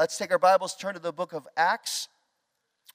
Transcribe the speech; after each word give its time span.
let's 0.00 0.16
take 0.16 0.32
our 0.32 0.38
Bibles, 0.38 0.74
turn 0.74 0.94
to 0.94 0.98
the 0.98 1.12
book 1.12 1.34
of 1.34 1.46
Acts. 1.58 2.08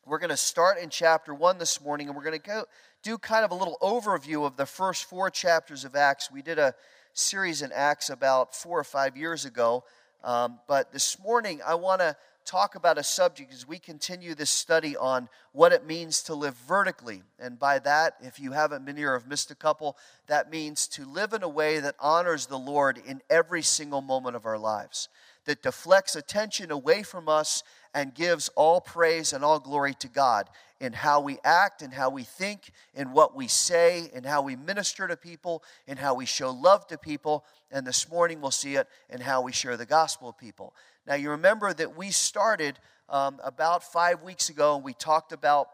We're 0.07 0.17
going 0.17 0.31
to 0.31 0.37
start 0.37 0.79
in 0.79 0.89
chapter 0.89 1.35
1 1.35 1.59
this 1.59 1.79
morning, 1.79 2.07
and 2.07 2.17
we're 2.17 2.23
going 2.23 2.41
to 2.41 2.43
go 2.43 2.63
do 3.03 3.19
kind 3.19 3.45
of 3.45 3.51
a 3.51 3.53
little 3.53 3.77
overview 3.79 4.43
of 4.43 4.57
the 4.57 4.65
first 4.65 5.05
four 5.05 5.29
chapters 5.29 5.85
of 5.85 5.95
Acts. 5.95 6.31
We 6.31 6.41
did 6.41 6.57
a 6.57 6.73
series 7.13 7.61
in 7.61 7.71
Acts 7.71 8.09
about 8.09 8.55
four 8.55 8.79
or 8.79 8.83
five 8.83 9.15
years 9.15 9.45
ago, 9.45 9.83
um, 10.23 10.57
but 10.67 10.91
this 10.91 11.19
morning 11.19 11.61
I 11.63 11.75
want 11.75 12.01
to 12.01 12.17
talk 12.43 12.73
about 12.73 12.97
a 12.97 13.03
subject 13.03 13.53
as 13.53 13.67
we 13.67 13.77
continue 13.77 14.33
this 14.33 14.49
study 14.49 14.97
on 14.97 15.29
what 15.51 15.73
it 15.73 15.85
means 15.85 16.23
to 16.23 16.33
live 16.33 16.55
vertically. 16.67 17.21
And 17.39 17.59
by 17.59 17.77
that, 17.79 18.15
if 18.21 18.39
you 18.39 18.51
haven't 18.53 18.83
been 18.83 18.97
here 18.97 19.11
or 19.11 19.19
have 19.19 19.27
missed 19.27 19.51
a 19.51 19.55
couple, 19.55 19.95
that 20.25 20.49
means 20.49 20.87
to 20.89 21.05
live 21.05 21.33
in 21.33 21.43
a 21.43 21.49
way 21.49 21.79
that 21.79 21.95
honors 21.99 22.47
the 22.47 22.57
Lord 22.57 22.99
in 23.05 23.21
every 23.29 23.61
single 23.61 24.01
moment 24.01 24.35
of 24.35 24.47
our 24.47 24.57
lives, 24.57 25.07
that 25.45 25.63
deflects 25.63 26.15
attention 26.15 26.71
away 26.71 27.03
from 27.03 27.29
us 27.29 27.63
and 27.93 28.13
gives 28.13 28.49
all 28.55 28.81
praise 28.81 29.31
and 29.31 29.43
all 29.43 29.59
glory 29.59 29.93
to 29.95 30.07
God 30.07 30.49
in 30.81 30.91
how 30.91 31.21
we 31.21 31.37
act, 31.45 31.81
and 31.81 31.93
how 31.93 32.09
we 32.09 32.23
think, 32.23 32.71
in 32.93 33.13
what 33.13 33.33
we 33.33 33.47
say, 33.47 34.09
in 34.13 34.25
how 34.25 34.41
we 34.41 34.57
minister 34.57 35.07
to 35.07 35.15
people, 35.15 35.63
in 35.87 35.95
how 35.95 36.13
we 36.13 36.25
show 36.25 36.51
love 36.51 36.85
to 36.87 36.97
people. 36.97 37.45
And 37.71 37.87
this 37.87 38.09
morning 38.09 38.41
we'll 38.41 38.51
see 38.51 38.75
it 38.75 38.87
in 39.09 39.21
how 39.21 39.41
we 39.41 39.53
share 39.53 39.77
the 39.77 39.85
gospel 39.85 40.27
with 40.27 40.37
people. 40.37 40.73
Now, 41.07 41.15
you 41.15 41.29
remember 41.29 41.73
that 41.73 41.95
we 41.95 42.11
started 42.11 42.77
um, 43.07 43.39
about 43.43 43.83
five 43.83 44.21
weeks 44.21 44.49
ago 44.49 44.75
and 44.75 44.83
we 44.83 44.93
talked 44.93 45.31
about 45.31 45.69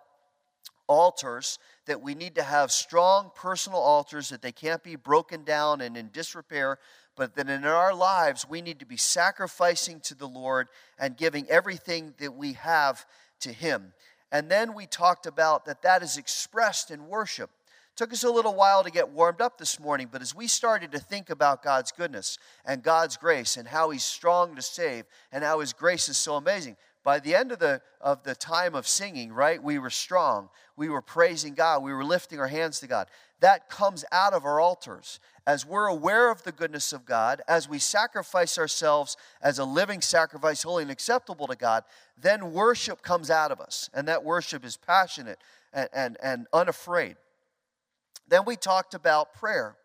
altars, 0.88 1.57
that 1.85 2.01
we 2.01 2.13
need 2.13 2.35
to 2.35 2.43
have 2.43 2.71
strong 2.71 3.31
personal 3.34 3.79
altars, 3.79 4.29
that 4.29 4.41
they 4.41 4.51
can't 4.51 4.84
be 4.84 4.95
broken 4.95 5.43
down 5.43 5.81
and 5.81 5.98
in 5.98 6.09
disrepair, 6.12 6.77
but 7.15 7.35
that 7.35 7.49
in 7.49 7.65
our 7.65 7.93
lives 7.93 8.47
we 8.47 8.61
need 8.61 8.79
to 8.79 8.85
be 8.85 8.97
sacrificing 8.97 9.99
to 10.01 10.15
the 10.15 10.27
Lord 10.27 10.67
and 10.97 11.17
giving 11.17 11.47
everything 11.49 12.13
that 12.20 12.35
we 12.35 12.53
have 12.53 13.05
to 13.41 13.51
Him. 13.51 13.93
And 14.31 14.49
then 14.49 14.73
we 14.73 14.85
talked 14.85 15.26
about 15.26 15.65
that 15.65 15.82
that 15.82 16.04
is 16.04 16.17
expressed 16.17 16.89
in 16.89 17.07
worship. 17.07 17.49
Took 17.98 18.13
us 18.13 18.23
a 18.23 18.32
little 18.32 18.55
while 18.55 18.84
to 18.84 18.89
get 18.89 19.09
warmed 19.09 19.41
up 19.41 19.57
this 19.57 19.79
morning, 19.79 20.07
but 20.09 20.21
as 20.21 20.34
we 20.34 20.48
started 20.48 20.93
to 20.93 20.99
think 20.99 21.29
about 21.29 21.62
God's 21.62 21.91
goodness 21.91 22.37
and 22.65 22.82
God's 22.82 23.17
grace 23.17 23.57
and 23.57 23.67
how 23.67 23.89
He's 23.89 24.04
strong 24.04 24.55
to 24.55 24.62
save 24.62 25.04
and 25.32 25.43
how 25.43 25.59
His 25.59 25.73
grace 25.73 26.07
is 26.07 26.17
so 26.17 26.35
amazing, 26.35 26.77
by 27.04 27.20
the 27.20 27.35
end 27.35 27.52
of 27.52 27.60
the, 27.60 27.82
of 27.99 28.24
the 28.24 28.35
time 28.35 28.76
of 28.76 28.88
singing, 28.88 29.34
right, 29.34 29.62
we 29.62 29.80
were 29.80 29.90
strong. 29.90 30.49
We 30.76 30.90
were 30.90 31.02
praising 31.02 31.55
God. 31.55 31.84
We 31.84 31.94
were 31.94 32.04
lifting 32.04 32.40
our 32.40 32.48
hands 32.48 32.80
to 32.82 32.88
God. 32.88 33.07
That 33.40 33.70
comes 33.70 34.05
out 34.12 34.34
of 34.34 34.46
our 34.46 34.60
altars. 34.60 35.20
As 35.48 35.66
we're 35.66 35.88
aware 35.88 36.29
of 36.29 36.44
the 36.44 36.52
goodness 36.52 36.94
of 36.94 37.05
God, 37.05 37.41
as 37.48 37.68
we 37.68 37.79
sacrifice 37.79 38.60
ourselves 38.60 39.18
as 39.41 39.57
a 39.57 39.66
living 39.66 40.02
sacrifice, 40.02 40.62
holy 40.62 40.84
and 40.84 40.91
acceptable 40.91 41.48
to 41.48 41.55
God, 41.55 41.84
then 42.20 42.54
worship 42.54 43.02
comes 43.02 43.32
out 43.32 43.52
of 43.52 43.60
us. 43.60 43.90
And 43.94 44.07
that 44.07 44.24
worship 44.24 44.63
is 44.63 44.77
passionate 44.77 45.40
and, 45.74 45.90
and, 45.94 46.18
and 46.22 46.48
unafraid. 46.54 47.16
Then 48.27 48.46
we 48.46 48.55
talked 48.55 48.94
about 48.94 49.34
prayer 49.34 49.76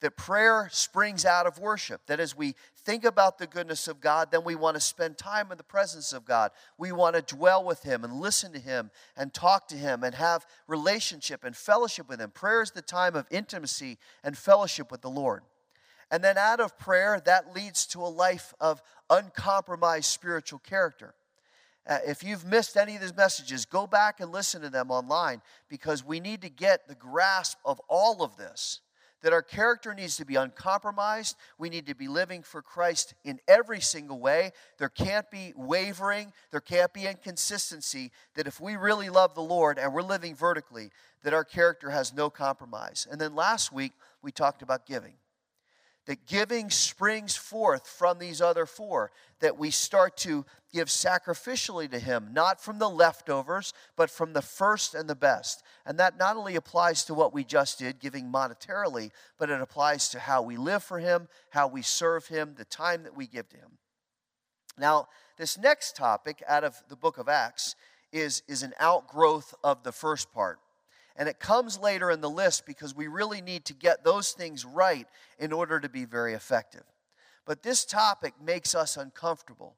that 0.00 0.16
prayer 0.16 0.68
springs 0.72 1.24
out 1.24 1.46
of 1.46 1.58
worship. 1.58 2.02
That 2.06 2.20
as 2.20 2.36
we 2.36 2.54
think 2.84 3.04
about 3.04 3.38
the 3.38 3.46
goodness 3.46 3.88
of 3.88 4.00
God, 4.00 4.30
then 4.30 4.44
we 4.44 4.54
want 4.54 4.76
to 4.76 4.80
spend 4.80 5.16
time 5.16 5.50
in 5.50 5.58
the 5.58 5.64
presence 5.64 6.12
of 6.12 6.24
God. 6.24 6.50
We 6.76 6.92
want 6.92 7.16
to 7.16 7.22
dwell 7.22 7.64
with 7.64 7.82
Him 7.82 8.04
and 8.04 8.20
listen 8.20 8.52
to 8.52 8.58
Him 8.58 8.90
and 9.16 9.32
talk 9.32 9.68
to 9.68 9.76
Him 9.76 10.04
and 10.04 10.14
have 10.14 10.46
relationship 10.66 11.44
and 11.44 11.56
fellowship 11.56 12.08
with 12.08 12.20
Him. 12.20 12.30
Prayer 12.30 12.62
is 12.62 12.72
the 12.72 12.82
time 12.82 13.16
of 13.16 13.26
intimacy 13.30 13.98
and 14.22 14.36
fellowship 14.36 14.90
with 14.90 15.00
the 15.00 15.10
Lord. 15.10 15.42
And 16.10 16.22
then 16.22 16.38
out 16.38 16.60
of 16.60 16.78
prayer, 16.78 17.20
that 17.24 17.54
leads 17.54 17.86
to 17.88 18.00
a 18.00 18.06
life 18.06 18.54
of 18.60 18.82
uncompromised 19.10 20.04
spiritual 20.04 20.60
character. 20.60 21.14
Uh, 21.88 21.98
if 22.06 22.22
you've 22.22 22.44
missed 22.44 22.76
any 22.76 22.96
of 22.96 23.00
these 23.00 23.16
messages, 23.16 23.64
go 23.64 23.86
back 23.86 24.20
and 24.20 24.32
listen 24.32 24.60
to 24.60 24.68
them 24.68 24.90
online 24.90 25.40
because 25.68 26.04
we 26.04 26.20
need 26.20 26.42
to 26.42 26.48
get 26.48 26.88
the 26.88 26.94
grasp 26.94 27.58
of 27.64 27.80
all 27.88 28.22
of 28.22 28.36
this 28.36 28.80
that 29.22 29.32
our 29.32 29.42
character 29.42 29.94
needs 29.94 30.16
to 30.16 30.24
be 30.24 30.36
uncompromised. 30.36 31.36
We 31.58 31.68
need 31.68 31.86
to 31.86 31.94
be 31.94 32.08
living 32.08 32.42
for 32.42 32.62
Christ 32.62 33.14
in 33.24 33.40
every 33.48 33.80
single 33.80 34.18
way. 34.18 34.52
There 34.78 34.88
can't 34.88 35.30
be 35.30 35.52
wavering, 35.56 36.32
there 36.50 36.60
can't 36.60 36.92
be 36.92 37.06
inconsistency. 37.06 38.12
That 38.34 38.46
if 38.46 38.60
we 38.60 38.76
really 38.76 39.10
love 39.10 39.34
the 39.34 39.42
Lord 39.42 39.78
and 39.78 39.92
we're 39.92 40.02
living 40.02 40.34
vertically, 40.34 40.90
that 41.22 41.34
our 41.34 41.44
character 41.44 41.90
has 41.90 42.14
no 42.14 42.30
compromise. 42.30 43.06
And 43.10 43.20
then 43.20 43.34
last 43.34 43.72
week, 43.72 43.92
we 44.22 44.30
talked 44.30 44.62
about 44.62 44.86
giving 44.86 45.14
that 46.06 46.26
giving 46.26 46.70
springs 46.70 47.36
forth 47.36 47.86
from 47.86 48.18
these 48.18 48.40
other 48.40 48.64
four, 48.64 49.10
that 49.40 49.58
we 49.58 49.70
start 49.70 50.16
to 50.16 50.46
give 50.72 50.88
sacrificially 50.88 51.90
to 51.90 51.98
Him, 51.98 52.28
not 52.32 52.60
from 52.60 52.78
the 52.78 52.88
leftovers, 52.88 53.72
but 53.96 54.10
from 54.10 54.32
the 54.32 54.42
first 54.42 54.94
and 54.94 55.08
the 55.08 55.14
best. 55.14 55.62
And 55.84 55.98
that 55.98 56.18
not 56.18 56.36
only 56.36 56.56
applies 56.56 57.04
to 57.04 57.14
what 57.14 57.34
we 57.34 57.44
just 57.44 57.78
did, 57.78 57.98
giving 57.98 58.32
monetarily, 58.32 59.10
but 59.38 59.50
it 59.50 59.60
applies 59.60 60.08
to 60.10 60.18
how 60.18 60.42
we 60.42 60.56
live 60.56 60.82
for 60.82 60.98
Him, 60.98 61.28
how 61.50 61.66
we 61.66 61.82
serve 61.82 62.26
Him, 62.28 62.54
the 62.56 62.64
time 62.64 63.02
that 63.02 63.16
we 63.16 63.26
give 63.26 63.48
to 63.50 63.56
Him. 63.56 63.78
Now, 64.78 65.08
this 65.36 65.58
next 65.58 65.96
topic 65.96 66.42
out 66.46 66.64
of 66.64 66.82
the 66.88 66.96
book 66.96 67.18
of 67.18 67.28
Acts 67.28 67.74
is, 68.12 68.42
is 68.46 68.62
an 68.62 68.72
outgrowth 68.78 69.54
of 69.64 69.82
the 69.82 69.92
first 69.92 70.32
part. 70.32 70.58
And 71.16 71.28
it 71.28 71.40
comes 71.40 71.78
later 71.78 72.10
in 72.10 72.20
the 72.20 72.30
list 72.30 72.66
because 72.66 72.94
we 72.94 73.06
really 73.06 73.40
need 73.40 73.64
to 73.66 73.74
get 73.74 74.04
those 74.04 74.32
things 74.32 74.64
right 74.64 75.06
in 75.38 75.52
order 75.52 75.80
to 75.80 75.88
be 75.88 76.04
very 76.04 76.34
effective. 76.34 76.84
But 77.46 77.62
this 77.62 77.84
topic 77.84 78.34
makes 78.42 78.74
us 78.74 78.96
uncomfortable. 78.96 79.76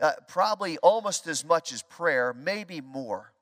Uh, 0.00 0.12
probably 0.28 0.78
almost 0.78 1.26
as 1.26 1.44
much 1.44 1.72
as 1.72 1.82
prayer, 1.82 2.32
maybe 2.32 2.80
more. 2.80 3.32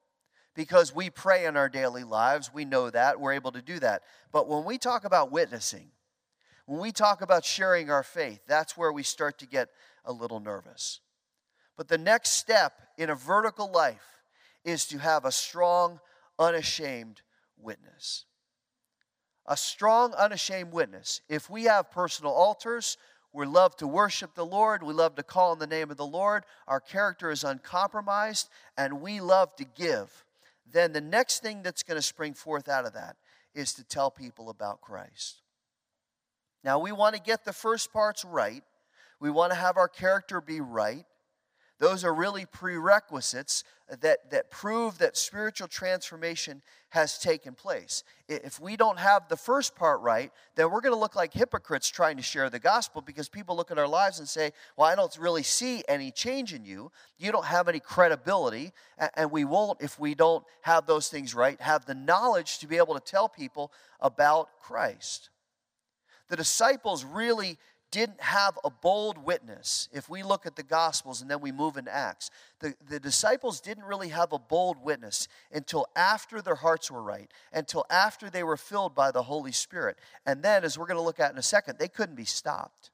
Because 0.54 0.94
we 0.94 1.10
pray 1.10 1.44
in 1.44 1.56
our 1.56 1.68
daily 1.68 2.02
lives, 2.02 2.50
we 2.52 2.64
know 2.64 2.88
that, 2.88 3.20
we're 3.20 3.34
able 3.34 3.52
to 3.52 3.60
do 3.60 3.78
that. 3.78 4.02
But 4.32 4.48
when 4.48 4.64
we 4.64 4.78
talk 4.78 5.04
about 5.04 5.30
witnessing, 5.30 5.90
when 6.64 6.80
we 6.80 6.92
talk 6.92 7.20
about 7.20 7.44
sharing 7.44 7.90
our 7.90 8.02
faith, 8.02 8.40
that's 8.48 8.76
where 8.76 8.90
we 8.90 9.02
start 9.02 9.38
to 9.38 9.46
get 9.46 9.68
a 10.04 10.12
little 10.12 10.40
nervous. 10.40 11.00
But 11.76 11.88
the 11.88 11.98
next 11.98 12.30
step 12.30 12.72
in 12.96 13.10
a 13.10 13.14
vertical 13.14 13.70
life 13.70 14.22
is 14.64 14.86
to 14.86 14.98
have 14.98 15.26
a 15.26 15.30
strong 15.30 16.00
unashamed 16.38 17.22
witness. 17.56 18.24
A 19.46 19.56
strong, 19.56 20.12
unashamed 20.14 20.72
witness. 20.72 21.20
If 21.28 21.48
we 21.48 21.64
have 21.64 21.90
personal 21.90 22.32
altars, 22.32 22.98
we 23.32 23.46
love 23.46 23.76
to 23.76 23.86
worship 23.86 24.34
the 24.34 24.46
Lord, 24.46 24.82
we 24.82 24.94
love 24.94 25.14
to 25.16 25.22
call 25.22 25.52
on 25.52 25.58
the 25.58 25.66
name 25.66 25.90
of 25.90 25.96
the 25.96 26.06
Lord, 26.06 26.44
our 26.66 26.80
character 26.80 27.30
is 27.30 27.44
uncompromised, 27.44 28.48
and 28.76 29.00
we 29.00 29.20
love 29.20 29.54
to 29.56 29.64
give, 29.64 30.24
then 30.72 30.92
the 30.92 31.00
next 31.00 31.42
thing 31.42 31.62
that's 31.62 31.82
going 31.82 31.98
to 31.98 32.02
spring 32.02 32.34
forth 32.34 32.68
out 32.68 32.86
of 32.86 32.94
that 32.94 33.16
is 33.54 33.72
to 33.74 33.84
tell 33.84 34.10
people 34.10 34.50
about 34.50 34.80
Christ. 34.80 35.42
Now, 36.64 36.78
we 36.78 36.92
want 36.92 37.14
to 37.14 37.20
get 37.20 37.44
the 37.44 37.52
first 37.52 37.92
parts 37.92 38.24
right. 38.24 38.64
We 39.20 39.30
want 39.30 39.52
to 39.52 39.58
have 39.58 39.76
our 39.76 39.88
character 39.88 40.40
be 40.40 40.60
right. 40.60 41.04
Those 41.78 42.04
are 42.04 42.14
really 42.14 42.46
prerequisites 42.46 43.62
that, 44.00 44.30
that 44.30 44.50
prove 44.50 44.98
that 44.98 45.16
spiritual 45.16 45.68
transformation 45.68 46.62
has 46.88 47.18
taken 47.18 47.54
place. 47.54 48.02
If 48.28 48.58
we 48.58 48.76
don't 48.76 48.98
have 48.98 49.28
the 49.28 49.36
first 49.36 49.76
part 49.76 50.00
right, 50.00 50.32
then 50.54 50.70
we're 50.70 50.80
going 50.80 50.94
to 50.94 50.98
look 50.98 51.14
like 51.14 51.34
hypocrites 51.34 51.88
trying 51.88 52.16
to 52.16 52.22
share 52.22 52.48
the 52.48 52.58
gospel 52.58 53.02
because 53.02 53.28
people 53.28 53.54
look 53.54 53.70
at 53.70 53.78
our 53.78 53.86
lives 53.86 54.18
and 54.18 54.28
say, 54.28 54.52
Well, 54.76 54.88
I 54.88 54.94
don't 54.94 55.16
really 55.18 55.42
see 55.42 55.82
any 55.88 56.10
change 56.10 56.54
in 56.54 56.64
you. 56.64 56.90
You 57.18 57.30
don't 57.30 57.44
have 57.44 57.68
any 57.68 57.80
credibility. 57.80 58.72
And 59.14 59.30
we 59.30 59.44
won't, 59.44 59.82
if 59.82 60.00
we 60.00 60.14
don't 60.14 60.44
have 60.62 60.86
those 60.86 61.08
things 61.08 61.34
right, 61.34 61.60
have 61.60 61.84
the 61.84 61.94
knowledge 61.94 62.58
to 62.60 62.66
be 62.66 62.78
able 62.78 62.94
to 62.94 63.00
tell 63.00 63.28
people 63.28 63.70
about 64.00 64.48
Christ. 64.60 65.28
The 66.28 66.36
disciples 66.36 67.04
really 67.04 67.58
didn't 67.90 68.20
have 68.20 68.58
a 68.64 68.70
bold 68.70 69.18
witness. 69.18 69.88
If 69.92 70.08
we 70.08 70.22
look 70.22 70.46
at 70.46 70.56
the 70.56 70.62
Gospels 70.62 71.22
and 71.22 71.30
then 71.30 71.40
we 71.40 71.52
move 71.52 71.76
into 71.76 71.94
Acts, 71.94 72.30
the, 72.60 72.74
the 72.88 73.00
disciples 73.00 73.60
didn't 73.60 73.84
really 73.84 74.08
have 74.08 74.32
a 74.32 74.38
bold 74.38 74.82
witness 74.82 75.28
until 75.52 75.86
after 75.94 76.42
their 76.42 76.56
hearts 76.56 76.90
were 76.90 77.02
right, 77.02 77.30
until 77.52 77.84
after 77.88 78.28
they 78.28 78.42
were 78.42 78.56
filled 78.56 78.94
by 78.94 79.10
the 79.10 79.22
Holy 79.22 79.52
Spirit. 79.52 79.96
And 80.24 80.42
then, 80.42 80.64
as 80.64 80.78
we're 80.78 80.86
going 80.86 80.98
to 80.98 81.02
look 81.02 81.20
at 81.20 81.32
in 81.32 81.38
a 81.38 81.42
second, 81.42 81.78
they 81.78 81.88
couldn't 81.88 82.16
be 82.16 82.24
stopped. 82.24 82.90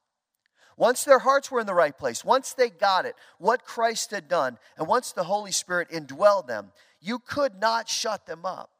Once 0.77 1.05
their 1.05 1.21
hearts 1.21 1.50
were 1.50 1.61
in 1.61 1.67
the 1.67 1.75
right 1.75 1.97
place, 1.97 2.25
once 2.25 2.53
they 2.53 2.71
got 2.71 3.05
it, 3.05 3.15
what 3.38 3.65
Christ 3.65 4.11
had 4.11 4.29
done, 4.29 4.59
and 4.77 4.88
once 4.88 5.12
the 5.12 5.25
Holy 5.25 5.53
Spirit 5.53 5.91
indwelled 5.91 6.47
them, 6.47 6.73
you 7.00 7.19
could 7.19 7.61
not 7.61 7.88
shut 7.88 8.27
them 8.27 8.45
up. 8.45 8.72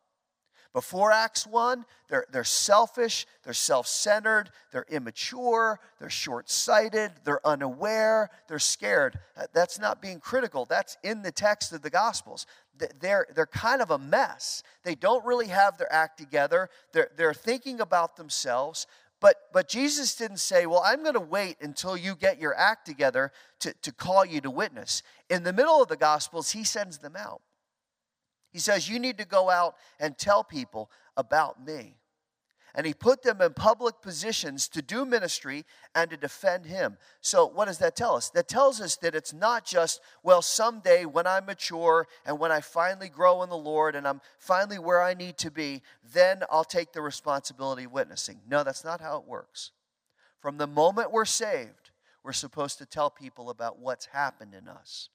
Before 0.72 1.12
Acts 1.12 1.46
1, 1.46 1.84
they're, 2.08 2.24
they're 2.32 2.44
selfish, 2.44 3.26
they're 3.44 3.52
self 3.52 3.86
centered, 3.86 4.50
they're 4.70 4.86
immature, 4.88 5.78
they're 5.98 6.08
short 6.08 6.48
sighted, 6.48 7.12
they're 7.24 7.46
unaware, 7.46 8.30
they're 8.48 8.58
scared. 8.58 9.19
Uh, 9.36 9.44
that's 9.52 9.78
not 9.78 10.00
being 10.00 10.19
critical, 10.19 10.64
that's 10.64 10.96
in 11.02 11.22
the 11.22 11.32
text 11.32 11.72
of 11.72 11.82
the 11.82 11.90
Gospels. 11.90 12.46
They're, 13.00 13.26
they're 13.34 13.46
kind 13.46 13.82
of 13.82 13.90
a 13.90 13.98
mess. 13.98 14.62
They 14.82 14.94
don't 14.94 15.24
really 15.26 15.48
have 15.48 15.76
their 15.76 15.92
act 15.92 16.19
together, 16.19 16.70
they're, 16.92 17.10
they're 17.16 17.34
thinking 17.34 17.80
about 17.80 18.16
themselves. 18.16 18.86
But, 19.20 19.36
but 19.52 19.69
Jesus 19.69 20.16
didn't 20.16 20.38
say, 20.38 20.66
Well, 20.66 20.82
I'm 20.84 21.02
going 21.02 21.14
to 21.14 21.20
wait 21.20 21.58
until 21.60 21.96
you 21.96 22.16
get 22.16 22.40
your 22.40 22.58
act 22.58 22.86
together 22.86 23.30
to, 23.60 23.72
to 23.82 23.92
call 23.92 24.24
you 24.24 24.40
to 24.40 24.50
witness. 24.50 25.02
In 25.30 25.44
the 25.44 25.52
middle 25.52 25.80
of 25.80 25.88
the 25.88 25.96
Gospels, 25.96 26.50
he 26.50 26.64
sends 26.64 26.98
them 26.98 27.14
out. 27.14 27.40
He 28.52 28.58
says, 28.58 28.88
You 28.88 28.99
need 28.99 29.19
to 29.19 29.25
go 29.25 29.50
out 29.50 29.76
and 29.99 30.16
tell 30.16 30.44
people 30.44 30.90
about 31.16 31.64
me 31.64 31.96
and 32.75 32.87
he 32.87 32.94
put 32.94 33.22
them 33.22 33.40
in 33.43 33.52
public 33.52 34.00
positions 34.00 34.66
to 34.69 34.81
do 34.81 35.04
ministry 35.04 35.64
and 35.94 36.10
to 36.10 36.16
defend 36.16 36.64
him. 36.64 36.96
So, 37.20 37.46
what 37.46 37.66
does 37.66 37.78
that 37.78 37.96
tell 37.96 38.16
us? 38.16 38.31
That 38.31 38.49
tells 38.49 38.81
us 38.81 38.96
that 38.96 39.14
it's 39.14 39.34
not 39.34 39.66
just, 39.66 40.00
well, 40.22 40.40
someday 40.40 41.04
when 41.04 41.26
I'm 41.26 41.46
mature 41.46 42.06
and 42.25 42.38
when 42.38 42.50
I 42.50 42.60
finally 42.60 43.10
grow 43.10 43.43
in 43.43 43.50
the 43.50 43.56
Lord 43.56 43.94
and 43.94 44.08
I'm 44.08 44.22
finally 44.38 44.78
where 44.78 45.02
I 45.02 45.12
need 45.12 45.37
to 45.38 45.50
be, 45.50 45.82
then 46.12 46.44
I'll 46.50 46.64
take 46.64 46.93
the 46.93 47.02
responsibility 47.02 47.84
of 47.84 47.93
witnessing. 47.93 48.40
No, 48.48 48.64
that's 48.64 48.84
not 48.84 49.00
how 49.00 49.19
it 49.19 49.26
works. 49.26 49.72
From 50.40 50.56
the 50.56 50.66
moment 50.66 51.12
we're 51.12 51.25
saved, 51.25 51.90
we're 52.25 52.32
supposed 52.32 52.78
to 52.78 52.87
tell 52.87 53.10
people 53.10 53.50
about 53.50 53.81
what's 53.81 54.06
happened 54.06 54.55
in 54.55 54.66
us 54.66 55.10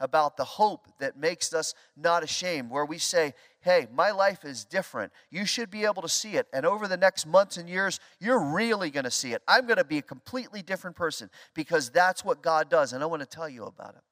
about 0.00 0.36
the 0.36 0.44
hope 0.44 0.88
that 0.98 1.18
makes 1.18 1.52
us 1.52 1.74
not 1.96 2.24
ashamed, 2.24 2.70
where 2.70 2.86
we 2.86 2.98
say, 2.98 3.34
Hey, 3.60 3.86
my 3.94 4.10
life 4.10 4.46
is 4.46 4.64
different. 4.64 5.12
You 5.30 5.44
should 5.44 5.70
be 5.70 5.84
able 5.84 6.00
to 6.00 6.08
see 6.08 6.36
it. 6.36 6.46
And 6.50 6.64
over 6.64 6.88
the 6.88 6.96
next 6.96 7.26
months 7.26 7.58
and 7.58 7.68
years, 7.68 8.00
you're 8.18 8.42
really 8.42 8.90
going 8.90 9.04
to 9.04 9.10
see 9.10 9.34
it. 9.34 9.42
I'm 9.46 9.66
going 9.66 9.76
to 9.76 9.84
be 9.84 9.98
a 9.98 10.02
completely 10.02 10.62
different 10.62 10.96
person 10.96 11.28
because 11.54 11.90
that's 11.90 12.24
what 12.24 12.42
God 12.42 12.70
does. 12.70 12.94
And 12.94 13.02
I 13.02 13.06
want 13.06 13.20
to 13.20 13.26
tell 13.26 13.50
you 13.50 13.64
about 13.64 13.96
it. 13.96 14.02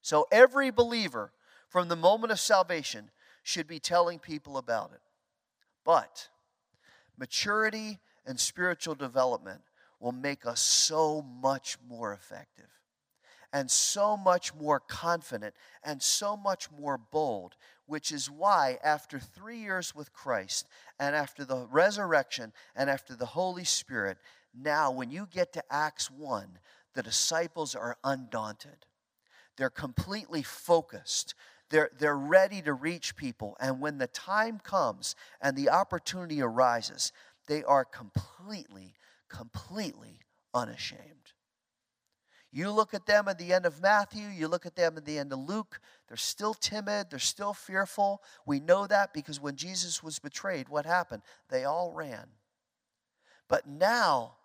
So, 0.00 0.26
every 0.32 0.70
believer 0.70 1.32
from 1.68 1.88
the 1.88 1.96
moment 1.96 2.32
of 2.32 2.40
salvation 2.40 3.10
should 3.42 3.66
be 3.66 3.78
telling 3.78 4.18
people 4.18 4.56
about 4.56 4.92
it. 4.94 5.00
But 5.84 6.28
maturity 7.18 8.00
and 8.24 8.40
spiritual 8.40 8.94
development 8.94 9.60
will 10.00 10.12
make 10.12 10.46
us 10.46 10.60
so 10.60 11.20
much 11.20 11.76
more 11.86 12.14
effective 12.14 12.68
and 13.54 13.70
so 13.70 14.16
much 14.16 14.52
more 14.52 14.80
confident 14.80 15.54
and 15.84 16.02
so 16.02 16.36
much 16.36 16.68
more 16.72 16.98
bold, 16.98 17.54
which 17.86 18.10
is 18.10 18.28
why, 18.28 18.78
after 18.82 19.20
three 19.20 19.58
years 19.58 19.94
with 19.94 20.12
Christ 20.12 20.66
and 20.98 21.14
after 21.14 21.44
the 21.44 21.68
resurrection 21.70 22.52
and 22.74 22.90
after 22.90 23.14
the 23.14 23.26
Holy 23.26 23.62
Spirit, 23.62 24.18
now 24.52 24.90
when 24.90 25.08
you 25.08 25.28
get 25.30 25.52
to 25.52 25.62
Acts 25.70 26.10
1, 26.10 26.58
the 26.94 27.02
disciples 27.02 27.76
are 27.76 27.96
undaunted. 28.02 28.86
They're 29.56 29.70
completely 29.70 30.42
focused. 30.42 31.36
They're, 31.70 31.90
they're 31.96 32.16
ready 32.16 32.60
to 32.62 32.72
reach 32.72 33.14
people. 33.14 33.56
And 33.60 33.80
when 33.80 33.98
the 33.98 34.08
time 34.08 34.58
comes 34.58 35.14
and 35.40 35.56
the 35.56 35.70
opportunity 35.70 36.42
arises, 36.42 37.12
they 37.46 37.62
are 37.62 37.84
completely, 37.84 38.94
completely 39.28 40.18
unashamed. 40.52 41.23
You 42.54 42.70
look 42.70 42.94
at 42.94 43.06
them 43.06 43.26
at 43.26 43.36
the 43.36 43.52
end 43.52 43.66
of 43.66 43.82
Matthew, 43.82 44.28
you 44.28 44.46
look 44.46 44.64
at 44.64 44.76
them 44.76 44.96
at 44.96 45.04
the 45.04 45.18
end 45.18 45.32
of 45.32 45.40
Luke, 45.40 45.80
they're 46.06 46.16
still 46.16 46.54
timid, 46.54 47.10
they're 47.10 47.18
still 47.18 47.52
fearful. 47.52 48.22
We 48.46 48.60
know 48.60 48.86
that 48.86 49.12
because 49.12 49.40
when 49.40 49.56
Jesus 49.56 50.04
was 50.04 50.20
betrayed, 50.20 50.68
what 50.68 50.86
happened? 50.86 51.22
They 51.48 51.64
all 51.64 51.90
ran. 51.90 52.28
But 53.48 53.66
now 53.66 54.36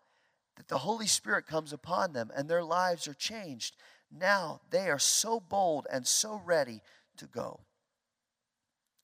that 0.57 0.69
the 0.69 0.79
Holy 0.79 1.05
Spirit 1.05 1.45
comes 1.45 1.71
upon 1.71 2.13
them 2.13 2.31
and 2.35 2.49
their 2.49 2.63
lives 2.63 3.07
are 3.07 3.13
changed, 3.13 3.75
now 4.11 4.61
they 4.71 4.89
are 4.89 4.97
so 4.97 5.39
bold 5.39 5.85
and 5.93 6.07
so 6.07 6.41
ready 6.43 6.81
to 7.17 7.27
go. 7.27 7.59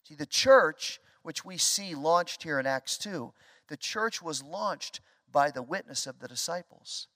See, 0.07 0.15
the 0.15 0.25
church, 0.25 0.99
which 1.21 1.45
we 1.45 1.59
see 1.59 1.93
launched 1.93 2.41
here 2.41 2.59
in 2.59 2.65
Acts 2.65 2.97
2, 2.97 3.31
the 3.67 3.77
church 3.77 4.23
was 4.23 4.41
launched 4.41 4.99
by 5.31 5.51
the 5.51 5.61
witness 5.61 6.07
of 6.07 6.17
the 6.17 6.27
disciples. 6.27 7.07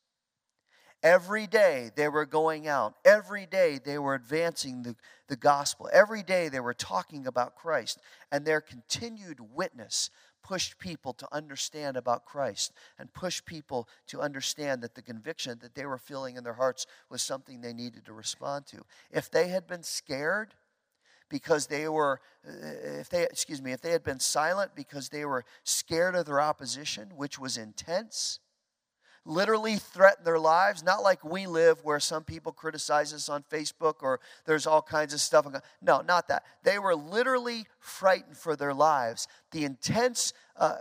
Every 1.01 1.47
day 1.47 1.91
they 1.95 2.09
were 2.09 2.25
going 2.25 2.67
out. 2.67 2.95
Every 3.05 3.45
day 3.45 3.79
they 3.83 3.97
were 3.97 4.15
advancing 4.15 4.83
the, 4.83 4.95
the 5.27 5.37
gospel. 5.37 5.89
Every 5.93 6.23
day 6.23 6.49
they 6.49 6.59
were 6.59 6.73
talking 6.73 7.25
about 7.25 7.55
Christ. 7.55 7.99
And 8.31 8.45
their 8.45 8.59
continued 8.59 9.39
witness 9.53 10.09
pushed 10.43 10.77
people 10.79 11.13
to 11.13 11.27
understand 11.31 11.95
about 11.95 12.25
Christ 12.25 12.73
and 12.97 13.13
pushed 13.13 13.45
people 13.45 13.87
to 14.07 14.19
understand 14.19 14.81
that 14.81 14.95
the 14.95 15.01
conviction 15.01 15.59
that 15.61 15.75
they 15.75 15.85
were 15.85 15.97
feeling 15.97 16.35
in 16.35 16.43
their 16.43 16.53
hearts 16.53 16.85
was 17.09 17.21
something 17.21 17.61
they 17.61 17.73
needed 17.73 18.05
to 18.05 18.13
respond 18.13 18.65
to. 18.67 18.83
If 19.11 19.29
they 19.31 19.49
had 19.49 19.67
been 19.67 19.83
scared, 19.83 20.53
because 21.29 21.67
they 21.67 21.87
were 21.87 22.19
if 22.43 23.09
they 23.09 23.23
excuse 23.23 23.61
me 23.61 23.71
if 23.71 23.81
they 23.81 23.91
had 23.91 24.03
been 24.03 24.19
silent 24.19 24.71
because 24.75 25.09
they 25.09 25.25
were 25.25 25.45
scared 25.63 26.15
of 26.15 26.25
their 26.25 26.41
opposition 26.41 27.11
which 27.15 27.37
was 27.37 27.55
intense 27.55 28.39
literally 29.25 29.75
threaten 29.75 30.23
their 30.23 30.39
lives, 30.39 30.83
not 30.83 31.03
like 31.03 31.23
we 31.23 31.47
live 31.47 31.83
where 31.83 31.99
some 31.99 32.23
people 32.23 32.51
criticize 32.51 33.13
us 33.13 33.29
on 33.29 33.43
Facebook 33.51 33.95
or 34.01 34.19
there's 34.45 34.67
all 34.67 34.81
kinds 34.81 35.13
of 35.13 35.21
stuff. 35.21 35.45
No, 35.81 36.01
not 36.01 36.27
that. 36.27 36.43
They 36.63 36.79
were 36.79 36.95
literally 36.95 37.65
frightened 37.79 38.37
for 38.37 38.55
their 38.55 38.73
lives. 38.73 39.27
The 39.51 39.65
intense 39.65 40.33
uh, 40.55 40.77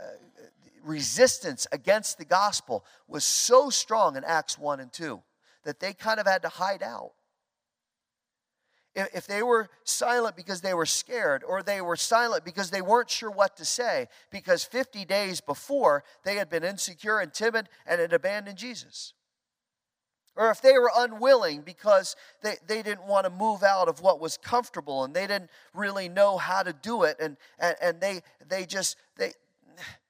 resistance 0.83 1.67
against 1.73 2.19
the 2.19 2.25
gospel 2.25 2.85
was 3.07 3.25
so 3.25 3.71
strong 3.71 4.17
in 4.17 4.25
Acts 4.25 4.59
1 4.59 4.81
and 4.81 4.93
2 4.93 5.23
that 5.65 5.81
they 5.81 5.93
kind 5.93 6.19
of 6.19 6.27
had 6.27 6.43
to 6.43 6.49
hide 6.49 6.83
out 6.83 7.13
if 9.15 9.27
they 9.27 9.43
were 9.43 9.69
silent 9.85 10.37
because 10.37 10.61
they 10.61 10.75
were 10.75 10.87
scared, 10.87 11.45
or 11.45 11.63
they 11.63 11.81
were 11.81 11.97
silent 11.97 12.45
because 12.45 12.71
they 12.71 12.83
weren't 12.83 13.11
sure 13.11 13.31
what 13.31 13.57
to 13.57 13.65
say, 13.65 14.09
because 14.31 14.65
50 14.65 15.05
days 15.05 15.41
before 15.41 16.05
they 16.25 16.37
had 16.37 16.49
been 16.49 16.65
insecure 16.65 17.21
and 17.21 17.33
timid 17.33 17.69
and 17.87 18.01
had 18.01 18.13
abandoned 18.13 18.59
Jesus. 18.59 19.13
Or 20.37 20.51
if 20.51 20.63
they 20.63 20.75
were 20.75 20.93
unwilling 20.97 21.63
because 21.63 22.15
they, 22.43 22.57
they 22.67 22.81
didn't 22.83 23.09
want 23.09 23.25
to 23.27 23.31
move 23.31 23.65
out 23.65 23.89
of 23.89 24.01
what 24.01 24.21
was 24.21 24.37
comfortable 24.37 25.03
and 25.03 25.13
they 25.13 25.27
didn't 25.27 25.51
really 25.75 26.09
know 26.09 26.39
how 26.39 26.63
to 26.63 26.73
do 26.73 27.03
it, 27.03 27.17
and, 27.21 27.37
and, 27.59 27.77
and 27.83 28.01
they, 28.01 28.23
they 28.49 28.65
just, 28.65 28.97
they, 29.17 29.33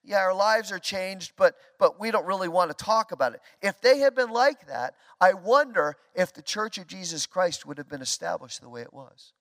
yeah, 0.08 0.20
our 0.20 0.34
lives 0.34 0.72
are 0.72 0.78
changed, 0.78 1.32
but, 1.36 1.54
but 1.78 2.00
we 2.00 2.10
don't 2.10 2.24
really 2.24 2.48
want 2.48 2.70
to 2.70 2.84
talk 2.84 3.12
about 3.12 3.34
it. 3.34 3.40
If 3.60 3.80
they 3.82 3.98
had 3.98 4.14
been 4.14 4.30
like 4.30 4.66
that, 4.66 4.94
I 5.20 5.34
wonder 5.34 5.96
if 6.14 6.32
the 6.32 6.40
Church 6.40 6.78
of 6.78 6.86
Jesus 6.86 7.26
Christ 7.26 7.66
would 7.66 7.76
have 7.76 7.90
been 7.90 8.00
established 8.00 8.62
the 8.62 8.70
way 8.70 8.80
it 8.80 8.92
was. 8.92 9.34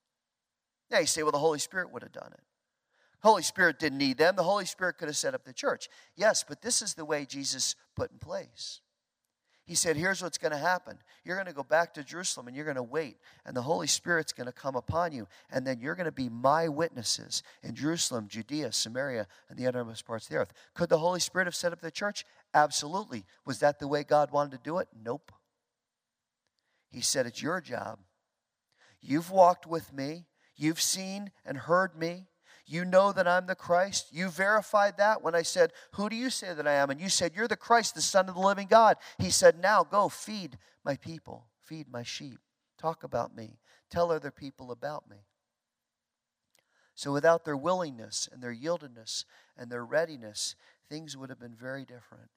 Now 0.92 1.00
you 1.00 1.06
say, 1.06 1.24
well, 1.24 1.32
the 1.32 1.40
Holy 1.40 1.60
Spirit 1.60 1.94
would 1.94 2.04
have 2.04 2.12
done 2.12 2.32
it. 2.34 2.42
Holy 3.22 3.44
Spirit 3.44 3.80
didn't 3.80 3.98
need 3.98 4.18
them. 4.18 4.36
The 4.36 4.44
Holy 4.44 4.66
Spirit 4.66 4.98
could 4.98 5.08
have 5.08 5.18
set 5.18 5.34
up 5.34 5.46
the 5.46 5.54
church. 5.54 5.88
Yes, 6.18 6.44
but 6.48 6.62
this 6.62 6.82
is 6.82 6.96
the 6.96 7.06
way 7.06 7.26
Jesus 7.26 7.76
put 7.96 8.12
in 8.12 8.20
place. 8.20 8.82
He 9.68 9.76
said, 9.76 9.98
Here's 9.98 10.24
what's 10.24 10.38
going 10.38 10.54
to 10.54 10.58
happen. 10.58 10.98
You're 11.26 11.36
going 11.36 11.48
to 11.48 11.54
go 11.54 11.62
back 11.62 11.94
to 11.96 12.04
Jerusalem 12.04 12.48
and 12.48 12.56
you're 12.56 12.66
going 12.66 12.78
to 12.78 12.84
wait, 12.84 13.18
and 13.46 13.56
the 13.56 13.62
Holy 13.62 13.86
Spirit's 13.86 14.32
going 14.32 14.48
to 14.48 14.54
come 14.54 14.78
upon 14.78 15.12
you, 15.12 15.28
and 15.52 15.68
then 15.68 15.82
you're 15.82 15.94
going 15.94 16.06
to 16.06 16.12
be 16.12 16.30
my 16.30 16.70
witnesses 16.70 17.44
in 17.62 17.76
Jerusalem, 17.76 18.28
Judea, 18.30 18.72
Samaria, 18.72 19.28
and 19.50 19.60
the 19.60 19.68
uttermost 19.68 20.08
parts 20.08 20.26
of 20.26 20.30
the 20.30 20.38
earth. 20.38 20.54
Could 20.74 20.88
the 20.88 20.98
Holy 20.98 21.20
Spirit 21.20 21.46
have 21.46 21.56
set 21.56 21.74
up 21.74 21.82
the 21.82 21.92
church? 21.92 22.24
Absolutely. 22.54 23.26
Was 23.46 23.60
that 23.60 23.78
the 23.80 23.90
way 23.90 24.06
God 24.06 24.32
wanted 24.32 24.52
to 24.52 24.64
do 24.64 24.78
it? 24.78 24.88
Nope. 25.04 25.34
He 26.90 27.02
said, 27.02 27.26
It's 27.26 27.42
your 27.42 27.60
job. 27.60 28.00
You've 29.02 29.30
walked 29.30 29.68
with 29.68 29.92
me, 29.92 30.28
you've 30.56 30.82
seen 30.82 31.32
and 31.46 31.58
heard 31.58 31.98
me. 31.98 32.28
You 32.70 32.84
know 32.84 33.14
that 33.14 33.28
I'm 33.28 33.48
the 33.48 33.56
Christ. 33.56 34.10
You 34.12 34.28
verified 34.28 34.98
that 34.98 35.24
when 35.24 35.34
I 35.34 35.42
said, 35.42 35.72
Who 35.94 36.10
do 36.10 36.18
you 36.18 36.30
say 36.30 36.54
that 36.54 36.68
I 36.68 36.74
am? 36.74 36.90
And 36.90 37.00
you 37.00 37.08
said, 37.08 37.32
You're 37.34 37.48
the 37.48 37.56
Christ, 37.56 37.96
the 37.96 38.02
Son 38.02 38.28
of 38.28 38.36
the 38.36 38.42
living 38.42 38.68
God. 38.68 38.98
He 39.18 39.30
said, 39.30 39.58
Now 39.58 39.86
go 39.86 40.10
feed 40.10 40.58
my 40.84 40.98
people, 40.98 41.46
feed 41.62 41.90
my 41.90 42.04
sheep, 42.04 42.40
talk 42.78 43.06
about 43.06 43.36
me, 43.36 43.60
tell 43.90 44.12
other 44.12 44.32
people 44.32 44.70
about 44.72 45.10
me. 45.10 45.18
So 46.94 47.14
without 47.14 47.46
their 47.46 47.56
willingness 47.56 48.28
and 48.32 48.44
their 48.44 48.54
yieldedness 48.54 49.24
and 49.58 49.72
their 49.72 49.86
readiness, 49.86 50.56
things 50.90 51.16
would 51.16 51.30
have 51.30 51.40
been 51.40 51.56
very 51.56 51.86
different. 51.86 52.30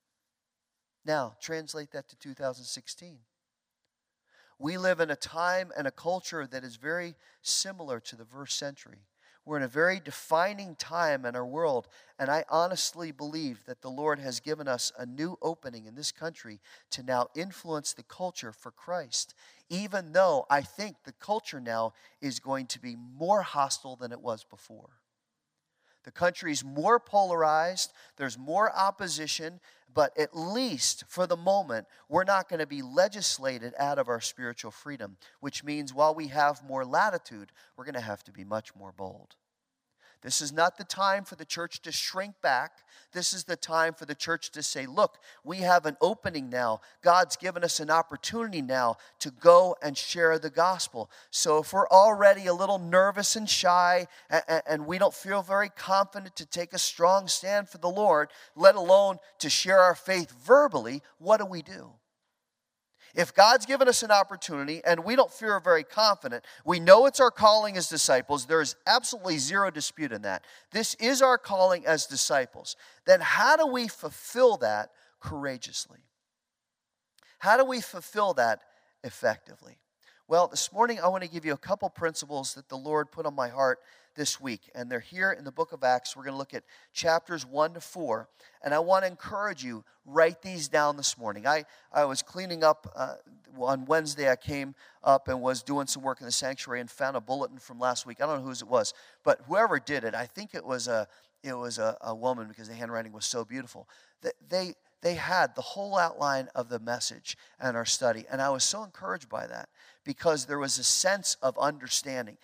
Now, 1.05 1.35
translate 1.41 1.91
that 1.93 2.09
to 2.11 2.17
2016. 2.17 3.19
We 4.61 4.77
live 4.77 5.01
in 5.01 5.11
a 5.11 5.17
time 5.17 5.73
and 5.77 5.87
a 5.87 5.91
culture 5.91 6.47
that 6.47 6.63
is 6.63 6.77
very 6.77 7.17
similar 7.43 7.99
to 8.01 8.17
the 8.17 8.27
first 8.27 8.59
century. 8.59 9.07
We're 9.45 9.57
in 9.57 9.63
a 9.63 9.69
very 9.69 10.01
defining 10.01 10.77
time 10.77 11.25
in 11.25 11.35
our 11.35 11.47
world, 11.47 11.89
and 12.19 12.31
I 12.31 12.45
honestly 12.49 13.11
believe 13.11 13.65
that 13.65 13.81
the 13.81 13.91
Lord 13.91 14.19
has 14.19 14.39
given 14.39 14.69
us 14.69 14.93
a 14.99 15.07
new 15.07 15.39
opening 15.41 15.87
in 15.87 15.95
this 15.95 16.13
country 16.13 16.61
to 16.91 17.03
now 17.03 17.29
influence 17.35 17.93
the 17.93 18.03
culture 18.03 18.53
for 18.53 18.71
Christ, 18.71 19.35
even 19.71 20.13
though 20.13 20.47
I 20.51 20.61
think 20.61 20.97
the 21.05 21.13
culture 21.13 21.61
now 21.61 21.95
is 22.21 22.39
going 22.39 22.67
to 22.67 22.81
be 22.81 22.97
more 22.97 23.43
hostile 23.43 23.97
than 23.97 24.13
it 24.13 24.21
was 24.21 24.45
before. 24.45 25.01
The 26.05 26.11
country's 26.11 26.65
more 26.65 26.99
polarized, 26.99 27.93
there's 28.17 28.39
more 28.39 28.75
opposition, 28.75 29.61
but 29.95 30.17
at 30.19 30.37
least 30.37 31.05
for 31.09 31.27
the 31.27 31.37
moment, 31.37 31.87
we're 32.09 32.25
not 32.25 32.49
going 32.49 32.61
to 32.61 32.67
be 32.67 32.83
legislated 32.83 33.75
out 33.79 33.99
of 33.99 34.09
our 34.09 34.21
spiritual 34.21 34.71
freedom, 34.71 35.17
which 35.41 35.65
means 35.65 35.95
while 35.95 36.15
we 36.15 36.29
have 36.29 36.65
more 36.65 36.85
latitude, 36.85 37.53
we're 37.77 37.85
going 37.85 37.95
to 37.95 38.01
have 38.01 38.23
to 38.25 38.33
be 38.33 38.45
much 38.45 38.75
more 38.75 38.93
bold. 38.93 39.37
This 40.23 40.43
is 40.43 40.53
not 40.53 40.77
the 40.77 40.85
time 40.85 41.25
for 41.25 41.35
the 41.35 41.45
church 41.45 41.81
to 41.83 41.93
shrink 41.93 42.35
back. 42.43 42.73
This 43.13 43.33
is 43.33 43.45
the 43.45 43.57
time 43.57 43.95
for 43.95 44.05
the 44.05 44.15
church 44.15 44.51
to 44.53 44.63
say, 44.63 44.87
look, 44.87 45.19
we 45.43 45.59
have 45.59 45.87
an 45.87 45.97
opening 46.01 46.51
now. 46.51 46.81
God's 47.03 47.37
given 47.37 47.65
us 47.65 47.81
an 47.81 47.91
opportunity 47.91 48.63
now 48.63 48.99
to 49.21 49.31
go 49.31 49.77
and 49.83 49.97
share 49.97 50.39
the 50.39 50.51
gospel. 50.51 51.11
So 51.31 51.59
if 51.59 51.73
we're 51.73 51.89
already 51.89 52.47
a 52.47 52.55
little 52.55 52.79
nervous 52.79 53.35
and 53.35 53.49
shy 53.49 54.07
and 54.67 54.87
we 54.87 54.99
don't 54.99 55.15
feel 55.15 55.43
very 55.43 55.71
confident 55.71 56.37
to 56.37 56.47
take 56.47 56.73
a 56.73 56.79
strong 56.79 57.27
stand 57.27 57.69
for 57.69 57.79
the 57.79 57.89
Lord, 57.89 58.29
let 58.55 58.77
alone 58.77 59.19
to 59.39 59.51
share 59.51 59.81
our 59.81 59.95
faith 59.95 60.33
verbally, 60.45 61.03
what 61.19 61.39
do 61.39 61.47
we 61.47 61.63
do? 61.63 61.93
If 63.15 63.35
God's 63.35 63.67
given 63.67 63.89
us 63.89 64.03
an 64.03 64.11
opportunity 64.11 64.83
and 64.85 65.05
we 65.05 65.17
don't 65.17 65.33
feel 65.33 65.59
very 65.61 65.83
confident, 65.85 66.45
we 66.65 66.79
know 66.79 67.07
it's 67.07 67.21
our 67.21 67.31
calling 67.31 67.77
as 67.77 67.89
disciples. 67.89 68.47
There 68.47 68.61
is 68.61 68.77
absolutely 68.87 69.39
zero 69.39 69.71
dispute 69.71 70.13
in 70.13 70.23
that. 70.23 70.45
This 70.71 70.95
is 70.95 71.21
our 71.21 71.39
calling 71.39 71.87
as 71.87 72.07
disciples. 72.07 72.77
Then 73.07 73.21
how 73.21 73.57
do 73.57 73.67
we 73.67 73.89
fulfill 73.89 74.57
that 74.59 74.91
courageously? 75.21 75.99
How 77.39 77.57
do 77.57 77.65
we 77.65 77.81
fulfill 77.81 78.35
that 78.35 78.63
effectively? 79.03 79.79
Well, 80.31 80.47
this 80.47 80.73
morning 80.73 81.01
I 81.01 81.09
want 81.09 81.25
to 81.25 81.29
give 81.29 81.45
you 81.45 81.55
a 81.55 81.59
couple 81.59 81.91
principles 81.91 82.55
that 82.55 82.69
the 82.69 82.77
Lord 82.77 83.11
put 83.11 83.27
on 83.27 83.35
my 83.35 83.49
heart 83.49 83.81
this 84.15 84.41
week. 84.41 84.71
And 84.77 84.89
they're 84.89 85.01
here 85.01 85.33
in 85.33 85.43
the 85.43 85.51
book 85.51 85.73
of 85.73 85.83
Acts. 85.83 86.15
We're 86.15 86.23
going 86.23 86.35
to 86.35 86.39
look 86.39 86.55
at 86.55 86.63
chapters 86.93 87.45
1 87.45 87.75
to 87.75 87.81
4. 87.81 88.29
And 88.63 88.73
I 88.73 88.79
want 88.79 89.05
to 89.05 89.11
encourage 89.11 89.65
you, 89.65 89.83
write 90.07 90.41
these 90.41 90.69
down 90.69 90.97
this 90.97 91.19
morning. 91.19 91.49
I, 91.49 91.65
I 91.93 92.05
was 92.05 92.23
cleaning 92.23 92.63
up 92.63 92.93
uh, 92.95 93.15
on 93.59 93.87
Wednesday. 93.87 94.31
I 94.31 94.37
came 94.37 94.77
up 95.03 95.27
and 95.27 95.41
was 95.41 95.65
doing 95.65 95.89
some 95.89 96.05
work 96.05 96.21
in 96.21 96.27
the 96.27 96.33
sanctuary 96.33 96.79
and 96.79 96.89
found 96.89 97.17
a 97.17 97.21
bulletin 97.21 97.59
from 97.59 97.81
last 97.81 98.07
week. 98.07 98.19
I 98.23 98.27
don't 98.27 98.39
know 98.39 98.47
whose 98.47 98.63
it 98.63 98.69
was, 98.69 98.95
but 99.25 99.41
whoever 99.49 99.81
did 99.81 100.05
it, 100.05 100.15
I 100.15 100.27
think 100.27 100.55
it 100.55 100.65
was 100.65 100.87
a, 100.87 101.09
it 101.43 101.55
was 101.55 101.81
a, 101.81 101.97
a 102.03 102.15
woman 102.15 102.47
because 102.47 102.69
the 102.69 102.75
handwriting 102.75 103.11
was 103.13 103.27
so 103.27 103.45
beautiful. 103.45 103.89
They, 104.23 104.31
they, 104.49 104.75
they 105.03 105.15
had 105.15 105.57
the 105.57 105.63
whole 105.63 105.97
outline 105.99 106.49
of 106.55 106.69
the 106.69 106.79
message 106.79 107.37
and 107.59 107.77
our 107.77 107.85
study. 107.87 108.27
And 108.31 108.41
I 108.41 108.51
was 108.51 108.65
so 108.65 108.85
encouraged 108.85 109.29
by 109.29 109.49
that 109.49 109.69
because 110.05 110.47
there 110.47 110.59
was 110.59 110.79
a 110.79 110.85
sense 110.85 111.37
of 111.43 111.59
understanding. 111.59 112.39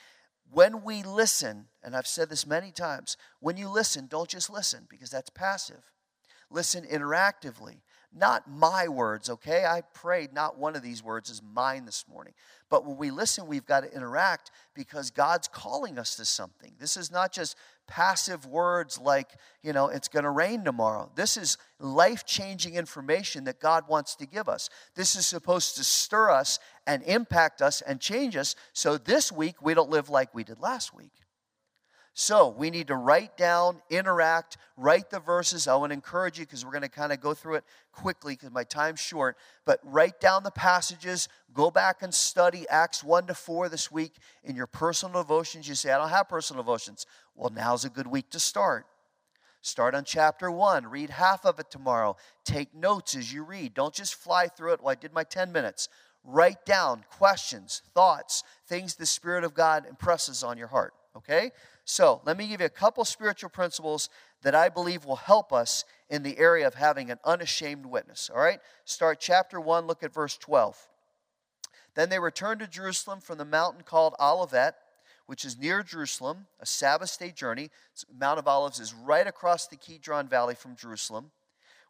When 0.50 0.84
we 0.84 1.02
listen, 1.02 1.66
and 1.82 1.96
I've 1.96 2.06
said 2.06 2.28
this 2.28 2.46
many 2.46 2.70
times, 2.70 3.16
when 3.40 3.56
you 3.56 3.68
listen, 3.68 4.06
don't 4.06 4.28
just 4.28 4.50
listen 4.50 4.86
because 4.88 5.10
that's 5.10 5.30
passive. 5.30 5.90
Listen 6.50 6.84
interactively. 6.84 7.80
Not 8.14 8.48
my 8.48 8.88
words, 8.88 9.28
okay? 9.28 9.66
I 9.66 9.82
prayed 9.92 10.32
not 10.32 10.58
one 10.58 10.76
of 10.76 10.82
these 10.82 11.02
words 11.02 11.28
is 11.28 11.42
mine 11.42 11.84
this 11.84 12.04
morning. 12.08 12.32
But 12.70 12.86
when 12.86 12.96
we 12.96 13.10
listen, 13.10 13.46
we've 13.46 13.66
got 13.66 13.80
to 13.80 13.92
interact 13.92 14.50
because 14.74 15.10
God's 15.10 15.48
calling 15.48 15.98
us 15.98 16.16
to 16.16 16.24
something. 16.24 16.72
This 16.78 16.96
is 16.96 17.10
not 17.10 17.32
just 17.32 17.56
passive 17.86 18.46
words 18.46 18.98
like, 18.98 19.30
you 19.62 19.72
know, 19.72 19.88
it's 19.88 20.08
going 20.08 20.24
to 20.24 20.30
rain 20.30 20.64
tomorrow. 20.64 21.10
This 21.14 21.36
is 21.36 21.58
life 21.78 22.24
changing 22.24 22.74
information 22.74 23.44
that 23.44 23.60
God 23.60 23.86
wants 23.86 24.14
to 24.16 24.26
give 24.26 24.48
us. 24.48 24.70
This 24.94 25.14
is 25.14 25.26
supposed 25.26 25.76
to 25.76 25.84
stir 25.84 26.30
us 26.30 26.58
and 26.86 27.02
impact 27.02 27.60
us 27.60 27.80
and 27.82 28.00
change 28.00 28.36
us 28.36 28.54
so 28.72 28.96
this 28.96 29.32
week 29.32 29.60
we 29.62 29.74
don't 29.74 29.90
live 29.90 30.08
like 30.08 30.34
we 30.34 30.44
did 30.44 30.60
last 30.60 30.94
week. 30.94 31.12
So 32.18 32.48
we 32.48 32.70
need 32.70 32.86
to 32.86 32.94
write 32.94 33.36
down, 33.36 33.82
interact, 33.90 34.56
write 34.78 35.10
the 35.10 35.20
verses. 35.20 35.68
I 35.68 35.74
want 35.76 35.90
to 35.90 35.94
encourage 35.94 36.38
you 36.38 36.46
because 36.46 36.64
we're 36.64 36.70
going 36.70 36.80
to 36.80 36.88
kind 36.88 37.12
of 37.12 37.20
go 37.20 37.34
through 37.34 37.56
it 37.56 37.64
quickly 37.92 38.32
because 38.32 38.50
my 38.50 38.64
time's 38.64 39.00
short. 39.00 39.36
But 39.66 39.80
write 39.84 40.18
down 40.18 40.42
the 40.42 40.50
passages. 40.50 41.28
Go 41.52 41.70
back 41.70 42.00
and 42.00 42.14
study 42.14 42.66
Acts 42.70 43.04
1 43.04 43.26
to 43.26 43.34
4 43.34 43.68
this 43.68 43.92
week 43.92 44.14
in 44.42 44.56
your 44.56 44.66
personal 44.66 45.20
devotions. 45.20 45.68
You 45.68 45.74
say, 45.74 45.92
I 45.92 45.98
don't 45.98 46.08
have 46.08 46.26
personal 46.26 46.62
devotions. 46.62 47.04
Well, 47.34 47.50
now's 47.54 47.84
a 47.84 47.90
good 47.90 48.06
week 48.06 48.30
to 48.30 48.40
start. 48.40 48.86
Start 49.60 49.94
on 49.94 50.04
chapter 50.04 50.50
1. 50.50 50.86
Read 50.86 51.10
half 51.10 51.44
of 51.44 51.58
it 51.58 51.70
tomorrow. 51.70 52.16
Take 52.46 52.74
notes 52.74 53.14
as 53.14 53.30
you 53.30 53.42
read. 53.42 53.74
Don't 53.74 53.92
just 53.92 54.14
fly 54.14 54.46
through 54.46 54.72
it. 54.72 54.80
Well, 54.80 54.92
I 54.92 54.94
did 54.94 55.12
my 55.12 55.24
10 55.24 55.52
minutes. 55.52 55.90
Write 56.28 56.66
down 56.66 57.04
questions, 57.08 57.82
thoughts, 57.94 58.42
things 58.66 58.96
the 58.96 59.06
Spirit 59.06 59.44
of 59.44 59.54
God 59.54 59.86
impresses 59.88 60.42
on 60.42 60.58
your 60.58 60.66
heart. 60.66 60.92
Okay? 61.16 61.52
So, 61.84 62.20
let 62.26 62.36
me 62.36 62.48
give 62.48 62.60
you 62.60 62.66
a 62.66 62.70
couple 62.70 63.04
spiritual 63.04 63.48
principles 63.48 64.10
that 64.42 64.54
I 64.54 64.68
believe 64.68 65.04
will 65.04 65.16
help 65.16 65.52
us 65.52 65.84
in 66.10 66.24
the 66.24 66.36
area 66.36 66.66
of 66.66 66.74
having 66.74 67.10
an 67.10 67.18
unashamed 67.24 67.86
witness. 67.86 68.28
All 68.32 68.40
right? 68.40 68.58
Start 68.84 69.20
chapter 69.20 69.60
1, 69.60 69.86
look 69.86 70.02
at 70.02 70.12
verse 70.12 70.36
12. 70.36 70.88
Then 71.94 72.08
they 72.08 72.18
returned 72.18 72.60
to 72.60 72.66
Jerusalem 72.66 73.20
from 73.20 73.38
the 73.38 73.44
mountain 73.44 73.82
called 73.84 74.14
Olivet, 74.20 74.74
which 75.26 75.44
is 75.44 75.58
near 75.58 75.82
Jerusalem, 75.82 76.46
a 76.60 76.66
Sabbath 76.66 77.18
day 77.18 77.30
journey. 77.30 77.70
Mount 78.18 78.38
of 78.38 78.48
Olives 78.48 78.80
is 78.80 78.92
right 78.92 79.26
across 79.26 79.66
the 79.66 79.76
Kidron 79.76 80.28
Valley 80.28 80.54
from 80.54 80.76
Jerusalem. 80.76 81.30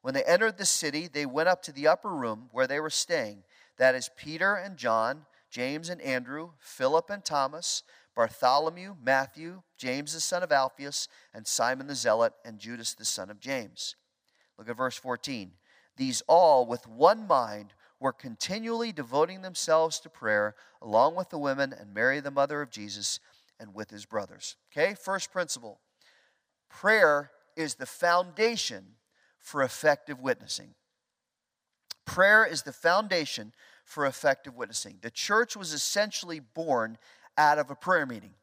When 0.03 0.15
they 0.15 0.23
entered 0.25 0.57
the 0.57 0.67
city, 0.67 1.09
they 1.09 1.27
went 1.27 1.49
up 1.49 1.63
to 1.63 1.73
the 1.73 1.89
upper 1.89 2.11
room 2.11 2.49
where 2.53 2.67
they 2.67 2.81
were 2.81 2.91
staying. 2.91 3.43
That 3.79 3.95
is 3.95 4.11
Peter 4.17 4.55
and 4.55 4.77
John, 4.77 5.27
James 5.51 5.89
and 5.89 6.01
Andrew, 6.01 6.51
Philip 6.59 7.11
and 7.11 7.25
Thomas 7.25 7.83
Bartholomew, 8.17 8.97
Matthew, 9.05 9.63
James 9.77 10.15
the 10.15 10.21
son 10.21 10.43
of 10.43 10.51
Alphaeus, 10.51 11.07
and 11.35 11.47
Simon 11.47 11.87
the 11.87 11.95
Zealot, 11.95 12.33
and 12.47 12.59
Judas 12.59 12.95
the 12.95 13.05
son 13.05 13.31
of 13.31 13.39
James. 13.39 13.95
Look 14.59 14.71
at 14.71 14.77
verse 14.77 14.97
14. 14.97 15.53
These 15.99 16.23
all, 16.27 16.67
with 16.67 16.89
one 16.89 17.27
mind, 17.27 17.75
were 18.01 18.15
continually 18.15 18.91
devoting 18.91 19.43
themselves 19.43 20.01
to 20.01 20.09
prayer, 20.09 20.55
along 20.81 21.15
with 21.15 21.29
the 21.29 21.39
women 21.39 21.75
and 21.75 21.93
Mary, 21.93 22.21
the 22.21 22.31
mother 22.31 22.63
of 22.63 22.71
Jesus, 22.71 23.21
and 23.61 23.75
with 23.75 23.91
his 23.91 24.07
brothers. 24.07 24.57
Okay, 24.73 24.95
first 24.95 25.31
principle 25.31 25.81
prayer 26.71 27.31
is 27.55 27.75
the 27.75 27.87
foundation 27.87 28.97
for 29.39 29.63
effective 29.63 30.21
witnessing. 30.21 30.75
Prayer 32.07 32.47
is 32.47 32.63
the 32.63 32.73
foundation 32.73 33.53
for 33.85 34.07
effective 34.07 34.57
witnessing. 34.57 34.99
The 35.03 35.11
church 35.11 35.57
was 35.57 35.73
essentially 35.73 36.41
born 36.41 36.97
out 37.37 37.59
of 37.59 37.71
a 37.71 37.75
prayer 37.75 38.07
meeting. 38.07 38.35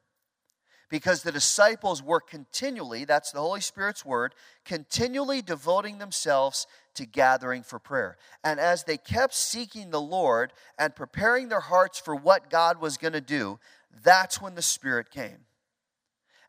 Because 0.89 1.24
the 1.24 1.32
disciples 1.32 2.03
were 2.03 2.20
continually, 2.20 3.03
that's 3.03 3.32
the 3.32 3.39
Holy 3.39 3.62
Spirit's 3.62 4.05
word, 4.05 4.36
continually 4.63 5.41
devoting 5.41 5.98
themselves 5.98 6.67
to 6.93 7.08
gathering 7.08 7.63
for 7.63 7.79
prayer. 7.79 8.15
And 8.43 8.60
as 8.60 8.84
they 8.84 8.98
kept 8.98 9.34
seeking 9.34 9.89
the 9.89 10.01
Lord 10.01 10.53
and 10.77 10.96
preparing 10.96 11.50
their 11.50 11.62
hearts 11.62 11.98
for 11.98 12.15
what 12.15 12.51
God 12.51 12.79
was 12.79 12.98
going 12.98 13.13
to 13.13 13.22
do, 13.22 13.60
that's 14.03 14.39
when 14.39 14.53
the 14.53 14.62
Spirit 14.62 15.10
came. 15.10 15.46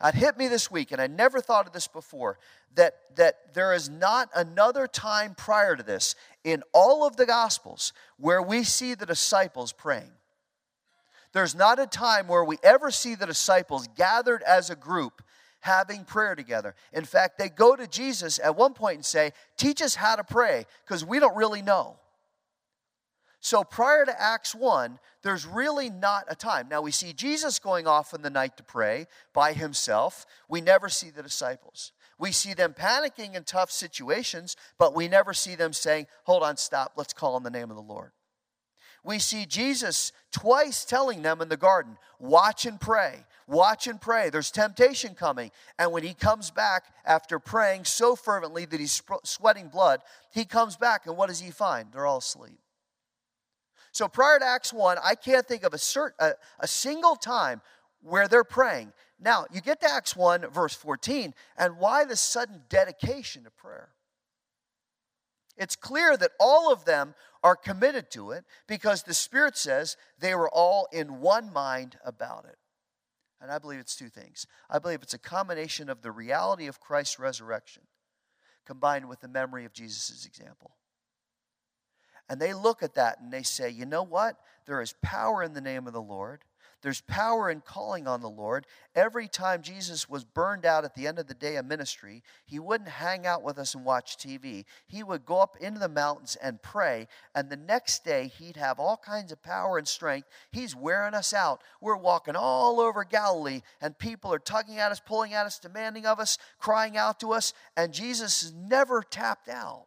It 0.02 0.14
hit 0.14 0.36
me 0.36 0.48
this 0.48 0.70
week, 0.70 0.92
and 0.92 1.00
I 1.00 1.06
never 1.06 1.40
thought 1.40 1.66
of 1.66 1.72
this 1.72 1.88
before, 1.88 2.38
that, 2.74 2.94
that 3.16 3.54
there 3.54 3.72
is 3.72 3.88
not 3.88 4.28
another 4.34 4.86
time 4.86 5.34
prior 5.34 5.76
to 5.76 5.82
this 5.82 6.14
in 6.42 6.62
all 6.72 7.06
of 7.06 7.16
the 7.16 7.26
Gospels 7.26 7.92
where 8.18 8.42
we 8.42 8.64
see 8.64 8.94
the 8.94 9.06
disciples 9.06 9.72
praying. 9.72 10.10
There's 11.32 11.54
not 11.54 11.78
a 11.78 11.86
time 11.86 12.28
where 12.28 12.44
we 12.44 12.58
ever 12.62 12.90
see 12.90 13.14
the 13.14 13.26
disciples 13.26 13.88
gathered 13.96 14.42
as 14.42 14.70
a 14.70 14.76
group 14.76 15.22
having 15.60 16.04
prayer 16.04 16.34
together. 16.34 16.74
In 16.92 17.04
fact, 17.04 17.38
they 17.38 17.48
go 17.48 17.74
to 17.74 17.86
Jesus 17.86 18.38
at 18.42 18.54
one 18.54 18.74
point 18.74 18.96
and 18.96 19.04
say, 19.04 19.32
Teach 19.56 19.80
us 19.80 19.94
how 19.94 20.14
to 20.14 20.22
pray, 20.22 20.66
because 20.84 21.04
we 21.04 21.18
don't 21.18 21.36
really 21.36 21.62
know. 21.62 21.96
So 23.44 23.62
prior 23.62 24.06
to 24.06 24.22
Acts 24.22 24.54
1, 24.54 24.98
there's 25.22 25.46
really 25.46 25.90
not 25.90 26.24
a 26.28 26.34
time. 26.34 26.66
Now 26.68 26.80
we 26.80 26.90
see 26.90 27.12
Jesus 27.12 27.58
going 27.58 27.86
off 27.86 28.14
in 28.14 28.22
the 28.22 28.30
night 28.30 28.56
to 28.56 28.62
pray 28.62 29.06
by 29.32 29.52
himself. 29.52 30.24
We 30.48 30.60
never 30.60 30.88
see 30.88 31.10
the 31.10 31.22
disciples. 31.22 31.92
We 32.18 32.32
see 32.32 32.54
them 32.54 32.72
panicking 32.72 33.34
in 33.34 33.44
tough 33.44 33.70
situations, 33.70 34.56
but 34.78 34.94
we 34.94 35.08
never 35.08 35.34
see 35.34 35.54
them 35.56 35.72
saying, 35.72 36.06
Hold 36.24 36.42
on, 36.42 36.56
stop, 36.56 36.94
let's 36.96 37.12
call 37.12 37.34
on 37.34 37.42
the 37.42 37.50
name 37.50 37.70
of 37.70 37.76
the 37.76 37.82
Lord 37.82 38.12
we 39.04 39.18
see 39.18 39.44
Jesus 39.44 40.12
twice 40.32 40.84
telling 40.84 41.22
them 41.22 41.40
in 41.40 41.48
the 41.48 41.56
garden, 41.56 41.98
Watch 42.18 42.64
and 42.64 42.80
pray, 42.80 43.26
watch 43.46 43.86
and 43.86 44.00
pray. 44.00 44.30
There's 44.30 44.50
temptation 44.50 45.14
coming. 45.14 45.50
And 45.78 45.92
when 45.92 46.02
he 46.02 46.14
comes 46.14 46.50
back 46.50 46.84
after 47.04 47.38
praying 47.38 47.84
so 47.84 48.16
fervently 48.16 48.64
that 48.64 48.80
he's 48.80 49.02
sweating 49.24 49.68
blood, 49.68 50.00
he 50.32 50.46
comes 50.46 50.76
back, 50.76 51.06
and 51.06 51.18
what 51.18 51.28
does 51.28 51.40
he 51.40 51.50
find? 51.50 51.88
They're 51.92 52.06
all 52.06 52.18
asleep. 52.18 52.58
So 53.94 54.08
prior 54.08 54.40
to 54.40 54.44
Acts 54.44 54.72
1, 54.72 54.98
I 55.02 55.14
can't 55.14 55.46
think 55.46 55.62
of 55.62 55.72
a, 55.72 55.76
cert, 55.76 56.10
a, 56.18 56.32
a 56.58 56.66
single 56.66 57.14
time 57.14 57.62
where 58.02 58.26
they're 58.26 58.42
praying. 58.42 58.92
Now, 59.20 59.46
you 59.52 59.60
get 59.60 59.80
to 59.82 59.90
Acts 59.90 60.16
1, 60.16 60.50
verse 60.50 60.74
14, 60.74 61.32
and 61.56 61.78
why 61.78 62.04
the 62.04 62.16
sudden 62.16 62.62
dedication 62.68 63.44
to 63.44 63.50
prayer? 63.50 63.90
It's 65.56 65.76
clear 65.76 66.16
that 66.16 66.32
all 66.40 66.72
of 66.72 66.84
them 66.84 67.14
are 67.44 67.54
committed 67.54 68.10
to 68.10 68.32
it 68.32 68.44
because 68.66 69.04
the 69.04 69.14
Spirit 69.14 69.56
says 69.56 69.96
they 70.18 70.34
were 70.34 70.50
all 70.50 70.88
in 70.92 71.20
one 71.20 71.52
mind 71.52 71.96
about 72.04 72.46
it. 72.46 72.56
And 73.40 73.52
I 73.52 73.58
believe 73.58 73.78
it's 73.78 73.94
two 73.94 74.08
things. 74.08 74.48
I 74.68 74.80
believe 74.80 75.02
it's 75.02 75.14
a 75.14 75.18
combination 75.18 75.88
of 75.88 76.02
the 76.02 76.10
reality 76.10 76.66
of 76.66 76.80
Christ's 76.80 77.20
resurrection 77.20 77.84
combined 78.66 79.08
with 79.08 79.20
the 79.20 79.28
memory 79.28 79.64
of 79.64 79.72
Jesus' 79.72 80.26
example. 80.26 80.72
And 82.28 82.40
they 82.40 82.54
look 82.54 82.82
at 82.82 82.94
that 82.94 83.20
and 83.20 83.32
they 83.32 83.42
say, 83.42 83.70
you 83.70 83.86
know 83.86 84.02
what? 84.02 84.36
There 84.66 84.80
is 84.80 84.94
power 85.02 85.42
in 85.42 85.52
the 85.52 85.60
name 85.60 85.86
of 85.86 85.92
the 85.92 86.02
Lord. 86.02 86.44
There's 86.84 87.00
power 87.00 87.48
in 87.48 87.62
calling 87.62 88.06
on 88.06 88.20
the 88.20 88.28
Lord. 88.28 88.66
Every 88.94 89.26
time 89.26 89.62
Jesus 89.62 90.06
was 90.06 90.22
burned 90.22 90.66
out 90.66 90.84
at 90.84 90.94
the 90.94 91.06
end 91.06 91.18
of 91.18 91.26
the 91.26 91.32
day 91.32 91.56
of 91.56 91.64
ministry, 91.64 92.22
he 92.44 92.58
wouldn't 92.58 92.90
hang 92.90 93.26
out 93.26 93.42
with 93.42 93.58
us 93.58 93.74
and 93.74 93.86
watch 93.86 94.18
TV. 94.18 94.66
He 94.86 95.02
would 95.02 95.24
go 95.24 95.40
up 95.40 95.56
into 95.58 95.80
the 95.80 95.88
mountains 95.88 96.36
and 96.42 96.60
pray, 96.60 97.08
and 97.34 97.48
the 97.48 97.56
next 97.56 98.04
day 98.04 98.30
he'd 98.38 98.58
have 98.58 98.78
all 98.78 98.98
kinds 98.98 99.32
of 99.32 99.42
power 99.42 99.78
and 99.78 99.88
strength. 99.88 100.28
He's 100.52 100.76
wearing 100.76 101.14
us 101.14 101.32
out. 101.32 101.62
We're 101.80 101.96
walking 101.96 102.36
all 102.36 102.78
over 102.80 103.02
Galilee, 103.02 103.62
and 103.80 103.98
people 103.98 104.30
are 104.34 104.38
tugging 104.38 104.78
at 104.78 104.92
us, 104.92 105.00
pulling 105.00 105.32
at 105.32 105.46
us, 105.46 105.58
demanding 105.58 106.04
of 106.04 106.20
us, 106.20 106.36
crying 106.58 106.98
out 106.98 107.18
to 107.20 107.32
us, 107.32 107.54
and 107.78 107.94
Jesus 107.94 108.42
is 108.42 108.52
never 108.52 109.02
tapped 109.02 109.48
out. 109.48 109.86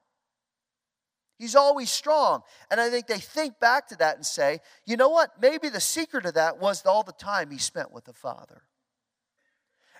He's 1.38 1.56
always 1.56 1.91
strong. 1.91 2.41
And 2.72 2.82
I 2.82 2.89
think 2.89 3.08
they 3.08 3.20
think 3.20 3.60
back 3.60 3.88
to 3.89 3.96
that 3.98 4.15
and 4.15 4.25
say, 4.25 4.60
you 4.86 4.98
know 4.98 5.10
what? 5.10 5.41
Maybe 5.41 5.70
the 5.70 5.79
secret 5.79 6.25
of 6.25 6.34
that 6.34 6.60
was 6.60 6.86
all 6.86 7.03
the 7.03 7.12
time 7.12 7.51
he 7.51 7.60
spent 7.60 7.91
with 7.91 8.06
the 8.06 8.13
Father. 8.13 8.63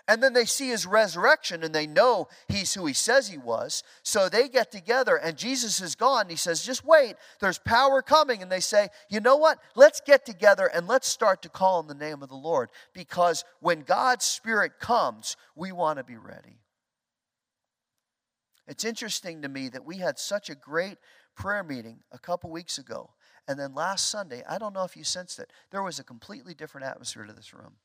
And 0.08 0.22
then 0.22 0.32
they 0.32 0.46
see 0.46 0.70
his 0.70 0.86
resurrection 0.86 1.62
and 1.62 1.74
they 1.74 1.86
know 1.86 2.28
he's 2.48 2.72
who 2.72 2.86
he 2.86 2.94
says 2.94 3.28
he 3.28 3.36
was. 3.36 3.82
So 4.02 4.30
they 4.30 4.48
get 4.48 4.72
together 4.72 5.16
and 5.16 5.36
Jesus 5.36 5.82
is 5.82 5.94
gone. 5.94 6.22
And 6.22 6.30
he 6.30 6.36
says, 6.36 6.64
just 6.64 6.82
wait, 6.82 7.16
there's 7.40 7.58
power 7.58 8.00
coming. 8.00 8.40
And 8.40 8.50
they 8.50 8.60
say, 8.60 8.88
you 9.10 9.20
know 9.20 9.36
what? 9.36 9.58
Let's 9.76 10.00
get 10.00 10.24
together 10.24 10.66
and 10.66 10.88
let's 10.88 11.06
start 11.06 11.42
to 11.42 11.50
call 11.50 11.80
in 11.80 11.88
the 11.88 11.94
name 11.94 12.22
of 12.22 12.30
the 12.30 12.36
Lord. 12.36 12.70
Because 12.94 13.44
when 13.60 13.82
God's 13.82 14.24
Spirit 14.24 14.80
comes, 14.80 15.36
we 15.54 15.72
want 15.72 15.98
to 15.98 16.04
be 16.04 16.16
ready. 16.16 16.62
It's 18.66 18.84
interesting 18.84 19.42
to 19.42 19.48
me 19.48 19.68
that 19.68 19.84
we 19.84 19.98
had 19.98 20.18
such 20.18 20.48
a 20.48 20.54
great 20.54 20.96
prayer 21.38 21.62
meeting 21.62 22.00
a 22.12 22.18
couple 22.18 22.50
weeks 22.50 22.76
ago. 22.76 23.10
And 23.46 23.58
then 23.58 23.74
last 23.74 24.10
Sunday, 24.10 24.42
I 24.46 24.58
don't 24.58 24.74
know 24.74 24.84
if 24.84 24.96
you 24.96 25.04
sensed 25.04 25.38
it, 25.38 25.50
there 25.70 25.82
was 25.82 25.98
a 25.98 26.04
completely 26.04 26.52
different 26.52 26.86
atmosphere 26.86 27.24
to 27.24 27.32
this 27.32 27.54
room. 27.54 27.76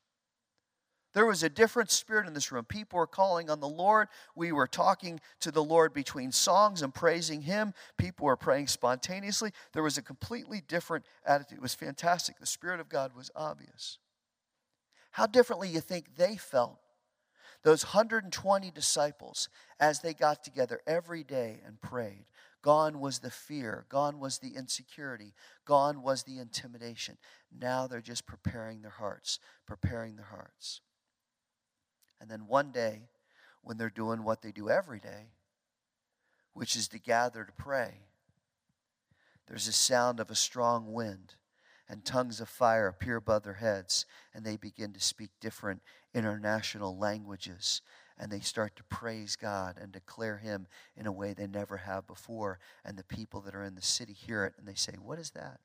There 1.14 1.24
was 1.24 1.44
a 1.44 1.48
different 1.48 1.92
spirit 1.92 2.26
in 2.26 2.34
this 2.34 2.50
room. 2.50 2.64
People 2.64 2.98
were 2.98 3.06
calling 3.06 3.48
on 3.48 3.60
the 3.60 3.68
Lord. 3.68 4.08
We 4.34 4.50
were 4.50 4.66
talking 4.66 5.20
to 5.40 5.52
the 5.52 5.62
Lord 5.62 5.94
between 5.94 6.32
songs 6.32 6.82
and 6.82 6.92
praising 6.92 7.42
Him. 7.42 7.72
People 7.96 8.26
were 8.26 8.36
praying 8.36 8.66
spontaneously. 8.66 9.52
There 9.72 9.84
was 9.84 9.96
a 9.96 10.02
completely 10.02 10.60
different 10.66 11.06
attitude. 11.24 11.58
It 11.58 11.62
was 11.62 11.74
fantastic. 11.74 12.40
The 12.40 12.46
Spirit 12.46 12.80
of 12.80 12.88
God 12.88 13.14
was 13.16 13.30
obvious. 13.36 13.98
How 15.12 15.26
differently 15.26 15.68
you 15.68 15.80
think 15.80 16.16
they 16.16 16.36
felt, 16.36 16.80
those 17.62 17.84
120 17.84 18.72
disciples, 18.72 19.48
as 19.78 20.00
they 20.00 20.14
got 20.14 20.42
together 20.42 20.80
every 20.84 21.22
day 21.22 21.60
and 21.64 21.80
prayed. 21.80 22.24
Gone 22.64 22.98
was 22.98 23.18
the 23.18 23.30
fear. 23.30 23.84
Gone 23.90 24.18
was 24.18 24.38
the 24.38 24.54
insecurity. 24.56 25.34
Gone 25.66 26.00
was 26.00 26.22
the 26.22 26.38
intimidation. 26.38 27.18
Now 27.52 27.86
they're 27.86 28.00
just 28.00 28.26
preparing 28.26 28.80
their 28.80 28.90
hearts, 28.90 29.38
preparing 29.66 30.16
their 30.16 30.24
hearts. 30.24 30.80
And 32.18 32.30
then 32.30 32.46
one 32.46 32.72
day, 32.72 33.10
when 33.62 33.76
they're 33.76 33.90
doing 33.90 34.24
what 34.24 34.40
they 34.40 34.50
do 34.50 34.70
every 34.70 34.98
day, 34.98 35.26
which 36.54 36.74
is 36.74 36.88
to 36.88 36.98
gather 36.98 37.44
to 37.44 37.52
pray, 37.52 38.06
there's 39.46 39.68
a 39.68 39.72
sound 39.72 40.18
of 40.18 40.30
a 40.30 40.34
strong 40.34 40.90
wind, 40.94 41.34
and 41.86 42.02
tongues 42.02 42.40
of 42.40 42.48
fire 42.48 42.88
appear 42.88 43.16
above 43.16 43.42
their 43.42 43.52
heads, 43.52 44.06
and 44.32 44.42
they 44.42 44.56
begin 44.56 44.94
to 44.94 45.00
speak 45.00 45.32
different 45.38 45.82
international 46.14 46.96
languages 46.96 47.82
and 48.18 48.30
they 48.30 48.40
start 48.40 48.76
to 48.76 48.84
praise 48.84 49.36
God 49.36 49.76
and 49.80 49.92
declare 49.92 50.38
Him 50.38 50.66
in 50.96 51.06
a 51.06 51.12
way 51.12 51.32
they 51.32 51.46
never 51.46 51.78
have 51.78 52.06
before. 52.06 52.58
And 52.84 52.96
the 52.96 53.04
people 53.04 53.40
that 53.42 53.54
are 53.54 53.64
in 53.64 53.74
the 53.74 53.82
city 53.82 54.12
hear 54.12 54.44
it 54.44 54.54
and 54.58 54.66
they 54.66 54.74
say, 54.74 54.94
What 55.00 55.18
is 55.18 55.30
that? 55.32 55.60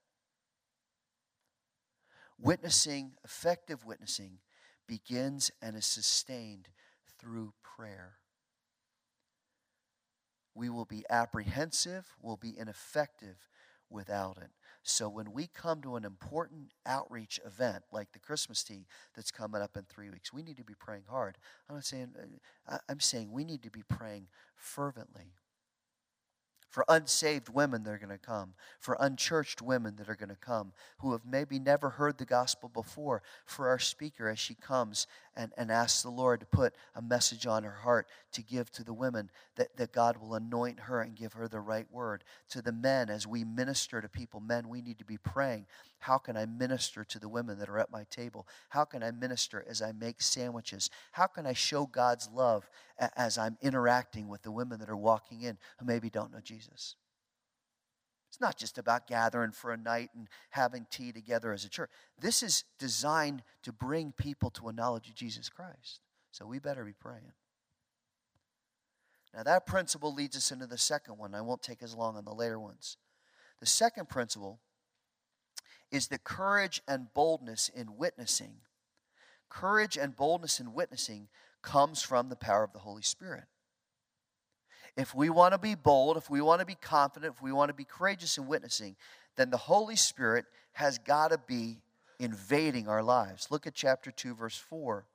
Witnessing, 2.40 3.12
effective 3.24 3.86
witnessing, 3.86 4.40
begins 4.88 5.52
and 5.62 5.76
is 5.76 5.86
sustained 5.86 6.70
through 7.20 7.54
prayer. 7.64 8.16
We 10.56 10.70
will 10.70 10.86
be 10.86 11.06
apprehensive, 11.10 12.08
we'll 12.22 12.38
be 12.38 12.58
ineffective 12.58 13.50
without 13.90 14.38
it. 14.38 14.50
So 14.90 15.08
when 15.08 15.32
we 15.34 15.48
come 15.48 15.82
to 15.84 15.96
an 15.96 16.04
important 16.04 16.74
outreach 16.86 17.40
event 17.46 17.84
like 17.92 18.12
the 18.12 18.20
Christmas 18.20 18.64
tea 18.64 18.88
that's 19.16 19.32
coming 19.32 19.62
up 19.62 19.78
in 19.78 19.84
three 19.84 20.10
weeks, 20.10 20.34
we 20.34 20.42
need 20.42 20.58
to 20.58 20.64
be 20.64 20.74
praying 20.74 21.04
hard. 21.08 21.38
I'm 21.70 21.76
not 21.76 21.86
saying, 21.86 22.10
uh, 22.68 22.80
I'm 22.90 23.00
saying 23.00 23.32
we 23.32 23.44
need 23.44 23.62
to 23.64 23.70
be 23.70 23.84
praying 23.88 24.28
fervently 24.56 25.34
for 26.70 26.86
unsaved 26.88 27.50
women 27.50 27.84
that 27.84 27.92
are 27.92 27.98
going 27.98 28.10
to 28.10 28.18
come, 28.18 28.54
for 28.80 28.96
unchurched 29.00 29.62
women 29.62 29.96
that 29.96 30.08
are 30.08 30.16
going 30.16 30.30
to 30.30 30.36
come, 30.36 30.72
who 31.00 31.12
have 31.12 31.26
maybe 31.26 31.58
never 31.60 31.90
heard 31.90 32.18
the 32.18 32.26
gospel 32.26 32.70
before, 32.70 33.24
for 33.46 33.68
our 33.68 33.80
speaker 33.80 34.30
as 34.30 34.38
she 34.38 34.54
comes 34.54 35.08
and, 35.40 35.54
and 35.58 35.72
asks 35.72 36.04
the 36.04 36.10
Lord 36.10 36.42
to 36.42 36.46
put 36.46 36.76
a 36.94 37.02
message 37.02 37.48
on 37.48 37.64
her 37.64 37.72
heart 37.72 38.08
to 38.34 38.44
give 38.44 38.70
to 38.74 38.84
the 38.84 38.94
women, 38.94 39.32
that, 39.56 39.76
that 39.78 39.94
God 39.94 40.18
will 40.18 40.36
anoint 40.36 40.82
her 40.82 41.00
and 41.00 41.16
give 41.16 41.32
her 41.34 41.48
the 41.48 41.62
right 41.62 41.88
word. 41.90 42.26
To 42.50 42.62
the 42.62 42.74
men, 42.74 43.10
as 43.10 43.26
we 43.26 43.46
minister 43.46 44.02
to 44.02 44.10
people, 44.10 44.42
men, 44.42 44.68
we 44.68 44.82
need 44.82 45.00
to 45.00 45.06
be 45.06 45.18
praying. 45.18 45.66
How 46.00 46.18
can 46.18 46.36
I 46.36 46.46
minister 46.46 47.06
to 47.06 47.20
the 47.20 47.30
women 47.30 47.58
that 47.60 47.70
are 47.70 47.80
at 47.80 47.90
my 47.90 48.04
table? 48.10 48.48
How 48.68 48.84
can 48.84 49.02
I 49.02 49.12
minister 49.12 49.66
as 49.68 49.82
I 49.82 49.94
make 49.94 50.22
sandwiches? 50.22 50.90
How 51.14 51.28
can 51.28 51.46
I 51.46 51.54
show 51.54 51.86
God's 51.86 52.30
love 52.34 52.70
as 53.16 53.38
I'm 53.38 53.58
interacting 53.62 54.28
with 54.28 54.42
the 54.42 54.52
women 54.52 54.80
that 54.80 54.90
are 54.90 54.98
walking 54.98 55.44
in 55.44 55.58
who 55.78 55.86
maybe 55.86 56.10
don't 56.10 56.34
know 56.34 56.42
Jesus? 56.42 56.96
It's 58.30 58.40
not 58.40 58.58
just 58.58 58.78
about 58.78 59.08
gathering 59.08 59.52
for 59.52 59.72
a 59.72 59.78
night 59.78 60.12
and 60.16 60.28
having 60.52 60.86
tea 60.92 61.12
together 61.12 61.52
as 61.52 61.66
a 61.66 61.70
church. 61.70 61.90
This 62.20 62.44
is 62.44 62.64
designed 62.78 63.42
to 63.64 63.74
bring 63.74 64.12
people 64.12 64.52
to 64.52 64.70
a 64.70 64.74
knowledge 64.74 65.10
of 65.10 65.16
Jesus 65.16 65.50
Christ. 65.50 66.02
So 66.32 66.46
we 66.46 66.60
better 66.60 66.86
be 66.86 66.94
praying. 66.94 67.34
Now, 69.34 69.44
that 69.44 69.66
principle 69.66 70.14
leads 70.14 70.38
us 70.38 70.52
into 70.52 70.68
the 70.68 70.78
second 70.78 71.18
one. 71.18 71.34
I 71.34 71.42
won't 71.42 71.64
take 71.64 71.84
as 71.84 71.96
long 71.96 72.18
on 72.18 72.26
the 72.26 72.34
later 72.34 72.60
ones. 72.60 72.98
The 73.60 73.66
second 73.66 74.10
principle 74.10 74.60
is 75.92 76.08
the 76.08 76.20
courage 76.20 76.82
and 76.88 77.14
boldness 77.14 77.70
in 77.70 77.98
witnessing. 77.98 78.58
Courage 79.50 79.98
and 79.98 80.16
boldness 80.16 80.60
in 80.60 80.74
witnessing 80.74 81.30
comes 81.64 82.04
from 82.04 82.30
the 82.30 82.36
power 82.36 82.64
of 82.64 82.74
the 82.74 82.80
Holy 82.80 83.02
Spirit. 83.02 83.46
If 84.98 85.16
we 85.16 85.30
want 85.30 85.54
to 85.54 85.58
be 85.58 85.76
bold, 85.76 86.18
if 86.18 86.30
we 86.30 86.42
want 86.42 86.60
to 86.60 86.66
be 86.66 86.76
confident, 86.76 87.36
if 87.36 87.42
we 87.42 87.52
want 87.52 87.70
to 87.70 87.74
be 87.74 87.86
courageous 87.86 88.38
in 88.38 88.48
witnessing, 88.48 88.96
then 89.36 89.50
the 89.50 89.58
Holy 89.58 89.96
Spirit 89.96 90.46
has 90.74 90.98
got 90.98 91.30
to 91.30 91.38
be 91.38 91.80
invading 92.20 92.88
our 92.88 93.02
lives. 93.02 93.48
Look 93.50 93.68
at 93.68 93.74
chapter 93.74 94.12
2, 94.12 94.36
verse 94.36 94.58
4. 94.58 95.06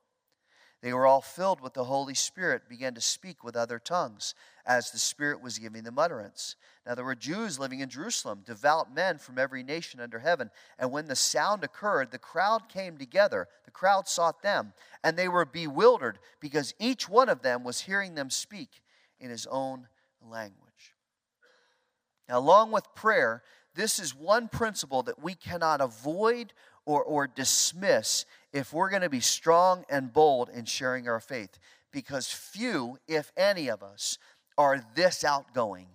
They 0.81 0.93
were 0.93 1.07
all 1.07 1.21
filled 1.21 1.61
with 1.61 1.73
the 1.73 1.85
Holy 1.85 2.13
Spirit, 2.13 2.69
began 2.69 2.93
to 2.93 3.01
speak 3.01 3.43
with 3.43 3.55
other 3.55 3.79
tongues 3.79 4.35
as 4.67 4.91
the 4.91 4.99
Spirit 4.99 5.41
was 5.41 5.57
giving 5.57 5.83
them 5.83 5.97
utterance. 5.97 6.55
Now 6.85 6.93
there 6.93 7.05
were 7.05 7.15
Jews 7.15 7.57
living 7.57 7.79
in 7.79 7.89
Jerusalem, 7.89 8.43
devout 8.45 8.93
men 8.93 9.17
from 9.17 9.39
every 9.39 9.63
nation 9.63 9.99
under 9.99 10.19
heaven. 10.19 10.51
And 10.77 10.91
when 10.91 11.07
the 11.07 11.15
sound 11.15 11.63
occurred, 11.63 12.11
the 12.11 12.19
crowd 12.19 12.69
came 12.69 12.97
together. 12.97 13.47
The 13.63 13.71
crowd 13.71 14.07
sought 14.07 14.43
them, 14.43 14.73
and 15.03 15.17
they 15.17 15.27
were 15.27 15.45
bewildered 15.45 16.19
because 16.39 16.75
each 16.79 17.09
one 17.09 17.29
of 17.29 17.41
them 17.41 17.63
was 17.63 17.81
hearing 17.81 18.13
them 18.13 18.29
speak 18.29 18.81
in 19.19 19.29
his 19.29 19.47
own 19.47 19.87
language. 20.21 20.95
Now, 22.27 22.39
along 22.39 22.71
with 22.71 22.93
prayer, 22.95 23.43
this 23.75 23.99
is 23.99 24.15
one 24.15 24.47
principle 24.47 25.03
that 25.03 25.21
we 25.21 25.35
cannot 25.35 25.81
avoid 25.81 26.53
or, 26.85 27.03
or 27.03 27.27
dismiss 27.27 28.25
if 28.53 28.73
we're 28.73 28.89
going 28.89 29.01
to 29.01 29.09
be 29.09 29.19
strong 29.19 29.83
and 29.89 30.13
bold 30.13 30.49
in 30.49 30.65
sharing 30.65 31.07
our 31.07 31.19
faith. 31.19 31.59
Because 31.91 32.27
few, 32.27 32.97
if 33.07 33.31
any 33.37 33.69
of 33.69 33.83
us, 33.83 34.17
are 34.57 34.83
this 34.95 35.23
outgoing. 35.23 35.87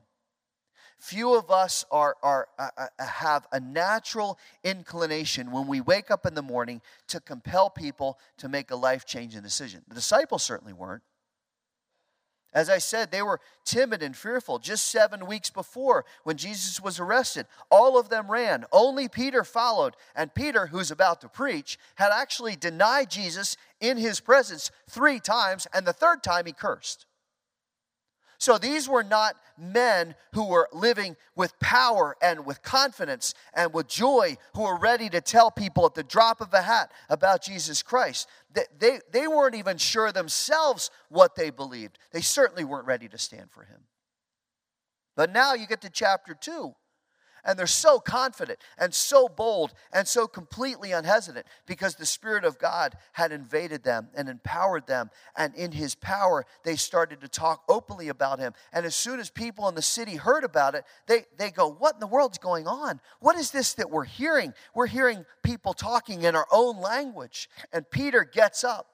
Few 0.98 1.35
of 1.35 1.50
us 1.50 1.87
are, 1.90 2.16
are, 2.22 2.48
uh, 2.59 2.68
uh, 2.76 2.87
have 2.98 3.46
a 3.52 3.59
natural 3.59 4.38
inclination 4.62 5.50
when 5.50 5.66
we 5.66 5.80
wake 5.80 6.11
up 6.11 6.26
in 6.26 6.35
the 6.35 6.42
morning 6.42 6.83
to 7.09 7.20
compel 7.20 7.70
people 7.70 8.18
to 8.37 8.50
make 8.50 8.70
a 8.70 8.76
life 8.76 9.06
changing 9.06 9.40
decision. 9.40 9.83
The 9.88 9.94
disciples 9.94 10.42
certainly 10.42 10.74
weren't. 10.74 11.02
As 12.53 12.69
I 12.69 12.79
said, 12.79 13.11
they 13.11 13.23
were 13.23 13.41
timid 13.65 14.03
and 14.03 14.17
fearful. 14.17 14.59
Just 14.59 14.87
seven 14.87 15.27
weeks 15.27 15.51
before, 15.51 16.05
when 16.25 16.37
Jesus 16.37 16.81
was 16.81 16.99
arrested, 16.99 17.47
all 17.71 17.99
of 17.99 18.09
them 18.09 18.31
ran. 18.31 18.65
Only 18.73 19.09
Peter 19.09 19.45
followed. 19.45 19.95
And 20.17 20.35
Peter, 20.35 20.67
who's 20.67 20.91
about 20.91 21.21
to 21.21 21.29
preach, 21.29 21.79
had 21.95 22.11
actually 22.13 22.57
denied 22.57 23.11
Jesus 23.11 23.57
in 23.81 23.97
his 23.97 24.21
presence 24.21 24.71
three 24.89 25.21
times, 25.21 25.69
and 25.73 25.87
the 25.87 25.93
third 25.93 26.23
time 26.23 26.47
he 26.47 26.53
cursed. 26.53 27.07
So 28.40 28.57
these 28.57 28.88
were 28.88 29.05
not 29.05 29.37
men 29.59 30.14
who 30.33 30.48
were 30.48 30.66
living 30.72 31.16
with 31.37 31.59
power 31.61 32.16
and 32.22 32.46
with 32.46 32.62
confidence 32.62 33.35
and 33.53 33.74
with 33.74 33.87
joy, 33.87 34.38
who 34.55 34.62
were 34.62 34.79
ready 34.79 35.11
to 35.11 35.20
tell 35.20 35.50
people 35.50 35.85
at 35.85 35.94
the 35.94 36.03
drop 36.03 36.40
of 36.40 36.55
a 36.55 36.62
hat 36.62 36.90
about 37.11 37.42
Jesus 37.42 37.83
Christ. 37.83 38.26
They, 38.50 38.64
they, 38.79 39.00
they 39.12 39.29
weren't 39.29 39.57
even 39.57 39.76
sure 39.76 40.11
themselves 40.11 40.90
what 41.11 41.37
they 41.37 41.50
believed. 41.50 41.98
They 42.12 42.22
certainly 42.22 42.64
weren't 42.64 42.87
ready 42.87 43.09
to 43.09 43.18
stand 43.18 43.50
for 43.50 43.64
him. 43.64 43.83
But 45.16 45.31
now 45.31 45.53
you 45.53 45.66
get 45.66 45.83
to 45.83 45.90
chapter 45.90 46.33
2, 46.33 46.74
And 47.44 47.59
they're 47.59 47.66
so 47.66 47.98
confident 47.98 48.59
and 48.79 48.92
so 48.94 49.29
bold 49.29 49.72
and 49.92 50.07
so 50.07 50.26
completely 50.26 50.92
unhesitant 50.92 51.46
because 51.66 51.94
the 51.94 52.07
Spirit 52.07 52.44
of 52.44 52.59
God 52.59 52.96
had 53.12 53.33
invaded 53.33 53.83
them 53.83 54.09
and 54.14 54.29
empowered 54.29 54.87
them. 54.87 55.11
And 55.37 55.55
in 55.55 55.72
His 55.72 55.94
power, 55.94 56.44
they 56.64 56.76
started 56.76 57.20
to 57.20 57.29
talk 57.29 57.62
openly 57.68 58.09
about 58.09 58.38
Him. 58.38 58.53
And 58.72 58.85
as 58.85 58.94
soon 58.94 59.20
as 59.20 59.31
people 59.31 59.68
in 59.68 59.74
the 59.74 59.83
city 59.83 60.16
heard 60.16 60.44
about 60.44 60.74
it, 60.74 60.85
they, 61.07 61.24
they 61.38 61.50
go, 61.50 61.70
What 61.70 61.94
in 61.94 62.00
the 62.00 62.07
world's 62.07 62.38
going 62.38 62.66
on? 62.66 63.00
What 63.20 63.37
is 63.37 63.50
this 63.50 63.74
that 63.74 63.90
we're 63.90 64.05
hearing? 64.05 64.53
We're 64.74 64.87
hearing 64.87 65.24
people 65.42 65.72
talking 65.72 66.22
in 66.22 66.37
our 66.37 66.46
own 66.53 66.81
language. 66.81 67.48
And 67.72 67.88
Peter 67.88 68.24
gets 68.24 68.64
up 68.64 68.87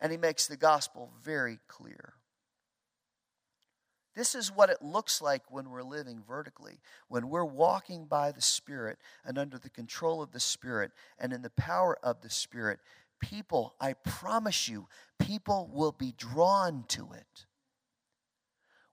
and 0.00 0.12
he 0.12 0.18
makes 0.18 0.46
the 0.46 0.56
gospel 0.56 1.10
very 1.22 1.58
clear. 1.68 2.15
This 4.16 4.34
is 4.34 4.50
what 4.50 4.70
it 4.70 4.80
looks 4.80 5.20
like 5.20 5.42
when 5.52 5.68
we're 5.68 5.82
living 5.82 6.22
vertically, 6.26 6.80
when 7.08 7.28
we're 7.28 7.44
walking 7.44 8.06
by 8.06 8.32
the 8.32 8.40
Spirit 8.40 8.98
and 9.26 9.36
under 9.36 9.58
the 9.58 9.68
control 9.68 10.22
of 10.22 10.32
the 10.32 10.40
Spirit 10.40 10.90
and 11.18 11.34
in 11.34 11.42
the 11.42 11.50
power 11.50 11.98
of 12.02 12.22
the 12.22 12.30
Spirit. 12.30 12.80
People, 13.20 13.74
I 13.78 13.92
promise 13.92 14.68
you, 14.68 14.88
people 15.18 15.70
will 15.70 15.92
be 15.92 16.14
drawn 16.16 16.84
to 16.88 17.12
it. 17.12 17.44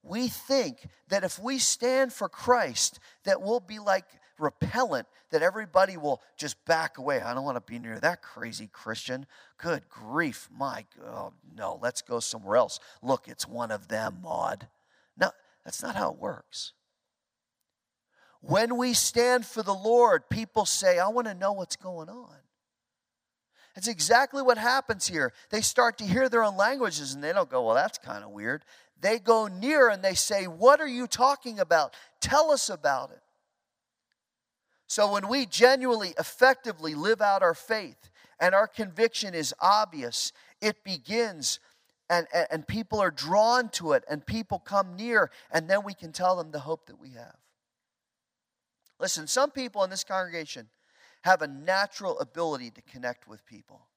We 0.03 0.27
think 0.27 0.87
that 1.07 1.23
if 1.23 1.39
we 1.39 1.57
stand 1.57 2.11
for 2.11 2.27
Christ, 2.27 2.99
that 3.23 3.41
we'll 3.41 3.61
be 3.61 3.79
like 3.79 4.05
repellent, 4.37 5.07
that 5.29 5.41
everybody 5.41 5.95
will 5.95 6.21
just 6.35 6.63
back 6.65 6.97
away. 6.97 7.21
I 7.21 7.33
don't 7.33 7.45
want 7.45 7.55
to 7.55 7.71
be 7.71 7.79
near 7.79 7.97
that 8.01 8.21
crazy 8.21 8.67
Christian. 8.67 9.25
Good 9.57 9.87
grief, 9.87 10.49
my 10.53 10.83
God, 10.99 11.31
no, 11.55 11.79
let's 11.81 12.01
go 12.01 12.19
somewhere 12.19 12.57
else. 12.57 12.81
Look, 13.01 13.29
it's 13.29 13.47
one 13.47 13.71
of 13.71 13.87
them, 13.87 14.17
Maud. 14.21 14.67
No, 15.17 15.31
that's 15.63 15.81
not 15.81 15.95
how 15.95 16.11
it 16.11 16.17
works. 16.17 16.73
When 18.41 18.77
we 18.77 18.93
stand 18.93 19.45
for 19.45 19.63
the 19.63 19.73
Lord, 19.73 20.29
people 20.29 20.65
say, 20.65 20.99
I 20.99 21.07
want 21.07 21.27
to 21.27 21.33
know 21.33 21.53
what's 21.53 21.77
going 21.77 22.09
on. 22.09 22.35
It's 23.75 23.87
exactly 23.87 24.41
what 24.41 24.57
happens 24.57 25.07
here. 25.07 25.33
They 25.49 25.61
start 25.61 25.97
to 25.97 26.03
hear 26.03 26.29
their 26.29 26.43
own 26.43 26.57
languages 26.57 27.13
and 27.13 27.23
they 27.23 27.33
don't 27.33 27.49
go, 27.49 27.65
Well, 27.65 27.75
that's 27.75 27.97
kind 27.97 28.23
of 28.23 28.31
weird. 28.31 28.63
They 28.99 29.17
go 29.17 29.47
near 29.47 29.89
and 29.89 30.03
they 30.03 30.13
say, 30.13 30.45
What 30.45 30.79
are 30.79 30.87
you 30.87 31.07
talking 31.07 31.59
about? 31.59 31.95
Tell 32.21 32.51
us 32.51 32.69
about 32.69 33.11
it. 33.11 33.21
So 34.87 35.11
when 35.11 35.27
we 35.27 35.45
genuinely, 35.47 36.13
effectively 36.19 36.93
live 36.93 37.21
out 37.21 37.41
our 37.41 37.55
faith 37.55 38.09
and 38.39 38.53
our 38.53 38.67
conviction 38.67 39.33
is 39.33 39.53
obvious, 39.59 40.31
it 40.61 40.83
begins 40.83 41.59
and, 42.09 42.27
and, 42.33 42.47
and 42.51 42.67
people 42.67 42.99
are 42.99 43.11
drawn 43.11 43.69
to 43.69 43.93
it, 43.93 44.03
and 44.09 44.25
people 44.25 44.59
come 44.59 44.95
near, 44.95 45.31
and 45.51 45.69
then 45.69 45.83
we 45.83 45.93
can 45.93 46.11
tell 46.11 46.35
them 46.35 46.51
the 46.51 46.59
hope 46.59 46.87
that 46.87 46.99
we 46.99 47.09
have. 47.11 47.35
Listen, 48.99 49.27
some 49.27 49.51
people 49.51 49.83
in 49.83 49.89
this 49.89 50.03
congregation 50.03 50.67
have 51.23 51.41
a 51.41 51.47
natural 51.47 52.19
ability 52.19 52.71
to 52.71 52.81
connect 52.81 53.27
with 53.27 53.45
people. 53.45 53.87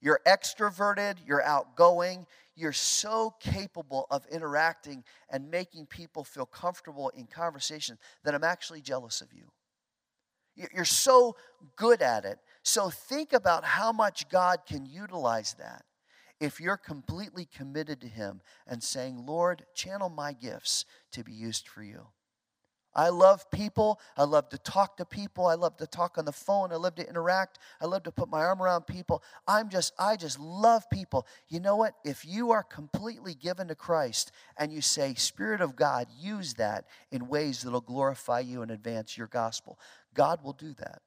You're 0.00 0.20
extroverted, 0.26 1.16
you're 1.26 1.42
outgoing, 1.42 2.26
you're 2.56 2.72
so 2.72 3.34
capable 3.40 4.06
of 4.10 4.24
interacting 4.30 5.04
and 5.30 5.50
making 5.50 5.86
people 5.86 6.24
feel 6.24 6.46
comfortable 6.46 7.10
in 7.10 7.26
conversation 7.26 7.98
that 8.24 8.34
I'm 8.34 8.44
actually 8.44 8.80
jealous 8.80 9.20
of 9.20 9.32
you. 9.32 9.50
You're 10.74 10.84
so 10.84 11.36
good 11.76 12.02
at 12.02 12.24
it. 12.24 12.38
So 12.62 12.90
think 12.90 13.32
about 13.32 13.64
how 13.64 13.92
much 13.92 14.28
God 14.28 14.60
can 14.66 14.84
utilize 14.84 15.54
that 15.54 15.84
if 16.40 16.60
you're 16.60 16.76
completely 16.76 17.44
committed 17.44 18.00
to 18.00 18.08
Him 18.08 18.40
and 18.66 18.82
saying, 18.82 19.24
Lord, 19.26 19.64
channel 19.74 20.08
my 20.08 20.32
gifts 20.32 20.84
to 21.12 21.22
be 21.22 21.32
used 21.32 21.68
for 21.68 21.82
you. 21.82 22.06
I 22.92 23.10
love 23.10 23.48
people. 23.52 24.00
I 24.16 24.24
love 24.24 24.48
to 24.48 24.58
talk 24.58 24.96
to 24.96 25.04
people. 25.04 25.46
I 25.46 25.54
love 25.54 25.76
to 25.76 25.86
talk 25.86 26.18
on 26.18 26.24
the 26.24 26.32
phone. 26.32 26.72
I 26.72 26.76
love 26.76 26.96
to 26.96 27.08
interact. 27.08 27.58
I 27.80 27.86
love 27.86 28.02
to 28.04 28.10
put 28.10 28.28
my 28.28 28.40
arm 28.40 28.60
around 28.60 28.86
people. 28.88 29.22
I'm 29.46 29.68
just, 29.68 29.92
I 29.96 30.16
just 30.16 30.40
love 30.40 30.90
people. 30.90 31.26
You 31.48 31.60
know 31.60 31.76
what? 31.76 31.94
If 32.04 32.24
you 32.24 32.50
are 32.50 32.64
completely 32.64 33.34
given 33.34 33.68
to 33.68 33.76
Christ 33.76 34.32
and 34.56 34.72
you 34.72 34.80
say, 34.80 35.14
Spirit 35.14 35.60
of 35.60 35.76
God, 35.76 36.08
use 36.18 36.54
that 36.54 36.86
in 37.12 37.28
ways 37.28 37.62
that'll 37.62 37.80
glorify 37.80 38.40
you 38.40 38.62
and 38.62 38.72
advance 38.72 39.16
your 39.16 39.28
gospel, 39.28 39.78
God 40.12 40.42
will 40.42 40.52
do 40.52 40.74
that. 40.74 41.00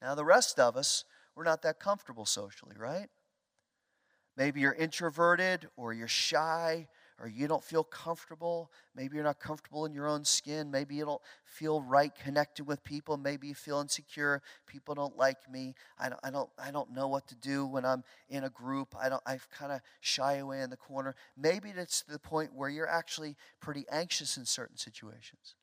Now, 0.00 0.14
the 0.14 0.24
rest 0.24 0.60
of 0.60 0.76
us, 0.76 1.04
we're 1.34 1.44
not 1.44 1.62
that 1.62 1.80
comfortable 1.80 2.26
socially, 2.26 2.76
right? 2.78 3.08
Maybe 4.36 4.60
you're 4.60 4.72
introverted 4.72 5.68
or 5.76 5.92
you're 5.92 6.08
shy 6.08 6.88
or 7.20 7.28
you 7.28 7.46
don't 7.46 7.62
feel 7.62 7.84
comfortable. 7.84 8.72
Maybe 8.96 9.14
you're 9.14 9.24
not 9.24 9.38
comfortable 9.38 9.84
in 9.84 9.92
your 9.92 10.08
own 10.08 10.24
skin. 10.24 10.70
Maybe 10.70 10.96
you 10.96 11.04
don't 11.04 11.20
feel 11.44 11.80
right 11.80 12.12
connected 12.14 12.66
with 12.66 12.82
people. 12.82 13.16
Maybe 13.16 13.48
you 13.48 13.54
feel 13.54 13.80
insecure. 13.80 14.42
People 14.66 14.94
don't 14.94 15.16
like 15.16 15.50
me. 15.50 15.74
I 15.98 16.08
don't, 16.08 16.20
I 16.24 16.30
don't, 16.30 16.50
I 16.58 16.70
don't 16.70 16.90
know 16.92 17.08
what 17.08 17.28
to 17.28 17.36
do 17.36 17.66
when 17.66 17.84
I'm 17.84 18.02
in 18.28 18.44
a 18.44 18.50
group. 18.50 18.94
I 19.00 19.08
don't, 19.08 19.22
I 19.26 19.38
kind 19.56 19.70
of 19.70 19.80
shy 20.00 20.34
away 20.36 20.62
in 20.62 20.70
the 20.70 20.76
corner. 20.76 21.14
Maybe 21.36 21.70
it's 21.70 22.02
to 22.02 22.12
the 22.12 22.18
point 22.18 22.54
where 22.54 22.70
you're 22.70 22.88
actually 22.88 23.36
pretty 23.60 23.84
anxious 23.90 24.36
in 24.36 24.46
certain 24.46 24.76
situations. 24.76 25.54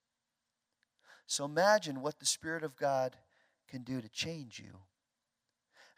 So 1.28 1.44
imagine 1.44 2.02
what 2.02 2.20
the 2.20 2.26
Spirit 2.26 2.64
of 2.64 2.78
God 2.78 3.18
can 3.68 3.84
do 3.84 4.00
to 4.00 4.10
change 4.10 4.60
you 4.60 4.80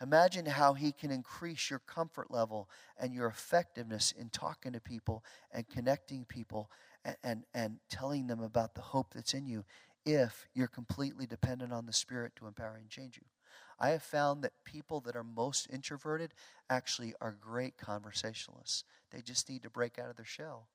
Imagine 0.02 0.46
how 0.46 0.74
He 0.74 0.92
can 0.92 1.12
increase 1.12 1.70
your 1.70 1.80
comfort 1.80 2.32
level 2.32 2.70
and 3.00 3.14
your 3.14 3.28
effectiveness 3.28 4.12
in 4.12 4.30
talking 4.30 4.74
to 4.74 4.80
people 4.80 5.24
and 5.52 5.68
connecting 5.70 6.26
people 6.26 6.72
and, 7.06 7.16
and, 7.24 7.44
and 7.54 7.78
telling 7.90 8.28
them 8.28 8.42
about 8.42 8.74
the 8.74 8.82
hope 8.82 9.14
that's 9.14 9.34
in 9.34 9.46
you 9.46 9.64
if 10.06 10.48
you're 10.54 10.68
completely 10.68 11.26
dependent 11.26 11.72
on 11.72 11.86
the 11.86 11.94
Spirit 11.94 12.36
to 12.36 12.48
empower 12.48 12.76
and 12.76 12.90
change 12.90 13.18
you. 13.18 13.26
I 13.80 13.90
have 13.90 14.04
found 14.04 14.44
that 14.44 14.54
people 14.64 15.00
that 15.02 15.16
are 15.16 15.24
most 15.24 15.68
introverted 15.72 16.34
actually 16.70 17.14
are 17.20 17.36
great 17.40 17.78
conversationalists. 17.78 18.84
They 19.12 19.22
just 19.22 19.50
need 19.50 19.64
to 19.64 19.70
break 19.70 20.00
out 20.00 20.10
of 20.10 20.16
their 20.16 20.26
shell. 20.26 20.68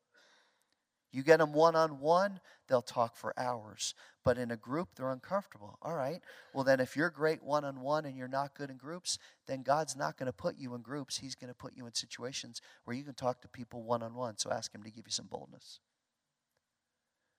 You 1.13 1.23
get 1.23 1.39
them 1.39 1.53
one 1.53 1.77
on 1.77 2.01
one, 2.01 2.41
they'll 2.69 2.83
talk 2.83 3.17
for 3.17 3.33
hours. 3.39 3.95
But 4.25 4.39
in 4.39 4.51
a 4.51 4.57
group, 4.57 4.89
they're 4.97 5.11
uncomfortable. 5.11 5.79
All 5.83 5.95
right. 5.95 6.21
Well, 6.53 6.65
then, 6.65 6.81
if 6.81 6.97
you're 6.97 7.11
great 7.11 7.43
one 7.43 7.65
on 7.65 7.81
one 7.81 8.05
and 8.05 8.17
you're 8.17 8.29
not 8.29 8.55
good 8.55 8.71
in 8.71 8.77
groups, 8.77 9.19
then 9.47 9.63
God's 9.63 9.97
not 9.97 10.19
going 10.19 10.27
to 10.27 10.33
put 10.33 10.59
you 10.59 10.75
in 10.75 10.83
groups. 10.83 11.19
He's 11.19 11.37
going 11.37 11.49
to 11.49 11.55
put 11.55 11.77
you 11.77 11.87
in 11.87 11.95
situations 11.95 12.61
where 12.85 12.97
you 12.97 13.05
can 13.05 13.15
talk 13.15 13.41
to 13.43 13.49
people 13.49 13.83
one 13.83 14.03
on 14.03 14.15
one. 14.15 14.37
So 14.37 14.51
ask 14.51 14.75
Him 14.75 14.83
to 14.83 14.91
give 14.91 15.07
you 15.07 15.13
some 15.13 15.27
boldness. 15.27 15.81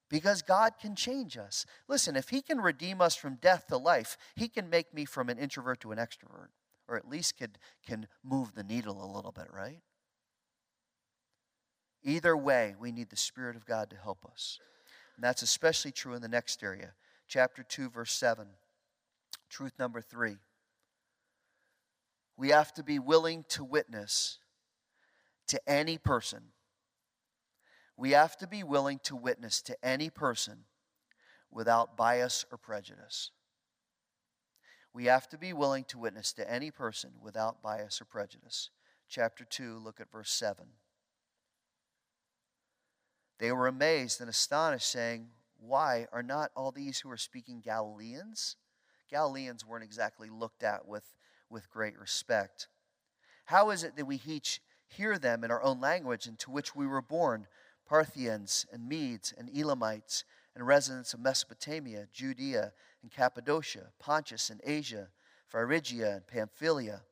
Because 0.10 0.42
God 0.42 0.74
can 0.82 0.96
change 0.96 1.38
us. 1.38 1.66
Listen, 1.90 2.16
if 2.16 2.30
He 2.30 2.42
can 2.42 2.62
redeem 2.62 3.02
us 3.02 3.16
from 3.16 3.36
death 3.36 3.68
to 3.68 3.78
life, 3.78 4.18
He 4.36 4.48
can 4.48 4.70
make 4.70 4.94
me 4.94 5.04
from 5.04 5.30
an 5.30 5.38
introvert 5.38 5.82
to 5.82 5.92
an 5.92 5.98
extrovert, 5.98 6.48
or 6.88 6.96
at 6.96 7.10
least 7.10 7.38
could, 7.38 7.58
can 7.86 8.08
move 8.24 8.56
the 8.56 8.64
needle 8.64 9.04
a 9.04 9.14
little 9.14 9.34
bit, 9.34 9.48
right? 9.54 9.82
Either 12.08 12.38
way, 12.38 12.74
we 12.80 12.94
need 12.94 13.10
the 13.10 13.18
Spirit 13.18 13.58
of 13.58 13.66
God 13.66 13.90
to 13.90 13.98
help 13.98 14.26
us. 14.26 14.60
And 15.18 15.24
that's 15.24 15.42
especially 15.42 15.92
true 15.92 16.14
in 16.14 16.22
the 16.22 16.30
next 16.30 16.64
area. 16.64 16.94
Chapter 17.28 17.64
2, 17.64 17.90
verse 17.90 18.14
7. 18.14 18.48
Truth 19.50 19.74
number 19.78 20.00
three. 20.00 20.38
We 22.38 22.50
have 22.50 22.74
to 22.76 22.84
be 22.84 22.98
willing 22.98 23.44
to 23.50 23.64
witness 23.66 24.40
to 25.48 25.60
any 25.68 25.98
person. 25.98 26.44
We 27.98 28.12
have 28.12 28.38
to 28.38 28.48
be 28.48 28.64
willing 28.64 29.00
to 29.04 29.16
witness 29.18 29.62
to 29.64 29.76
any 29.84 30.10
person 30.10 30.60
without 31.52 31.98
bias 31.98 32.46
or 32.54 32.58
prejudice. 32.58 33.32
We 34.94 35.06
have 35.06 35.28
to 35.30 35.38
be 35.38 35.52
willing 35.52 35.84
to 35.86 35.98
witness 35.98 36.32
to 36.34 36.50
any 36.50 36.72
person 36.72 37.12
without 37.22 37.62
bias 37.62 38.00
or 38.00 38.06
prejudice. 38.06 38.70
Chapter 39.10 39.44
2, 39.44 39.78
look 39.84 40.00
at 40.00 40.10
verse 40.10 40.32
7. 40.32 40.68
They 43.40 43.52
were 43.52 43.68
amazed 43.68 44.20
and 44.20 44.30
astonished, 44.30 44.90
saying, 44.90 45.30
Why 45.60 46.08
are 46.12 46.24
not 46.24 46.52
all 46.56 46.72
these 46.72 47.00
who 47.00 47.12
are 47.12 47.18
speaking 47.18 47.62
Galileans? 47.62 48.56
Galileans 49.10 49.66
weren't 49.66 49.84
exactly 49.84 50.30
looked 50.30 50.64
at 50.64 50.88
with, 50.88 51.14
with 51.50 51.70
great 51.70 51.98
respect. 51.98 52.68
How 53.46 53.70
is 53.70 53.84
it 53.84 53.96
that 53.96 54.06
we 54.06 54.22
each 54.26 54.62
hear 54.88 55.18
them 55.18 55.44
in 55.44 55.52
our 55.52 55.62
own 55.62 55.80
language 55.80 56.28
into 56.28 56.52
which 56.52 56.76
we 56.76 56.88
were 56.88 57.02
born, 57.02 57.48
Parthians 57.88 58.66
and 58.72 58.88
Medes 58.88 59.34
and 59.38 59.50
Elamites 59.56 60.24
and 60.56 60.66
residents 60.66 61.14
of 61.14 61.20
Mesopotamia, 61.20 62.08
Judea 62.12 62.74
and 63.02 63.12
Cappadocia, 63.12 63.92
Pontus 64.00 64.50
and 64.50 64.60
Asia, 64.66 65.10
Phrygia 65.48 66.16
and 66.16 66.28
Pamphylia? 66.28 67.04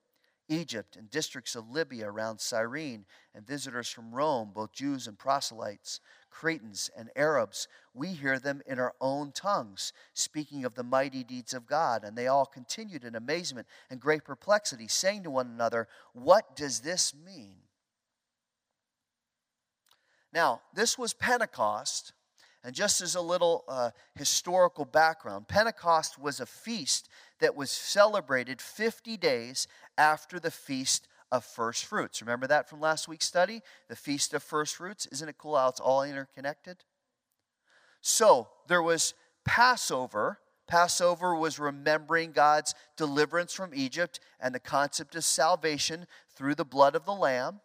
Egypt 0.48 0.96
and 0.96 1.10
districts 1.10 1.56
of 1.56 1.70
Libya 1.70 2.10
around 2.10 2.40
Cyrene, 2.40 3.06
and 3.34 3.46
visitors 3.46 3.90
from 3.90 4.14
Rome, 4.14 4.52
both 4.54 4.72
Jews 4.72 5.08
and 5.08 5.18
proselytes, 5.18 6.00
Cretans 6.30 6.90
and 6.96 7.10
Arabs. 7.16 7.68
We 7.94 8.10
hear 8.10 8.40
them 8.40 8.62
in 8.66 8.80
our 8.80 8.94
own 9.00 9.32
tongues, 9.32 9.94
speaking 10.14 10.66
of 10.66 10.76
the 10.76 10.84
mighty 10.84 11.24
deeds 11.24 11.54
of 11.54 11.66
God. 11.66 12.04
And 12.04 12.18
they 12.18 12.28
all 12.28 12.46
continued 12.46 13.04
in 13.04 13.16
amazement 13.16 13.68
and 13.90 14.00
great 14.00 14.24
perplexity, 14.24 14.88
saying 14.88 15.24
to 15.24 15.32
one 15.32 15.48
another, 15.48 15.88
What 16.14 16.56
does 16.56 16.82
this 16.82 17.14
mean? 17.14 17.56
Now, 20.34 20.62
this 20.74 20.98
was 20.98 21.14
Pentecost, 21.14 22.12
And 22.66 22.74
just 22.74 23.00
as 23.00 23.14
a 23.14 23.22
little 23.22 23.64
uh, 23.68 23.92
historical 24.16 24.86
background, 24.86 25.48
Pentecost 25.48 26.20
was 26.20 26.40
a 26.40 26.48
feast 26.48 27.08
that 27.40 27.56
was 27.56 27.70
celebrated 27.70 28.60
50 28.60 29.18
days 29.18 29.68
after 30.00 30.40
the 30.40 30.50
Feast 30.50 31.08
of 31.32 31.46
First 31.46 31.86
Fruits. 31.86 32.24
Remember 32.24 32.48
that 32.48 32.68
from 32.68 32.82
last 32.82 33.08
week's 33.08 33.28
study? 33.28 33.62
The 33.88 33.96
Feast 33.96 34.34
of 34.34 34.42
First 34.42 34.78
Fruits. 34.78 35.06
Isn't 35.12 35.30
it 35.30 35.38
cool 35.38 35.56
how 35.56 35.70
it's 35.70 35.80
all 35.80 36.02
interconnected? 36.02 36.78
So 38.02 38.48
there 38.68 38.82
was 38.82 39.14
Passover. 39.46 40.40
Passover 40.68 41.36
was 41.36 41.60
remembering 41.60 42.32
God's 42.32 42.74
deliverance 42.98 43.54
from 43.54 43.76
Egypt 43.76 44.20
and 44.40 44.56
the 44.56 44.60
concept 44.60 45.16
of 45.16 45.24
salvation 45.24 46.08
through 46.36 46.56
the 46.56 46.66
blood 46.66 46.96
of 46.96 47.06
the 47.06 47.14
Lamb. 47.14 47.60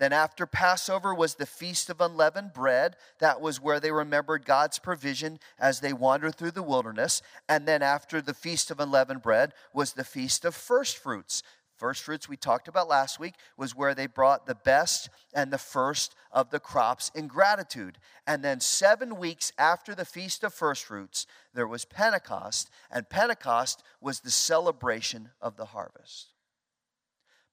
Then, 0.00 0.14
after 0.14 0.46
Passover, 0.46 1.14
was 1.14 1.34
the 1.34 1.44
Feast 1.44 1.90
of 1.90 2.00
Unleavened 2.00 2.54
Bread. 2.54 2.96
That 3.18 3.42
was 3.42 3.60
where 3.60 3.78
they 3.78 3.92
remembered 3.92 4.46
God's 4.46 4.78
provision 4.78 5.38
as 5.58 5.80
they 5.80 5.92
wandered 5.92 6.36
through 6.36 6.52
the 6.52 6.62
wilderness. 6.62 7.20
And 7.50 7.68
then, 7.68 7.82
after 7.82 8.22
the 8.22 8.32
Feast 8.32 8.70
of 8.70 8.80
Unleavened 8.80 9.20
Bread, 9.20 9.52
was 9.74 9.92
the 9.92 10.02
Feast 10.02 10.46
of 10.46 10.54
First 10.54 10.96
Fruits. 10.96 11.42
First 11.76 12.02
fruits 12.02 12.30
we 12.30 12.38
talked 12.38 12.66
about 12.66 12.88
last 12.88 13.20
week 13.20 13.34
was 13.58 13.76
where 13.76 13.94
they 13.94 14.06
brought 14.06 14.46
the 14.46 14.54
best 14.54 15.10
and 15.34 15.52
the 15.52 15.58
first 15.58 16.14
of 16.32 16.48
the 16.48 16.60
crops 16.60 17.10
in 17.14 17.26
gratitude. 17.26 17.98
And 18.26 18.42
then, 18.42 18.60
seven 18.60 19.18
weeks 19.18 19.52
after 19.58 19.94
the 19.94 20.06
Feast 20.06 20.42
of 20.44 20.54
First 20.54 20.86
Fruits, 20.86 21.26
there 21.52 21.68
was 21.68 21.84
Pentecost. 21.84 22.70
And 22.90 23.10
Pentecost 23.10 23.82
was 24.00 24.20
the 24.20 24.30
celebration 24.30 25.32
of 25.42 25.58
the 25.58 25.66
harvest. 25.66 26.28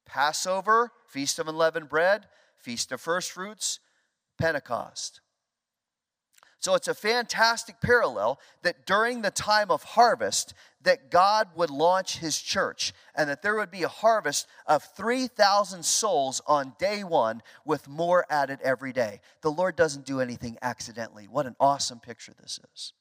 Passover, 0.06 0.94
Feast 1.06 1.38
of 1.38 1.50
Unleavened 1.50 1.90
Bread, 1.90 2.28
Feast 2.58 2.91
of 2.91 3.02
First 3.02 3.32
Fruits, 3.32 3.80
Pentecost. 4.39 5.22
So 6.60 6.74
it's 6.74 6.88
a 6.88 6.96
fantastic 6.96 7.80
parallel 7.82 8.39
that 8.63 8.86
during 8.86 9.22
the 9.22 9.32
time 9.32 9.70
of 9.70 9.84
harvest 9.84 10.54
that 10.82 11.12
God 11.12 11.50
would 11.56 11.70
launch 11.70 12.17
his 12.17 12.39
church 12.41 12.93
and 13.15 13.30
that 13.30 13.41
there 13.41 13.56
would 13.56 13.70
be 13.70 13.84
a 13.84 13.88
harvest 13.88 14.48
of 14.65 14.84
3,000 14.96 15.86
souls 15.86 16.41
on 16.48 16.74
day 16.80 17.04
1 17.04 17.43
with 17.63 17.88
more 17.88 18.26
added 18.30 18.60
every 18.63 18.91
day. 18.91 19.22
The 19.41 19.52
Lord 19.52 19.76
doesn't 19.76 20.06
do 20.06 20.20
anything 20.20 20.58
accidentally. 20.62 21.28
What 21.28 21.46
an 21.46 21.56
awesome 21.60 22.00
picture 22.00 22.34
this 22.41 22.60
is. 22.74 22.93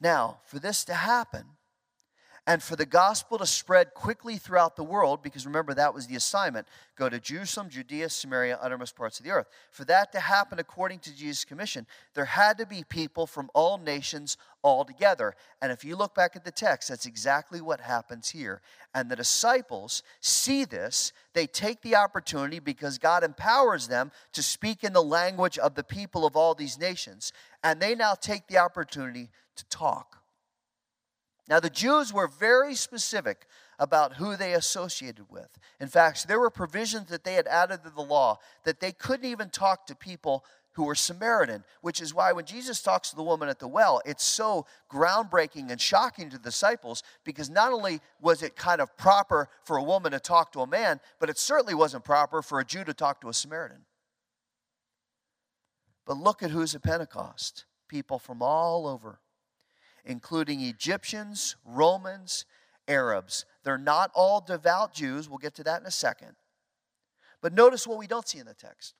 Now, 0.00 0.40
for 0.44 0.58
this 0.58 0.84
to 0.86 0.94
happen, 0.94 1.44
and 2.48 2.62
for 2.62 2.76
the 2.76 2.86
gospel 2.86 3.36
to 3.36 3.46
spread 3.46 3.92
quickly 3.92 4.38
throughout 4.38 4.74
the 4.74 4.82
world, 4.82 5.22
because 5.22 5.44
remember 5.44 5.74
that 5.74 5.92
was 5.92 6.06
the 6.06 6.16
assignment 6.16 6.66
go 6.96 7.06
to 7.06 7.20
Jerusalem, 7.20 7.68
Judea, 7.68 8.08
Samaria, 8.08 8.58
uttermost 8.62 8.96
parts 8.96 9.20
of 9.20 9.26
the 9.26 9.32
earth. 9.32 9.48
For 9.70 9.84
that 9.84 10.12
to 10.12 10.20
happen 10.20 10.58
according 10.58 11.00
to 11.00 11.14
Jesus' 11.14 11.44
commission, 11.44 11.86
there 12.14 12.24
had 12.24 12.56
to 12.56 12.64
be 12.64 12.84
people 12.88 13.26
from 13.26 13.50
all 13.54 13.76
nations 13.76 14.38
all 14.62 14.86
together. 14.86 15.36
And 15.60 15.70
if 15.70 15.84
you 15.84 15.94
look 15.94 16.14
back 16.14 16.36
at 16.36 16.44
the 16.46 16.50
text, 16.50 16.88
that's 16.88 17.04
exactly 17.04 17.60
what 17.60 17.82
happens 17.82 18.30
here. 18.30 18.62
And 18.94 19.10
the 19.10 19.16
disciples 19.16 20.02
see 20.20 20.64
this, 20.64 21.12
they 21.34 21.46
take 21.46 21.82
the 21.82 21.96
opportunity 21.96 22.60
because 22.60 22.96
God 22.96 23.24
empowers 23.24 23.88
them 23.88 24.10
to 24.32 24.42
speak 24.42 24.84
in 24.84 24.94
the 24.94 25.02
language 25.02 25.58
of 25.58 25.74
the 25.74 25.84
people 25.84 26.24
of 26.24 26.34
all 26.34 26.54
these 26.54 26.78
nations. 26.78 27.30
And 27.62 27.78
they 27.78 27.94
now 27.94 28.14
take 28.14 28.48
the 28.48 28.56
opportunity 28.56 29.28
to 29.56 29.64
talk. 29.66 30.17
Now, 31.48 31.60
the 31.60 31.70
Jews 31.70 32.12
were 32.12 32.28
very 32.28 32.74
specific 32.74 33.46
about 33.78 34.14
who 34.14 34.36
they 34.36 34.52
associated 34.52 35.26
with. 35.30 35.48
In 35.80 35.88
fact, 35.88 36.28
there 36.28 36.40
were 36.40 36.50
provisions 36.50 37.08
that 37.08 37.24
they 37.24 37.34
had 37.34 37.46
added 37.46 37.84
to 37.84 37.90
the 37.90 38.02
law 38.02 38.38
that 38.64 38.80
they 38.80 38.92
couldn't 38.92 39.30
even 39.30 39.48
talk 39.48 39.86
to 39.86 39.94
people 39.94 40.44
who 40.72 40.84
were 40.84 40.94
Samaritan, 40.94 41.64
which 41.80 42.00
is 42.00 42.14
why 42.14 42.32
when 42.32 42.44
Jesus 42.44 42.82
talks 42.82 43.10
to 43.10 43.16
the 43.16 43.22
woman 43.22 43.48
at 43.48 43.58
the 43.58 43.66
well, 43.66 44.00
it's 44.04 44.22
so 44.22 44.66
groundbreaking 44.92 45.70
and 45.70 45.80
shocking 45.80 46.30
to 46.30 46.38
the 46.38 46.44
disciples 46.44 47.02
because 47.24 47.50
not 47.50 47.72
only 47.72 48.00
was 48.20 48.42
it 48.42 48.54
kind 48.54 48.80
of 48.80 48.96
proper 48.96 49.48
for 49.64 49.76
a 49.76 49.82
woman 49.82 50.12
to 50.12 50.20
talk 50.20 50.52
to 50.52 50.60
a 50.60 50.66
man, 50.66 51.00
but 51.18 51.30
it 51.30 51.38
certainly 51.38 51.74
wasn't 51.74 52.04
proper 52.04 52.42
for 52.42 52.60
a 52.60 52.64
Jew 52.64 52.84
to 52.84 52.94
talk 52.94 53.20
to 53.22 53.28
a 53.28 53.34
Samaritan. 53.34 53.86
But 56.06 56.18
look 56.18 56.42
at 56.42 56.50
who's 56.50 56.74
at 56.74 56.82
Pentecost 56.82 57.64
people 57.88 58.18
from 58.18 58.42
all 58.42 58.86
over 58.86 59.18
including 60.04 60.60
Egyptians, 60.60 61.56
Romans, 61.64 62.44
Arabs. 62.86 63.44
They're 63.64 63.78
not 63.78 64.10
all 64.14 64.40
devout 64.40 64.94
Jews. 64.94 65.28
We'll 65.28 65.38
get 65.38 65.54
to 65.56 65.64
that 65.64 65.80
in 65.80 65.86
a 65.86 65.90
second. 65.90 66.36
But 67.40 67.52
notice 67.52 67.86
what 67.86 67.98
we 67.98 68.06
don't 68.06 68.26
see 68.26 68.38
in 68.38 68.46
the 68.46 68.54
text. 68.54 68.94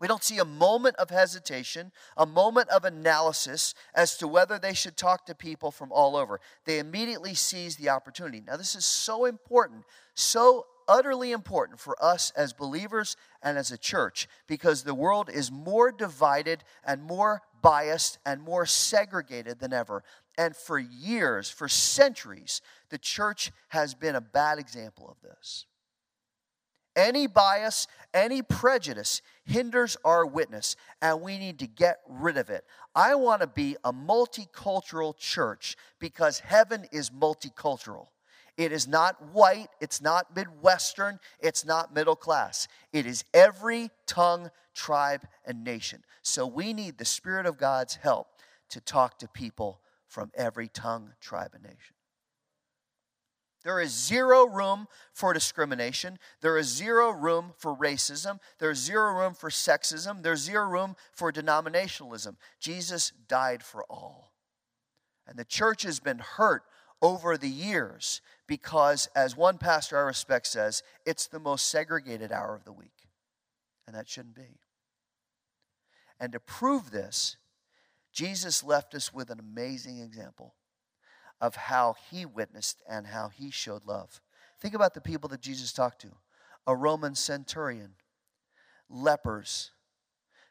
We 0.00 0.06
don't 0.06 0.22
see 0.22 0.38
a 0.38 0.44
moment 0.44 0.96
of 0.96 1.10
hesitation, 1.10 1.90
a 2.16 2.24
moment 2.24 2.68
of 2.68 2.84
analysis 2.84 3.74
as 3.94 4.16
to 4.18 4.28
whether 4.28 4.58
they 4.58 4.72
should 4.72 4.96
talk 4.96 5.26
to 5.26 5.34
people 5.34 5.72
from 5.72 5.90
all 5.90 6.16
over. 6.16 6.40
They 6.64 6.78
immediately 6.78 7.34
seize 7.34 7.76
the 7.76 7.88
opportunity. 7.88 8.40
Now, 8.46 8.56
this 8.56 8.76
is 8.76 8.84
so 8.84 9.24
important, 9.24 9.84
so 10.14 10.66
utterly 10.88 11.30
important 11.30 11.78
for 11.78 12.02
us 12.02 12.32
as 12.34 12.52
believers 12.52 13.16
and 13.42 13.58
as 13.58 13.70
a 13.70 13.78
church 13.78 14.26
because 14.48 14.82
the 14.82 14.94
world 14.94 15.30
is 15.32 15.52
more 15.52 15.92
divided 15.92 16.64
and 16.84 17.02
more 17.02 17.42
biased 17.60 18.18
and 18.24 18.40
more 18.42 18.66
segregated 18.66 19.60
than 19.60 19.72
ever. 19.72 20.02
And 20.36 20.56
for 20.56 20.78
years, 20.78 21.50
for 21.50 21.68
centuries, 21.68 22.62
the 22.90 22.98
church 22.98 23.52
has 23.68 23.94
been 23.94 24.16
a 24.16 24.20
bad 24.20 24.58
example 24.58 25.08
of 25.08 25.20
this. 25.20 25.66
Any 26.96 27.28
bias, 27.28 27.86
any 28.12 28.42
prejudice 28.42 29.22
hinders 29.44 29.96
our 30.04 30.26
witness, 30.26 30.74
and 31.00 31.20
we 31.20 31.38
need 31.38 31.60
to 31.60 31.68
get 31.68 31.98
rid 32.08 32.36
of 32.36 32.50
it. 32.50 32.64
I 32.92 33.14
want 33.14 33.40
to 33.40 33.46
be 33.46 33.76
a 33.84 33.92
multicultural 33.92 35.16
church 35.16 35.76
because 36.00 36.40
heaven 36.40 36.86
is 36.90 37.10
multicultural. 37.10 38.08
It 38.58 38.72
is 38.72 38.88
not 38.88 39.32
white, 39.32 39.68
it's 39.80 40.02
not 40.02 40.34
Midwestern, 40.34 41.20
it's 41.38 41.64
not 41.64 41.94
middle 41.94 42.16
class. 42.16 42.66
It 42.92 43.06
is 43.06 43.24
every 43.32 43.90
tongue, 44.04 44.50
tribe, 44.74 45.22
and 45.46 45.62
nation. 45.62 46.02
So 46.22 46.44
we 46.44 46.72
need 46.72 46.98
the 46.98 47.04
Spirit 47.04 47.46
of 47.46 47.56
God's 47.56 47.94
help 47.94 48.26
to 48.70 48.80
talk 48.80 49.20
to 49.20 49.28
people 49.28 49.80
from 50.08 50.32
every 50.34 50.66
tongue, 50.66 51.12
tribe, 51.20 51.52
and 51.54 51.62
nation. 51.62 51.94
There 53.62 53.80
is 53.80 53.92
zero 53.92 54.44
room 54.44 54.88
for 55.12 55.32
discrimination. 55.32 56.18
There 56.40 56.58
is 56.58 56.66
zero 56.66 57.10
room 57.10 57.52
for 57.58 57.76
racism. 57.76 58.40
There's 58.58 58.78
zero 58.78 59.12
room 59.12 59.34
for 59.34 59.50
sexism. 59.50 60.22
There's 60.24 60.40
zero 60.40 60.66
room 60.66 60.96
for 61.12 61.32
denominationalism. 61.32 62.36
Jesus 62.58 63.12
died 63.28 63.62
for 63.62 63.84
all. 63.88 64.32
And 65.28 65.38
the 65.38 65.44
church 65.44 65.82
has 65.82 66.00
been 66.00 66.18
hurt 66.18 66.62
over 67.00 67.36
the 67.36 67.48
years 67.48 68.20
because, 68.46 69.08
as 69.14 69.36
one 69.36 69.58
pastor 69.58 69.98
I 69.98 70.02
respect 70.02 70.46
says, 70.46 70.82
it's 71.06 71.26
the 71.26 71.38
most 71.38 71.68
segregated 71.68 72.32
hour 72.32 72.54
of 72.54 72.64
the 72.64 72.72
week. 72.72 73.08
And 73.86 73.94
that 73.94 74.08
shouldn't 74.08 74.34
be. 74.34 74.60
And 76.20 76.32
to 76.32 76.40
prove 76.40 76.90
this, 76.90 77.36
Jesus 78.12 78.64
left 78.64 78.94
us 78.94 79.12
with 79.12 79.30
an 79.30 79.38
amazing 79.38 80.00
example 80.00 80.54
of 81.40 81.54
how 81.54 81.94
he 82.10 82.26
witnessed 82.26 82.82
and 82.88 83.06
how 83.06 83.28
he 83.28 83.50
showed 83.50 83.86
love. 83.86 84.20
Think 84.60 84.74
about 84.74 84.94
the 84.94 85.00
people 85.00 85.28
that 85.28 85.40
Jesus 85.40 85.72
talked 85.72 86.00
to 86.02 86.10
a 86.66 86.74
Roman 86.74 87.14
centurion, 87.14 87.92
lepers, 88.90 89.70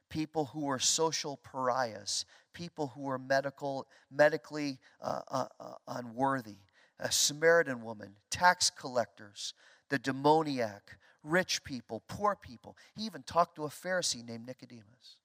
people 0.10 0.46
who 0.46 0.66
were 0.66 0.80
social 0.80 1.38
pariahs, 1.38 2.26
people 2.54 2.92
who 2.96 3.02
were 3.02 3.20
medical, 3.20 3.88
medically 4.12 4.80
uh, 5.02 5.22
uh, 5.30 5.46
uh, 5.60 5.74
unworthy, 5.88 6.58
a 7.00 7.12
Samaritan 7.12 7.82
woman, 7.84 8.16
tax 8.30 8.70
collectors, 8.70 9.54
the 9.90 10.00
demoniac, 10.00 10.98
rich 11.24 11.64
people, 11.64 12.02
poor 12.08 12.36
people. 12.36 12.76
He 12.96 13.04
even 13.06 13.24
talked 13.24 13.56
to 13.56 13.66
a 13.66 13.70
Pharisee 13.70 14.26
named 14.28 14.48
Nicodemus. 14.48 15.18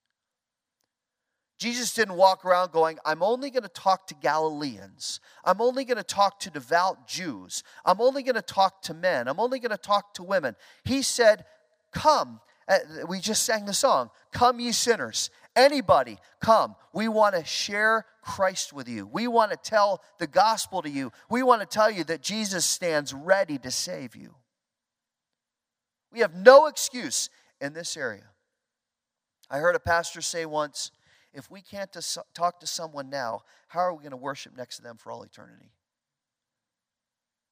Jesus 1.58 1.94
didn't 1.94 2.16
walk 2.16 2.44
around 2.44 2.72
going, 2.72 2.98
I'm 3.04 3.22
only 3.22 3.48
going 3.48 3.62
to 3.62 3.68
talk 3.68 4.08
to 4.08 4.14
Galileans. 4.14 5.20
I'm 5.44 5.60
only 5.60 5.84
going 5.84 5.96
to 5.96 6.02
talk 6.02 6.40
to 6.40 6.50
devout 6.50 7.06
Jews. 7.06 7.62
I'm 7.84 8.00
only 8.00 8.24
going 8.24 8.34
to 8.34 8.42
talk 8.42 8.82
to 8.82 8.94
men. 8.94 9.28
I'm 9.28 9.38
only 9.38 9.60
going 9.60 9.70
to 9.70 9.76
talk 9.76 10.12
to 10.14 10.24
women. 10.24 10.56
He 10.84 11.02
said, 11.02 11.44
Come. 11.92 12.40
Uh, 12.68 12.78
we 13.08 13.18
just 13.20 13.42
sang 13.44 13.64
the 13.64 13.74
song, 13.74 14.10
Come, 14.32 14.60
ye 14.60 14.72
sinners. 14.72 15.30
Anybody, 15.54 16.18
come. 16.40 16.76
We 16.94 17.08
want 17.08 17.34
to 17.34 17.44
share 17.44 18.06
Christ 18.22 18.72
with 18.72 18.88
you. 18.88 19.06
We 19.06 19.26
want 19.26 19.50
to 19.50 19.58
tell 19.58 20.02
the 20.18 20.26
gospel 20.26 20.80
to 20.80 20.88
you. 20.88 21.12
We 21.28 21.42
want 21.42 21.60
to 21.60 21.66
tell 21.66 21.90
you 21.90 22.04
that 22.04 22.22
Jesus 22.22 22.64
stands 22.64 23.12
ready 23.12 23.58
to 23.58 23.70
save 23.70 24.16
you. 24.16 24.34
We 26.10 26.20
have 26.20 26.34
no 26.34 26.66
excuse 26.68 27.28
in 27.60 27.74
this 27.74 27.96
area. 27.96 28.24
I 29.50 29.58
heard 29.58 29.74
a 29.74 29.80
pastor 29.80 30.22
say 30.22 30.46
once 30.46 30.90
if 31.34 31.50
we 31.50 31.62
can't 31.62 31.94
talk 32.34 32.60
to 32.60 32.66
someone 32.66 33.08
now, 33.08 33.42
how 33.68 33.80
are 33.80 33.94
we 33.94 34.00
going 34.00 34.10
to 34.10 34.16
worship 34.16 34.56
next 34.56 34.76
to 34.76 34.82
them 34.82 34.96
for 34.98 35.10
all 35.10 35.22
eternity? 35.22 35.72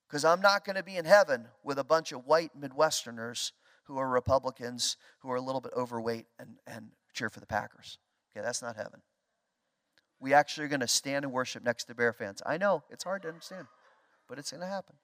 Because 0.06 0.24
I'm 0.24 0.40
not 0.40 0.64
going 0.64 0.76
to 0.76 0.82
be 0.82 0.96
in 0.96 1.04
heaven 1.04 1.46
with 1.62 1.78
a 1.78 1.84
bunch 1.84 2.12
of 2.12 2.26
white 2.26 2.50
Midwesterners 2.58 3.52
who 3.90 3.98
are 3.98 4.09
Republicans, 4.09 4.96
who 5.18 5.33
are 5.33 5.37
a 5.37 5.40
little 5.40 5.61
bit 5.61 5.72
overweight 5.76 6.26
and, 6.38 6.50
and 6.64 6.90
cheer 7.12 7.29
for 7.29 7.40
the 7.40 7.46
Packers. 7.46 7.98
Okay, 8.31 8.44
that's 8.44 8.62
not 8.62 8.76
heaven. 8.76 9.03
We 10.20 10.33
actually 10.33 10.66
are 10.66 10.68
going 10.68 10.81
to 10.81 10.87
stand 10.87 11.24
and 11.24 11.35
worship 11.35 11.64
next 11.64 11.87
to 11.87 11.94
Bear 11.96 12.12
fans. 12.12 12.40
I 12.46 12.57
know 12.57 12.85
it's 12.88 13.03
hard 13.03 13.22
to 13.22 13.29
understand, 13.29 13.66
but 14.29 14.38
it's 14.38 14.53
going 14.53 14.61
to 14.61 14.68
happen. 14.68 14.94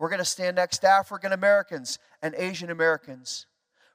We're 0.00 0.08
going 0.08 0.18
to 0.18 0.24
stand 0.24 0.56
next 0.56 0.78
to 0.78 0.88
African 0.88 1.32
Americans 1.32 2.00
and 2.22 2.34
Asian 2.36 2.70
Americans. 2.70 3.46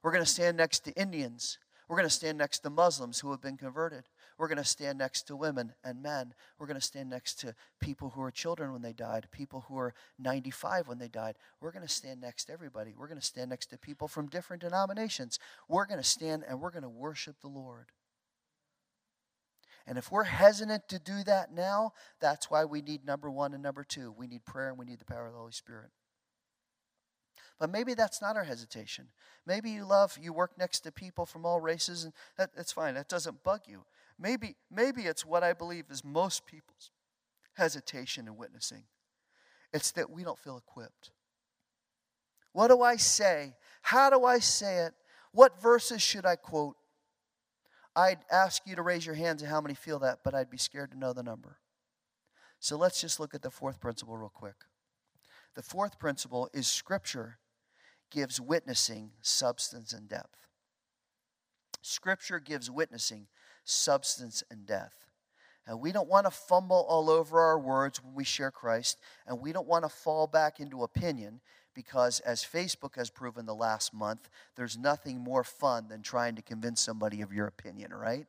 We're 0.03 0.13
going 0.13 0.23
to 0.23 0.29
stand 0.29 0.55
next 0.55 0.85
to 0.85 0.93
Indians. 0.93 1.57
We're 1.89 1.97
going 1.97 2.07
to 2.07 2.13
stand 2.13 2.37
next 2.37 2.59
to 2.59 2.69
Muslims 2.69 3.19
who 3.19 3.31
have 3.31 3.41
been 3.41 3.57
converted. 3.57 4.03
We're 4.37 4.47
going 4.47 4.57
to 4.57 4.63
stand 4.63 4.99
next 4.99 5.23
to 5.23 5.35
women 5.35 5.73
and 5.83 6.01
men. 6.03 6.33
We're 6.59 6.67
going 6.67 6.79
to 6.79 6.85
stand 6.85 7.09
next 7.09 7.39
to 7.39 7.55
people 7.79 8.11
who 8.11 8.21
are 8.21 8.31
children 8.31 8.71
when 8.71 8.81
they 8.83 8.93
died, 8.93 9.27
people 9.31 9.65
who 9.67 9.77
are 9.77 9.93
95 10.19 10.87
when 10.87 10.99
they 10.99 11.07
died. 11.07 11.37
We're 11.59 11.71
going 11.71 11.85
to 11.85 11.91
stand 11.91 12.21
next 12.21 12.45
to 12.45 12.53
everybody. 12.53 12.93
We're 12.95 13.07
going 13.07 13.19
to 13.19 13.25
stand 13.25 13.49
next 13.49 13.67
to 13.67 13.77
people 13.77 14.07
from 14.07 14.27
different 14.27 14.61
denominations. 14.61 15.39
We're 15.67 15.87
going 15.87 16.01
to 16.01 16.07
stand 16.07 16.43
and 16.47 16.61
we're 16.61 16.71
going 16.71 16.83
to 16.83 16.89
worship 16.89 17.41
the 17.41 17.47
Lord. 17.47 17.87
And 19.87 19.97
if 19.97 20.11
we're 20.11 20.25
hesitant 20.25 20.89
to 20.89 20.99
do 20.99 21.23
that 21.23 21.53
now, 21.53 21.93
that's 22.19 22.51
why 22.51 22.65
we 22.65 22.81
need 22.81 23.05
number 23.05 23.31
one 23.31 23.53
and 23.53 23.63
number 23.63 23.85
two. 23.85 24.13
We 24.15 24.27
need 24.27 24.45
prayer 24.45 24.69
and 24.69 24.77
we 24.77 24.85
need 24.85 24.99
the 24.99 25.05
power 25.05 25.27
of 25.27 25.31
the 25.31 25.39
Holy 25.39 25.53
Spirit. 25.53 25.89
But 27.59 27.71
maybe 27.71 27.93
that's 27.93 28.21
not 28.21 28.35
our 28.35 28.43
hesitation. 28.43 29.07
Maybe 29.45 29.71
you 29.71 29.85
love, 29.85 30.17
you 30.21 30.33
work 30.33 30.51
next 30.57 30.81
to 30.81 30.91
people 30.91 31.25
from 31.25 31.45
all 31.45 31.59
races, 31.59 32.03
and 32.03 32.13
that, 32.37 32.55
that's 32.55 32.71
fine. 32.71 32.93
That 32.93 33.07
doesn't 33.07 33.43
bug 33.43 33.61
you. 33.65 33.83
Maybe, 34.19 34.55
maybe 34.71 35.03
it's 35.03 35.25
what 35.25 35.43
I 35.43 35.53
believe 35.53 35.85
is 35.89 36.03
most 36.03 36.45
people's 36.45 36.91
hesitation 37.53 38.27
in 38.27 38.35
witnessing. 38.35 38.83
It's 39.73 39.91
that 39.91 40.09
we 40.09 40.23
don't 40.23 40.39
feel 40.39 40.57
equipped. 40.57 41.11
What 42.53 42.69
do 42.69 42.81
I 42.81 42.95
say? 42.95 43.55
How 43.81 44.09
do 44.09 44.25
I 44.25 44.39
say 44.39 44.79
it? 44.79 44.93
What 45.31 45.61
verses 45.61 46.01
should 46.01 46.25
I 46.25 46.35
quote? 46.35 46.75
I'd 47.95 48.19
ask 48.31 48.63
you 48.65 48.75
to 48.75 48.81
raise 48.81 49.05
your 49.05 49.15
hands 49.15 49.41
and 49.41 49.51
how 49.51 49.61
many 49.61 49.73
feel 49.73 49.99
that, 49.99 50.19
but 50.23 50.33
I'd 50.33 50.49
be 50.49 50.57
scared 50.57 50.91
to 50.91 50.97
know 50.97 51.13
the 51.13 51.23
number. 51.23 51.57
So 52.59 52.77
let's 52.77 53.01
just 53.01 53.19
look 53.19 53.33
at 53.35 53.41
the 53.41 53.51
fourth 53.51 53.79
principle 53.79 54.17
real 54.17 54.31
quick. 54.33 54.55
The 55.55 55.61
fourth 55.63 55.99
principle 55.99 56.49
is 56.53 56.67
Scripture 56.67 57.39
gives 58.11 58.39
witnessing 58.39 59.11
substance 59.21 59.93
and 59.93 60.07
depth. 60.07 60.47
Scripture 61.81 62.39
gives 62.39 62.69
witnessing 62.69 63.27
substance, 63.67 64.43
and 64.49 64.65
death. 64.65 64.93
And 65.67 65.81
we 65.81 65.91
don't 65.91 66.07
want 66.07 66.25
to 66.25 66.31
fumble 66.31 66.85
all 66.87 67.09
over 67.09 67.41
our 67.41 67.59
words 67.59 68.01
when 68.01 68.15
we 68.15 68.23
share 68.23 68.51
Christ, 68.51 68.99
and 69.27 69.41
we 69.41 69.51
don't 69.51 69.67
want 69.67 69.83
to 69.83 69.89
fall 69.89 70.25
back 70.25 70.59
into 70.59 70.83
opinion 70.83 71.41
because, 71.73 72.21
as 72.21 72.43
Facebook 72.43 72.95
has 72.95 73.09
proven 73.09 73.45
the 73.45 73.53
last 73.53 73.93
month, 73.93 74.29
there's 74.55 74.77
nothing 74.77 75.19
more 75.19 75.43
fun 75.43 75.89
than 75.89 76.01
trying 76.01 76.35
to 76.35 76.41
convince 76.41 76.81
somebody 76.81 77.21
of 77.21 77.33
your 77.33 77.45
opinion, 77.45 77.93
right? 77.93 78.25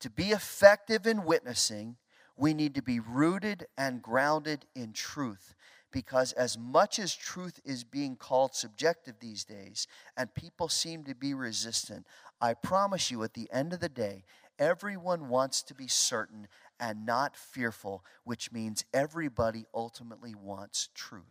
To 0.00 0.10
be 0.10 0.30
effective 0.30 1.06
in 1.06 1.24
witnessing, 1.24 1.96
we 2.36 2.52
need 2.52 2.74
to 2.74 2.82
be 2.82 3.00
rooted 3.00 3.66
and 3.78 4.02
grounded 4.02 4.66
in 4.74 4.92
truth 4.92 5.54
because 5.92 6.32
as 6.32 6.58
much 6.58 6.98
as 6.98 7.14
truth 7.14 7.60
is 7.64 7.84
being 7.84 8.16
called 8.16 8.54
subjective 8.54 9.14
these 9.20 9.44
days 9.44 9.86
and 10.16 10.34
people 10.34 10.68
seem 10.68 11.04
to 11.04 11.14
be 11.14 11.34
resistant, 11.34 12.06
I 12.40 12.54
promise 12.54 13.10
you 13.10 13.22
at 13.22 13.34
the 13.34 13.48
end 13.52 13.72
of 13.72 13.80
the 13.80 13.88
day, 13.88 14.24
everyone 14.58 15.28
wants 15.28 15.62
to 15.64 15.74
be 15.74 15.88
certain 15.88 16.48
and 16.78 17.06
not 17.06 17.36
fearful, 17.36 18.04
which 18.24 18.52
means 18.52 18.84
everybody 18.92 19.64
ultimately 19.74 20.34
wants 20.34 20.88
truth. 20.94 21.22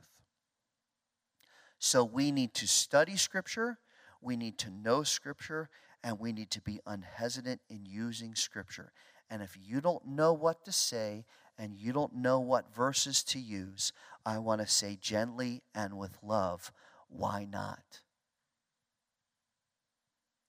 So 1.77 2.03
we 2.03 2.31
need 2.31 2.53
to 2.55 2.67
study 2.67 3.17
Scripture, 3.17 3.79
we 4.21 4.37
need 4.37 4.57
to 4.59 4.71
know 4.71 5.03
Scripture, 5.03 5.69
and 6.03 6.19
we 6.19 6.31
need 6.31 6.49
to 6.51 6.61
be 6.61 6.79
unhesitant 6.85 7.61
in 7.69 7.85
using 7.85 8.35
Scripture. 8.35 8.91
And 9.29 9.41
if 9.41 9.57
you 9.61 9.81
don't 9.81 10.05
know 10.07 10.33
what 10.33 10.65
to 10.65 10.71
say 10.71 11.25
and 11.57 11.75
you 11.75 11.93
don't 11.93 12.15
know 12.15 12.39
what 12.39 12.73
verses 12.73 13.23
to 13.23 13.39
use, 13.39 13.93
I 14.25 14.39
want 14.39 14.61
to 14.61 14.67
say 14.67 14.97
gently 14.99 15.63
and 15.73 15.97
with 15.97 16.17
love, 16.21 16.71
why 17.07 17.45
not? 17.45 18.01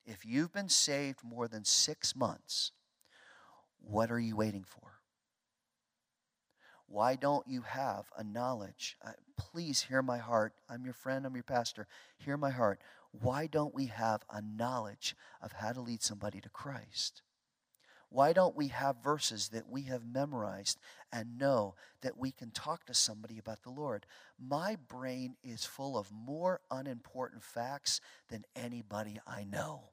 If 0.04 0.24
you've 0.24 0.52
been 0.52 0.68
saved 0.68 1.24
more 1.24 1.48
than 1.48 1.64
six 1.64 2.14
months, 2.14 2.72
what 3.80 4.10
are 4.10 4.20
you 4.20 4.36
waiting 4.36 4.64
for? 4.64 4.96
Why 6.88 7.16
don't 7.16 7.46
you 7.48 7.62
have 7.62 8.06
a 8.16 8.22
knowledge? 8.22 8.96
Uh, 9.04 9.12
please 9.36 9.82
hear 9.82 10.02
my 10.02 10.18
heart. 10.18 10.54
I'm 10.68 10.84
your 10.84 10.94
friend, 10.94 11.26
I'm 11.26 11.34
your 11.34 11.42
pastor. 11.42 11.88
Hear 12.16 12.36
my 12.36 12.50
heart. 12.50 12.80
Why 13.10 13.46
don't 13.46 13.74
we 13.74 13.86
have 13.86 14.22
a 14.30 14.40
knowledge 14.40 15.16
of 15.42 15.52
how 15.52 15.72
to 15.72 15.80
lead 15.80 16.02
somebody 16.02 16.40
to 16.40 16.48
Christ? 16.48 17.22
Why 18.08 18.32
don't 18.32 18.56
we 18.56 18.68
have 18.68 19.02
verses 19.02 19.48
that 19.48 19.68
we 19.68 19.82
have 19.82 20.06
memorized 20.06 20.78
and 21.12 21.38
know 21.38 21.74
that 22.02 22.16
we 22.16 22.30
can 22.30 22.50
talk 22.50 22.86
to 22.86 22.94
somebody 22.94 23.38
about 23.38 23.62
the 23.62 23.70
Lord? 23.70 24.06
My 24.38 24.76
brain 24.88 25.36
is 25.42 25.64
full 25.64 25.98
of 25.98 26.12
more 26.12 26.60
unimportant 26.70 27.42
facts 27.42 28.00
than 28.28 28.44
anybody 28.54 29.20
I 29.26 29.44
know. 29.44 29.90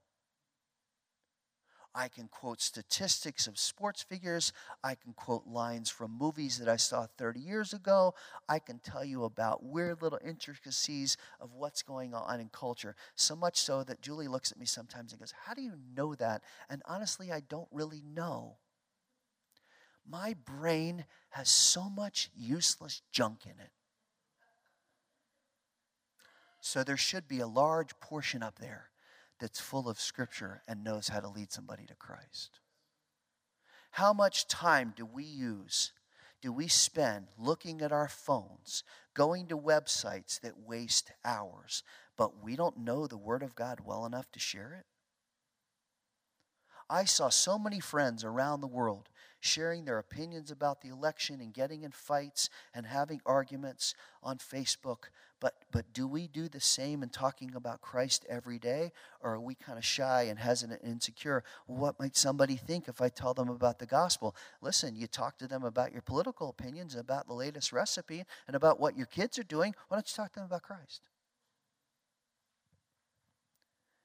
I 1.96 2.08
can 2.08 2.28
quote 2.28 2.60
statistics 2.60 3.46
of 3.46 3.60
sports 3.60 4.02
figures. 4.02 4.52
I 4.84 4.96
can 4.96 5.14
quote 5.14 5.46
lines 5.46 5.90
from 5.90 6.18
movies 6.18 6.58
that 6.58 6.68
I 6.68 6.76
saw 6.76 7.06
30 7.18 7.40
years 7.40 7.74
ago. 7.74 8.16
I 8.50 8.60
can 8.60 8.80
tell 8.80 9.06
you 9.06 9.26
about 9.26 9.64
weird 9.64 10.02
little 10.02 10.20
intricacies 10.26 11.18
of 11.40 11.54
what's 11.54 11.84
going 11.84 12.14
on 12.16 12.40
in 12.40 12.50
culture. 12.50 12.96
So 13.16 13.36
much 13.36 13.58
so 13.58 13.84
that 13.84 14.02
Julie 14.02 14.28
looks 14.28 14.52
at 14.52 14.60
me 14.60 14.66
sometimes 14.66 15.12
and 15.12 15.20
goes, 15.20 15.34
How 15.46 15.54
do 15.54 15.62
you 15.62 15.74
know 15.96 16.16
that? 16.16 16.42
And 16.70 16.82
honestly, 16.88 17.32
I 17.32 17.42
don't 17.42 17.70
really 17.72 18.02
know. 18.02 18.58
My 20.10 20.34
brain 20.34 21.06
has 21.30 21.50
so 21.50 21.90
much 21.90 22.30
useless 22.36 23.02
junk 23.12 23.46
in 23.46 23.60
it. 23.60 23.72
So 26.60 26.84
there 26.84 26.98
should 26.98 27.28
be 27.28 27.40
a 27.40 27.48
large 27.48 28.00
portion 28.00 28.42
up 28.42 28.60
there 28.60 28.90
that's 29.40 29.60
full 29.60 29.90
of 29.90 30.00
Scripture 30.00 30.62
and 30.68 30.84
knows 30.84 31.10
how 31.10 31.20
to 31.20 31.28
lead 31.28 31.52
somebody 31.52 31.86
to 31.86 31.96
Christ? 31.96 32.60
How 33.92 34.14
much 34.14 34.48
time 34.48 34.94
do 34.96 35.06
we 35.06 35.24
use, 35.24 35.92
do 36.42 36.52
we 36.52 36.68
spend 36.68 37.28
looking 37.38 37.82
at 37.82 37.92
our 37.92 38.08
phones, 38.08 38.84
going 39.14 39.48
to 39.48 39.58
websites 39.58 40.40
that 40.42 40.60
waste 40.60 41.12
hours, 41.24 41.84
but 42.18 42.44
we 42.44 42.56
don't 42.56 42.80
know 42.80 43.06
the 43.06 43.18
Word 43.18 43.44
of 43.44 43.56
God 43.56 43.82
well 43.86 44.06
enough 44.06 44.32
to 44.32 44.40
share 44.40 44.74
it? 44.74 44.86
I 46.90 47.06
saw 47.06 47.30
so 47.30 47.58
many 47.58 47.80
friends 47.80 48.24
around 48.24 48.62
the 48.62 48.68
world 48.68 49.10
sharing 49.44 49.84
their 49.84 50.00
opinions 50.00 50.52
about 50.52 50.82
the 50.82 50.88
election 50.88 51.42
and 51.42 51.54
getting 51.54 51.84
in 51.84 51.92
fights 51.92 52.50
and 52.74 52.86
having 52.86 53.20
arguments 53.26 53.94
on 54.24 54.38
Facebook. 54.38 55.10
But, 55.42 55.56
but 55.70 55.92
do 55.92 56.08
we 56.08 56.28
do 56.28 56.48
the 56.48 56.62
same 56.62 57.04
in 57.04 57.10
talking 57.10 57.54
about 57.54 57.82
Christ 57.82 58.26
every 58.30 58.58
day? 58.58 58.94
Or 59.20 59.34
are 59.34 59.42
we 59.42 59.56
kind 59.56 59.78
of 59.78 59.84
shy 59.84 60.24
and 60.24 60.40
hesitant 60.40 60.82
and 60.82 60.94
insecure? 60.94 61.44
what 61.68 62.00
might 62.00 62.16
somebody 62.16 62.56
think 62.56 62.88
if 62.88 63.02
I 63.02 63.10
tell 63.10 63.34
them 63.34 63.50
about 63.50 63.80
the 63.80 63.86
gospel? 63.86 64.34
Listen, 64.62 64.96
you 64.96 65.08
talk 65.08 65.38
to 65.40 65.48
them 65.48 65.64
about 65.64 65.92
your 65.92 66.02
political 66.02 66.48
opinions, 66.48 66.96
about 66.96 67.28
the 67.28 67.34
latest 67.34 67.74
recipe, 67.74 68.24
and 68.48 68.56
about 68.56 68.80
what 68.80 68.96
your 68.96 69.08
kids 69.08 69.38
are 69.38 69.44
doing. 69.44 69.76
Why 69.90 69.98
don't 69.98 70.10
you 70.10 70.16
talk 70.16 70.32
to 70.34 70.40
them 70.40 70.46
about 70.46 70.64
Christ? 70.64 71.02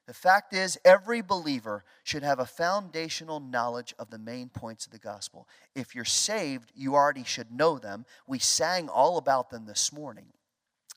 The 0.09 0.15
fact 0.15 0.55
is, 0.55 0.79
every 0.87 1.21
believer 1.21 1.85
should 2.03 2.23
have 2.23 2.39
a 2.39 2.47
foundational 2.47 3.41
knowledge 3.41 3.95
of 3.99 4.09
the 4.09 4.17
main 4.17 4.49
points 4.49 4.87
of 4.87 4.93
the 4.93 4.99
gospel. 4.99 5.47
If 5.75 5.95
you're 5.95 6.07
saved, 6.07 6.73
you 6.75 6.95
already 6.95 7.25
should 7.25 7.53
know 7.53 7.79
them. 7.79 8.07
We 8.27 8.39
sang 8.39 8.89
all 8.89 9.19
about 9.19 9.51
them 9.51 9.67
this 9.67 9.93
morning. 9.93 10.25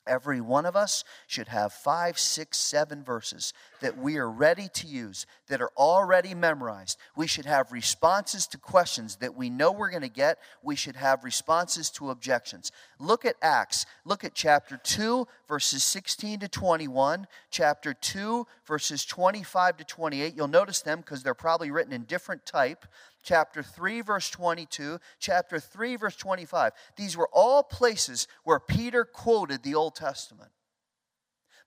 Every 0.07 0.41
one 0.41 0.65
of 0.65 0.75
us 0.75 1.03
should 1.27 1.47
have 1.49 1.73
five, 1.73 2.17
six, 2.17 2.57
seven 2.57 3.03
verses 3.03 3.53
that 3.81 3.97
we 3.97 4.17
are 4.17 4.29
ready 4.29 4.67
to 4.73 4.87
use, 4.87 5.27
that 5.47 5.61
are 5.61 5.71
already 5.77 6.33
memorized. 6.33 6.97
We 7.15 7.27
should 7.27 7.45
have 7.45 7.71
responses 7.71 8.47
to 8.47 8.57
questions 8.57 9.17
that 9.17 9.35
we 9.35 9.49
know 9.49 9.71
we're 9.71 9.91
going 9.91 10.01
to 10.01 10.09
get. 10.09 10.39
We 10.63 10.75
should 10.75 10.95
have 10.95 11.23
responses 11.23 11.91
to 11.91 12.09
objections. 12.09 12.71
Look 12.99 13.25
at 13.25 13.35
Acts. 13.43 13.85
Look 14.03 14.23
at 14.23 14.33
chapter 14.33 14.79
2, 14.83 15.27
verses 15.47 15.83
16 15.83 16.39
to 16.39 16.47
21, 16.47 17.27
chapter 17.51 17.93
2, 17.93 18.47
verses 18.65 19.05
25 19.05 19.77
to 19.77 19.83
28. 19.83 20.33
You'll 20.35 20.47
notice 20.47 20.81
them 20.81 20.99
because 20.99 21.21
they're 21.21 21.33
probably 21.35 21.69
written 21.69 21.93
in 21.93 22.03
different 22.03 22.45
type 22.45 22.85
chapter 23.23 23.63
3, 23.63 24.01
verse 24.01 24.29
22, 24.29 24.99
chapter 25.19 25.59
3, 25.59 25.95
verse 25.95 26.15
25. 26.15 26.73
These 26.95 27.17
were 27.17 27.29
all 27.31 27.63
places 27.63 28.27
where 28.43 28.59
Peter 28.59 29.05
quoted 29.05 29.63
the 29.63 29.75
Old 29.75 29.95
Testament. 29.95 30.51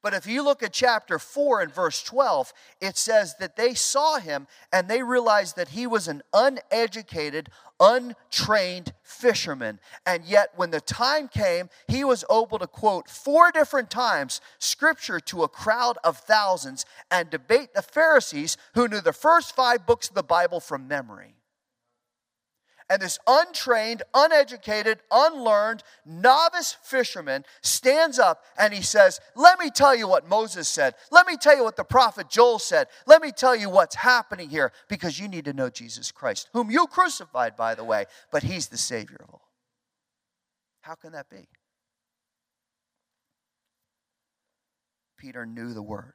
But 0.04 0.12
if 0.12 0.26
you 0.26 0.44
look 0.44 0.62
at 0.62 0.74
chapter 0.74 1.18
4 1.18 1.62
and 1.62 1.74
verse 1.74 2.02
12, 2.02 2.52
it 2.82 2.98
says 2.98 3.36
that 3.40 3.56
they 3.56 3.72
saw 3.72 4.18
him 4.18 4.46
and 4.70 4.86
they 4.86 5.02
realized 5.02 5.56
that 5.56 5.68
he 5.68 5.86
was 5.86 6.08
an 6.08 6.20
uneducated, 6.34 7.48
untrained 7.80 8.92
fisherman. 9.02 9.80
And 10.04 10.26
yet, 10.26 10.50
when 10.56 10.72
the 10.72 10.82
time 10.82 11.26
came, 11.28 11.70
he 11.88 12.04
was 12.04 12.22
able 12.30 12.58
to 12.58 12.66
quote 12.66 13.08
four 13.08 13.50
different 13.50 13.90
times 13.90 14.42
scripture 14.58 15.20
to 15.20 15.42
a 15.42 15.48
crowd 15.48 15.96
of 16.04 16.18
thousands 16.18 16.84
and 17.10 17.30
debate 17.30 17.72
the 17.72 17.80
Pharisees 17.80 18.58
who 18.74 18.88
knew 18.88 19.00
the 19.00 19.14
first 19.14 19.56
five 19.56 19.86
books 19.86 20.10
of 20.10 20.14
the 20.14 20.22
Bible 20.22 20.60
from 20.60 20.86
memory. 20.86 21.34
And 22.90 23.00
this 23.00 23.18
untrained, 23.26 24.02
uneducated, 24.12 24.98
unlearned, 25.10 25.82
novice 26.04 26.76
fisherman 26.82 27.44
stands 27.62 28.18
up 28.18 28.44
and 28.58 28.74
he 28.74 28.82
says, 28.82 29.20
Let 29.34 29.58
me 29.58 29.70
tell 29.70 29.96
you 29.96 30.06
what 30.06 30.28
Moses 30.28 30.68
said. 30.68 30.94
Let 31.10 31.26
me 31.26 31.36
tell 31.38 31.56
you 31.56 31.64
what 31.64 31.76
the 31.76 31.84
prophet 31.84 32.28
Joel 32.28 32.58
said. 32.58 32.88
Let 33.06 33.22
me 33.22 33.32
tell 33.32 33.56
you 33.56 33.70
what's 33.70 33.94
happening 33.94 34.50
here 34.50 34.70
because 34.88 35.18
you 35.18 35.28
need 35.28 35.46
to 35.46 35.54
know 35.54 35.70
Jesus 35.70 36.12
Christ, 36.12 36.50
whom 36.52 36.70
you 36.70 36.86
crucified, 36.86 37.56
by 37.56 37.74
the 37.74 37.84
way, 37.84 38.04
but 38.30 38.42
he's 38.42 38.68
the 38.68 38.76
Savior 38.76 39.18
of 39.22 39.30
all. 39.30 39.48
How 40.82 40.94
can 40.94 41.12
that 41.12 41.30
be? 41.30 41.48
Peter 45.16 45.46
knew 45.46 45.72
the 45.72 45.82
word. 45.82 46.12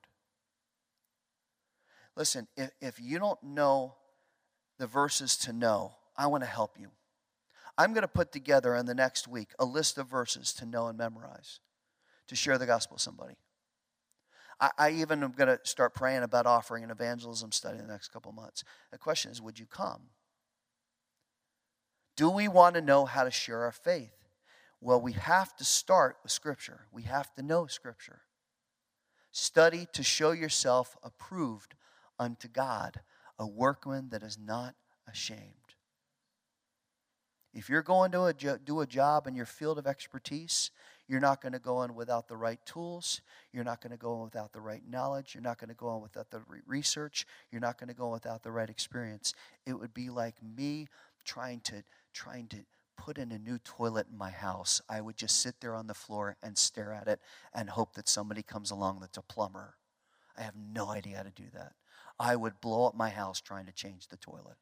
Listen, 2.16 2.48
if, 2.56 2.70
if 2.80 3.00
you 3.02 3.18
don't 3.18 3.42
know 3.42 3.96
the 4.78 4.86
verses 4.86 5.36
to 5.38 5.54
know, 5.54 5.94
I 6.20 6.28
want 6.28 6.44
to 6.44 6.50
help 6.50 6.78
you. 6.78 6.90
I'm 7.78 7.94
going 7.94 8.02
to 8.02 8.10
put 8.10 8.34
together 8.34 8.76
in 8.76 8.86
the 8.86 8.94
next 8.94 9.26
week 9.26 9.52
a 9.58 9.64
list 9.64 9.98
of 9.98 10.08
verses 10.08 10.52
to 10.56 10.66
know 10.66 10.88
and 10.88 10.98
memorize 10.98 11.62
to 12.28 12.36
share 12.36 12.58
the 12.58 12.66
gospel 12.66 12.96
with 12.96 13.02
somebody. 13.02 13.38
I, 14.60 14.72
I 14.78 14.90
even 14.92 15.24
am 15.24 15.32
going 15.32 15.48
to 15.48 15.60
start 15.64 15.96
praying 15.96 16.24
about 16.24 16.46
offering 16.46 16.84
an 16.84 16.92
evangelism 16.92 17.54
study 17.54 17.80
in 17.80 17.88
the 17.88 17.94
next 17.94 18.10
couple 18.10 18.34
months. 18.34 18.66
The 18.92 18.98
question 18.98 19.32
is 19.32 19.42
would 19.42 19.58
you 19.58 19.66
come? 19.66 20.02
Do 22.18 22.30
we 22.30 22.50
want 22.50 22.76
to 22.76 22.82
know 22.82 23.06
how 23.06 23.24
to 23.24 23.32
share 23.32 23.64
our 23.64 23.72
faith? 23.72 24.12
Well, 24.82 25.00
we 25.00 25.14
have 25.14 25.56
to 25.56 25.64
start 25.64 26.18
with 26.22 26.34
Scripture. 26.34 26.82
We 26.92 27.04
have 27.04 27.34
to 27.36 27.42
know 27.42 27.66
Scripture. 27.68 28.24
Study 29.32 29.88
to 29.94 30.04
show 30.04 30.32
yourself 30.32 30.98
approved 31.02 31.76
unto 32.20 32.50
God, 32.50 33.00
a 33.38 33.48
workman 33.48 34.10
that 34.10 34.22
is 34.22 34.38
not 34.38 34.76
ashamed. 35.08 35.69
If 37.60 37.68
you're 37.68 37.82
going 37.82 38.14
to 38.14 38.24
a 38.24 38.34
jo- 38.34 38.57
do 38.57 38.80
a 38.80 38.88
job 38.88 39.28
in 39.28 39.36
your 39.36 39.45
field 39.45 39.78
of 39.78 39.86
expertise, 39.86 40.72
you're 41.10 41.20
not 41.20 41.41
going 41.41 41.51
to 41.51 41.60
go 41.60 41.84
in 41.84 41.93
without 41.93 42.30
the 42.30 42.38
right 42.38 42.66
tools. 42.66 43.20
You're 43.51 43.66
not 43.66 43.82
going 43.82 43.91
to 43.91 43.97
go 43.97 44.16
in 44.16 44.22
without 44.22 44.53
the 44.53 44.62
right 44.62 44.82
knowledge. 44.88 45.36
You're 45.36 45.43
not 45.43 45.57
going 45.57 45.68
to 45.68 45.76
go 45.76 45.93
in 45.93 46.01
without 46.01 46.32
the 46.32 46.39
re- 46.47 46.62
research. 46.66 47.28
You're 47.51 47.60
not 47.60 47.78
going 47.78 47.89
to 47.89 47.93
go 47.93 48.05
in 48.05 48.12
without 48.12 48.43
the 48.43 48.51
right 48.53 48.70
experience. 48.70 49.34
It 49.66 49.74
would 49.74 49.93
be 49.93 50.10
like 50.10 50.36
me 50.41 50.88
trying 51.26 51.60
to 51.66 51.84
trying 52.14 52.47
to 52.47 52.60
put 52.95 53.18
in 53.18 53.30
a 53.34 53.38
new 53.38 53.57
toilet 53.57 54.07
in 54.10 54.18
my 54.18 54.32
house. 54.32 54.82
I 54.88 55.01
would 55.01 55.18
just 55.18 55.41
sit 55.41 55.55
there 55.60 55.76
on 55.76 55.88
the 55.88 55.93
floor 55.93 56.38
and 56.41 56.57
stare 56.57 56.93
at 56.93 57.10
it 57.10 57.20
and 57.53 57.70
hope 57.70 57.93
that 57.95 58.07
somebody 58.07 58.41
comes 58.41 58.72
along 58.72 58.99
that's 59.01 59.18
a 59.18 59.22
plumber. 59.22 59.76
I 60.38 60.43
have 60.43 60.55
no 60.55 60.88
idea 60.91 61.18
how 61.18 61.24
to 61.24 61.30
do 61.32 61.49
that. 61.53 61.74
I 62.18 62.38
would 62.38 62.62
blow 62.62 62.86
up 62.88 62.95
my 62.95 63.10
house 63.10 63.41
trying 63.41 63.66
to 63.66 63.74
change 63.74 64.07
the 64.07 64.16
toilet. 64.16 64.55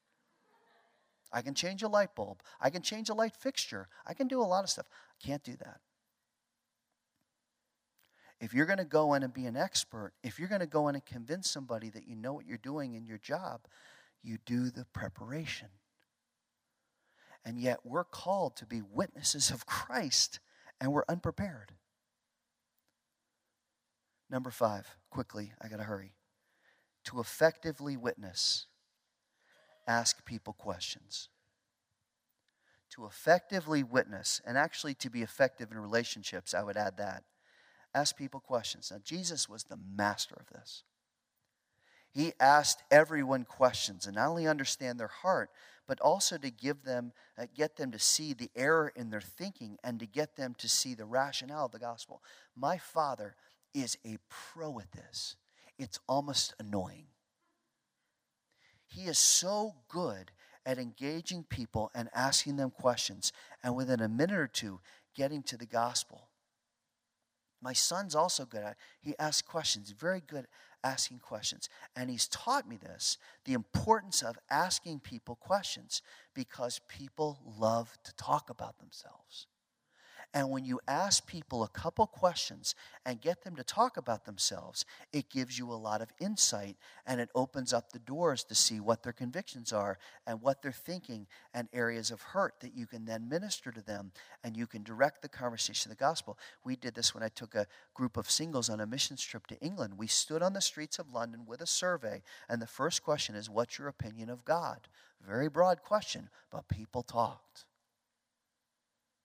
I 1.31 1.41
can 1.41 1.53
change 1.53 1.83
a 1.83 1.87
light 1.87 2.15
bulb. 2.15 2.41
I 2.59 2.69
can 2.69 2.81
change 2.81 3.09
a 3.09 3.13
light 3.13 3.35
fixture. 3.35 3.87
I 4.05 4.13
can 4.13 4.27
do 4.27 4.41
a 4.41 4.43
lot 4.43 4.63
of 4.63 4.69
stuff. 4.69 4.87
I 4.91 5.25
can't 5.25 5.43
do 5.43 5.55
that. 5.57 5.79
If 8.39 8.53
you're 8.53 8.65
going 8.67 8.77
to 8.77 8.85
go 8.85 9.13
in 9.15 9.23
and 9.23 9.33
be 9.33 9.45
an 9.45 9.57
expert, 9.57 10.13
if 10.23 10.37
you're 10.37 10.47
going 10.47 10.61
to 10.61 10.67
go 10.67 10.87
in 10.87 10.95
and 10.95 11.05
convince 11.05 11.49
somebody 11.49 11.89
that 11.89 12.07
you 12.07 12.15
know 12.15 12.33
what 12.33 12.45
you're 12.45 12.57
doing 12.57 12.93
in 12.93 13.05
your 13.05 13.17
job, 13.17 13.61
you 14.21 14.37
do 14.45 14.69
the 14.69 14.85
preparation. 14.93 15.69
And 17.43 17.59
yet 17.59 17.79
we're 17.83 18.03
called 18.03 18.55
to 18.57 18.65
be 18.65 18.81
witnesses 18.81 19.49
of 19.49 19.65
Christ 19.65 20.39
and 20.79 20.91
we're 20.91 21.05
unprepared. 21.09 21.73
Number 24.29 24.51
five, 24.51 24.97
quickly, 25.09 25.53
I 25.61 25.67
got 25.67 25.77
to 25.77 25.83
hurry. 25.83 26.13
To 27.05 27.19
effectively 27.19 27.95
witness, 27.95 28.67
ask 29.87 30.25
people 30.25 30.53
questions. 30.53 31.29
To 32.91 33.05
effectively 33.05 33.83
witness, 33.83 34.41
and 34.45 34.57
actually 34.57 34.93
to 34.95 35.09
be 35.09 35.21
effective 35.21 35.71
in 35.71 35.77
relationships, 35.77 36.53
I 36.53 36.63
would 36.63 36.77
add 36.77 36.97
that. 36.97 37.23
Ask 37.93 38.17
people 38.17 38.39
questions. 38.39 38.91
Now, 38.91 38.99
Jesus 39.03 39.47
was 39.49 39.63
the 39.63 39.79
master 39.95 40.35
of 40.39 40.47
this. 40.47 40.83
He 42.11 42.33
asked 42.39 42.83
everyone 42.89 43.43
questions 43.43 44.07
and 44.07 44.15
not 44.15 44.29
only 44.29 44.47
understand 44.47 44.99
their 44.99 45.07
heart, 45.07 45.51
but 45.87 46.01
also 46.01 46.37
to 46.37 46.49
give 46.49 46.83
them, 46.83 47.13
uh, 47.37 47.45
get 47.55 47.75
them 47.77 47.91
to 47.91 47.99
see 47.99 48.33
the 48.33 48.49
error 48.55 48.91
in 48.95 49.09
their 49.09 49.21
thinking 49.21 49.77
and 49.83 49.99
to 49.99 50.05
get 50.05 50.35
them 50.35 50.55
to 50.57 50.67
see 50.67 50.93
the 50.93 51.05
rationale 51.05 51.65
of 51.65 51.71
the 51.71 51.79
gospel. 51.79 52.21
My 52.55 52.77
father 52.77 53.35
is 53.73 53.97
a 54.05 54.17
pro 54.29 54.79
at 54.79 54.91
this. 54.91 55.35
It's 55.77 55.99
almost 56.07 56.53
annoying. 56.59 57.05
He 58.87 59.03
is 59.03 59.17
so 59.17 59.75
good 59.87 60.31
at 60.65 60.77
engaging 60.77 61.43
people 61.43 61.91
and 61.93 62.09
asking 62.13 62.57
them 62.57 62.71
questions, 62.71 63.31
and 63.63 63.75
within 63.75 64.01
a 64.01 64.09
minute 64.09 64.37
or 64.37 64.47
two, 64.47 64.79
getting 65.15 65.43
to 65.43 65.57
the 65.57 65.65
gospel. 65.65 66.29
My 67.61 67.73
son's 67.73 68.15
also 68.15 68.45
good 68.45 68.63
at. 68.63 68.77
He 68.99 69.15
asks 69.17 69.41
questions, 69.41 69.91
very 69.91 70.21
good 70.21 70.47
asking 70.83 71.19
questions. 71.19 71.69
And 71.95 72.09
he's 72.09 72.27
taught 72.27 72.67
me 72.67 72.77
this 72.77 73.17
the 73.45 73.53
importance 73.53 74.21
of 74.21 74.37
asking 74.49 74.99
people 74.99 75.35
questions 75.35 76.01
because 76.33 76.79
people 76.87 77.39
love 77.57 77.97
to 78.03 78.13
talk 78.15 78.49
about 78.49 78.79
themselves. 78.79 79.47
And 80.33 80.51
when 80.51 80.65
you 80.65 80.79
ask 80.87 81.25
people 81.25 81.63
a 81.63 81.69
couple 81.69 82.05
questions 82.05 82.75
and 83.05 83.21
get 83.21 83.43
them 83.43 83.55
to 83.55 83.63
talk 83.63 83.97
about 83.97 84.25
themselves, 84.25 84.85
it 85.13 85.29
gives 85.29 85.57
you 85.57 85.71
a 85.71 85.73
lot 85.73 86.01
of 86.01 86.11
insight 86.19 86.75
and 87.05 87.21
it 87.21 87.29
opens 87.33 87.73
up 87.73 87.91
the 87.91 87.99
doors 87.99 88.43
to 88.43 88.55
see 88.55 88.79
what 88.79 89.03
their 89.03 89.13
convictions 89.13 89.71
are 89.71 89.97
and 90.27 90.41
what 90.41 90.61
they're 90.61 90.71
thinking 90.71 91.27
and 91.53 91.69
areas 91.71 92.11
of 92.11 92.21
hurt 92.21 92.59
that 92.59 92.75
you 92.75 92.85
can 92.85 93.05
then 93.05 93.29
minister 93.29 93.71
to 93.71 93.81
them 93.81 94.11
and 94.43 94.57
you 94.57 94.67
can 94.67 94.83
direct 94.83 95.21
the 95.21 95.29
conversation 95.29 95.91
of 95.91 95.97
the 95.97 96.03
gospel. 96.03 96.37
We 96.63 96.75
did 96.75 96.93
this 96.93 97.13
when 97.13 97.23
I 97.23 97.29
took 97.29 97.55
a 97.55 97.67
group 97.93 98.17
of 98.17 98.29
singles 98.29 98.69
on 98.69 98.81
a 98.81 98.85
missions 98.85 99.23
trip 99.23 99.47
to 99.47 99.59
England. 99.59 99.93
We 99.97 100.07
stood 100.07 100.43
on 100.43 100.53
the 100.53 100.61
streets 100.61 100.99
of 100.99 101.13
London 101.13 101.45
with 101.47 101.61
a 101.61 101.67
survey, 101.67 102.21
and 102.49 102.61
the 102.61 102.67
first 102.67 103.01
question 103.03 103.35
is, 103.35 103.49
What's 103.49 103.79
your 103.79 103.87
opinion 103.87 104.29
of 104.29 104.45
God? 104.45 104.87
Very 105.25 105.49
broad 105.49 105.81
question, 105.81 106.29
but 106.51 106.67
people 106.67 107.01
talked. 107.01 107.65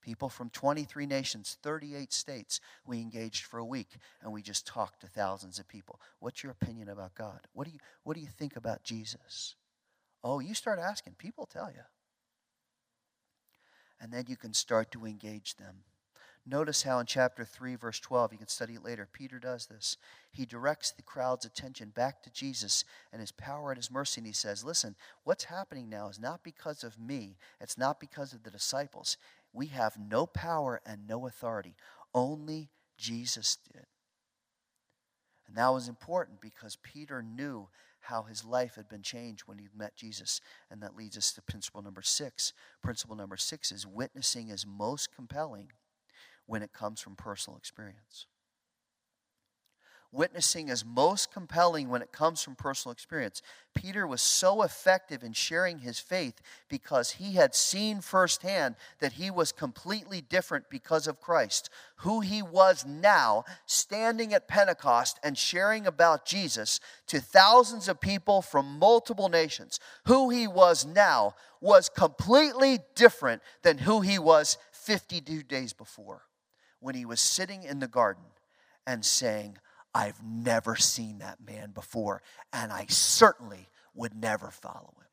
People 0.02 0.28
from 0.28 0.50
23 0.50 1.06
nations, 1.06 1.56
38 1.62 2.12
states, 2.12 2.60
we 2.84 3.00
engaged 3.00 3.44
for 3.44 3.58
a 3.58 3.64
week 3.64 3.96
and 4.20 4.32
we 4.32 4.42
just 4.42 4.66
talked 4.66 5.00
to 5.00 5.06
thousands 5.06 5.58
of 5.60 5.68
people. 5.68 6.00
What's 6.18 6.42
your 6.42 6.52
opinion 6.52 6.88
about 6.88 7.14
God? 7.14 7.40
What 7.52 7.66
do 7.66 7.72
you, 7.72 7.78
what 8.02 8.14
do 8.14 8.20
you 8.20 8.26
think 8.26 8.56
about 8.56 8.82
Jesus? 8.82 9.54
Oh, 10.24 10.40
you 10.40 10.54
start 10.54 10.80
asking, 10.80 11.14
people 11.18 11.46
tell 11.46 11.70
you. 11.70 11.82
And 14.00 14.12
then 14.12 14.24
you 14.26 14.36
can 14.36 14.52
start 14.52 14.90
to 14.92 15.06
engage 15.06 15.56
them. 15.56 15.84
Notice 16.44 16.82
how 16.82 16.98
in 16.98 17.06
chapter 17.06 17.44
3, 17.44 17.76
verse 17.76 18.00
12, 18.00 18.32
you 18.32 18.38
can 18.38 18.48
study 18.48 18.74
it 18.74 18.82
later, 18.84 19.08
Peter 19.10 19.38
does 19.38 19.66
this. 19.66 19.96
He 20.32 20.44
directs 20.44 20.90
the 20.90 21.02
crowd's 21.02 21.44
attention 21.44 21.90
back 21.90 22.20
to 22.22 22.32
Jesus 22.32 22.84
and 23.12 23.20
his 23.20 23.30
power 23.30 23.70
and 23.70 23.76
his 23.76 23.92
mercy, 23.92 24.20
and 24.20 24.26
he 24.26 24.32
says, 24.32 24.64
Listen, 24.64 24.96
what's 25.22 25.44
happening 25.44 25.88
now 25.88 26.08
is 26.08 26.18
not 26.18 26.42
because 26.42 26.82
of 26.82 26.98
me, 26.98 27.36
it's 27.60 27.78
not 27.78 28.00
because 28.00 28.32
of 28.32 28.42
the 28.42 28.50
disciples, 28.50 29.16
we 29.52 29.66
have 29.66 29.98
no 29.98 30.26
power 30.26 30.80
and 30.86 31.06
no 31.06 31.26
authority. 31.26 31.76
Only 32.14 32.70
Jesus 32.96 33.58
did. 33.72 33.86
And 35.46 35.56
that 35.56 35.68
was 35.68 35.88
important 35.88 36.40
because 36.40 36.76
Peter 36.82 37.22
knew 37.22 37.68
how 38.00 38.22
his 38.22 38.44
life 38.44 38.74
had 38.76 38.88
been 38.88 39.02
changed 39.02 39.42
when 39.46 39.58
he 39.58 39.68
met 39.76 39.94
Jesus. 39.96 40.40
And 40.70 40.82
that 40.82 40.96
leads 40.96 41.16
us 41.16 41.32
to 41.32 41.42
principle 41.42 41.82
number 41.82 42.02
six. 42.02 42.52
Principle 42.82 43.16
number 43.16 43.36
six 43.36 43.70
is 43.70 43.86
witnessing 43.86 44.48
is 44.48 44.66
most 44.66 45.14
compelling 45.14 45.68
when 46.46 46.62
it 46.62 46.72
comes 46.72 47.00
from 47.00 47.16
personal 47.16 47.56
experience. 47.56 48.26
Witnessing 50.14 50.68
is 50.68 50.84
most 50.84 51.32
compelling 51.32 51.88
when 51.88 52.02
it 52.02 52.12
comes 52.12 52.42
from 52.42 52.54
personal 52.54 52.92
experience. 52.92 53.40
Peter 53.74 54.06
was 54.06 54.20
so 54.20 54.62
effective 54.62 55.22
in 55.22 55.32
sharing 55.32 55.78
his 55.78 55.98
faith 55.98 56.42
because 56.68 57.12
he 57.12 57.32
had 57.32 57.54
seen 57.54 58.02
firsthand 58.02 58.74
that 59.00 59.14
he 59.14 59.30
was 59.30 59.52
completely 59.52 60.20
different 60.20 60.68
because 60.68 61.06
of 61.06 61.18
Christ. 61.18 61.70
Who 61.96 62.20
he 62.20 62.42
was 62.42 62.84
now, 62.84 63.44
standing 63.64 64.34
at 64.34 64.48
Pentecost 64.48 65.18
and 65.22 65.38
sharing 65.38 65.86
about 65.86 66.26
Jesus 66.26 66.78
to 67.06 67.18
thousands 67.18 67.88
of 67.88 67.98
people 67.98 68.42
from 68.42 68.78
multiple 68.78 69.30
nations. 69.30 69.80
Who 70.04 70.28
he 70.28 70.46
was 70.46 70.84
now 70.84 71.36
was 71.62 71.88
completely 71.88 72.80
different 72.94 73.40
than 73.62 73.78
who 73.78 74.02
he 74.02 74.18
was 74.18 74.58
52 74.72 75.42
days 75.44 75.72
before 75.72 76.24
when 76.80 76.94
he 76.94 77.06
was 77.06 77.20
sitting 77.20 77.62
in 77.62 77.78
the 77.78 77.88
garden 77.88 78.24
and 78.86 79.04
saying, 79.06 79.56
I've 79.94 80.22
never 80.22 80.76
seen 80.76 81.18
that 81.18 81.38
man 81.44 81.70
before, 81.70 82.22
and 82.52 82.72
I 82.72 82.86
certainly 82.88 83.68
would 83.94 84.14
never 84.14 84.50
follow 84.50 84.94
him. 84.96 85.06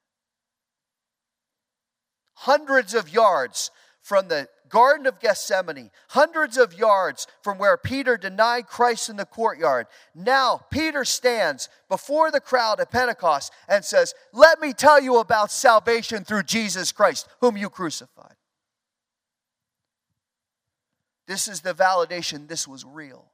Hundreds 2.34 2.94
of 2.94 3.10
yards 3.10 3.72
from 4.02 4.30
the 4.30 4.48
Garden 4.70 5.08
of 5.08 5.20
Gethsemane, 5.20 5.92
hundreds 6.10 6.58
of 6.58 6.74
yards 6.74 7.28
from 7.42 7.58
where 7.58 7.76
Peter 7.76 8.18
denied 8.18 8.68
Christ 8.68 9.10
in 9.10 9.18
the 9.18 9.26
courtyard. 9.26 9.88
Now, 10.16 10.62
Peter 10.70 11.04
stands 11.04 11.70
before 11.90 12.32
the 12.32 12.40
crowd 12.40 12.80
at 12.80 12.92
Pentecost 12.92 13.52
and 13.68 13.84
says, 13.84 14.14
Let 14.32 14.62
me 14.62 14.74
tell 14.74 15.02
you 15.02 15.18
about 15.18 15.52
salvation 15.52 16.24
through 16.24 16.44
Jesus 16.44 16.92
Christ, 16.92 17.28
whom 17.42 17.58
you 17.58 17.70
crucified. 17.70 18.36
This 21.28 21.48
is 21.48 21.62
the 21.62 21.74
validation 21.74 22.48
this 22.48 22.68
was 22.68 22.86
real. 22.86 23.29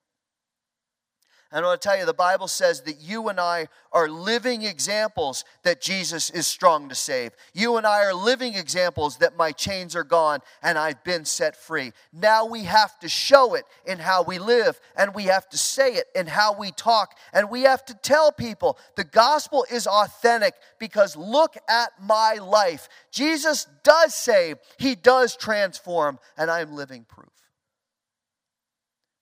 And 1.56 1.64
I 1.64 1.70
want 1.70 1.82
to 1.82 1.88
tell 1.88 1.98
you, 1.98 2.06
the 2.06 2.14
Bible 2.14 2.50
says 2.50 2.82
that 2.82 3.00
you 3.00 3.30
and 3.30 3.40
I 3.40 3.70
are 3.94 4.10
living 4.10 4.64
examples 4.64 5.46
that 5.64 5.80
Jesus 5.80 6.30
is 6.30 6.46
strong 6.46 6.90
to 6.90 6.96
save. 6.96 7.32
You 7.54 7.78
and 7.78 7.88
I 7.88 8.04
are 8.04 8.14
living 8.14 8.56
examples 8.56 9.16
that 9.20 9.38
my 9.38 9.54
chains 9.54 9.96
are 9.96 10.04
gone 10.04 10.42
and 10.62 10.78
I've 10.78 11.02
been 11.06 11.24
set 11.24 11.56
free. 11.56 11.94
Now 12.12 12.46
we 12.46 12.66
have 12.66 13.00
to 13.00 13.08
show 13.08 13.54
it 13.54 13.64
in 13.86 14.00
how 14.00 14.24
we 14.24 14.38
live, 14.38 14.82
and 14.98 15.16
we 15.16 15.24
have 15.24 15.48
to 15.48 15.58
say 15.58 15.94
it 15.94 16.08
in 16.14 16.28
how 16.28 16.54
we 16.60 16.72
talk, 16.72 17.18
and 17.32 17.50
we 17.50 17.62
have 17.62 17.86
to 17.86 17.94
tell 17.94 18.34
people 18.34 18.78
the 18.98 19.06
gospel 19.06 19.66
is 19.72 19.88
authentic 19.88 20.56
because 20.78 21.16
look 21.16 21.56
at 21.70 21.92
my 22.02 22.34
life. 22.34 22.90
Jesus 23.12 23.66
does 23.82 24.14
save, 24.14 24.58
He 24.78 24.94
does 24.94 25.38
transform, 25.38 26.20
and 26.38 26.52
I'm 26.52 26.76
living 26.76 27.06
proof. 27.08 27.35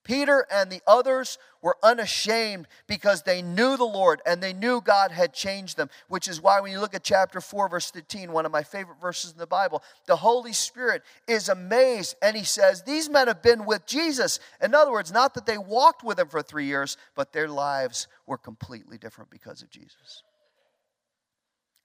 Peter 0.04 0.46
and 0.52 0.70
the 0.70 0.82
others 0.86 1.38
were 1.62 1.76
unashamed 1.82 2.68
because 2.86 3.22
they 3.22 3.40
knew 3.40 3.76
the 3.76 3.84
Lord 3.84 4.20
and 4.26 4.42
they 4.42 4.52
knew 4.52 4.82
God 4.82 5.10
had 5.10 5.32
changed 5.32 5.78
them, 5.78 5.88
which 6.08 6.28
is 6.28 6.40
why 6.40 6.60
when 6.60 6.70
you 6.70 6.78
look 6.78 6.94
at 6.94 7.02
chapter 7.02 7.40
4, 7.40 7.70
verse 7.70 7.90
15, 7.90 8.30
one 8.30 8.44
of 8.44 8.52
my 8.52 8.62
favorite 8.62 9.00
verses 9.00 9.32
in 9.32 9.38
the 9.38 9.46
Bible, 9.46 9.82
the 10.06 10.16
Holy 10.16 10.52
Spirit 10.52 11.02
is 11.26 11.48
amazed 11.48 12.16
and 12.20 12.36
he 12.36 12.44
says, 12.44 12.82
These 12.82 13.08
men 13.08 13.28
have 13.28 13.42
been 13.42 13.64
with 13.64 13.86
Jesus. 13.86 14.40
In 14.62 14.74
other 14.74 14.92
words, 14.92 15.10
not 15.10 15.34
that 15.34 15.46
they 15.46 15.58
walked 15.58 16.04
with 16.04 16.18
him 16.18 16.28
for 16.28 16.42
three 16.42 16.66
years, 16.66 16.98
but 17.14 17.32
their 17.32 17.48
lives 17.48 18.06
were 18.26 18.38
completely 18.38 18.98
different 18.98 19.30
because 19.30 19.62
of 19.62 19.70
Jesus. 19.70 20.22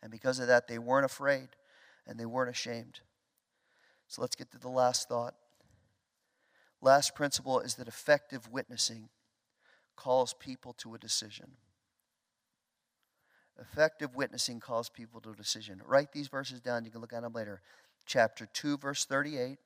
And 0.04 0.12
because 0.12 0.40
of 0.40 0.48
that, 0.48 0.68
they 0.68 0.78
weren't 0.78 1.06
afraid 1.06 1.48
and 2.06 2.20
they 2.20 2.26
weren't 2.26 2.50
ashamed. 2.50 3.00
So 4.08 4.22
let's 4.22 4.36
get 4.36 4.52
to 4.52 4.58
the 4.58 4.70
last 4.70 5.08
thought. 5.08 5.36
Last 6.82 7.16
principle 7.16 7.60
is 7.60 7.76
that 7.76 7.88
effective 7.88 8.50
witnessing 8.52 9.10
calls 9.96 10.34
people 10.34 10.74
to 10.74 10.96
a 10.96 11.00
decision. 11.00 11.52
Effective 13.60 14.16
witnessing 14.16 14.62
calls 14.62 14.90
people 14.90 15.20
to 15.22 15.32
a 15.32 15.36
decision. 15.36 15.82
Write 15.86 16.14
these 16.14 16.30
verses 16.30 16.62
down. 16.62 16.86
You 16.86 16.92
can 16.92 17.02
look 17.02 17.12
at 17.12 17.22
them 17.22 17.34
later. 17.34 17.62
Chapter 18.06 18.46
2, 18.46 18.78
verse 18.78 19.04
38. 19.04 19.58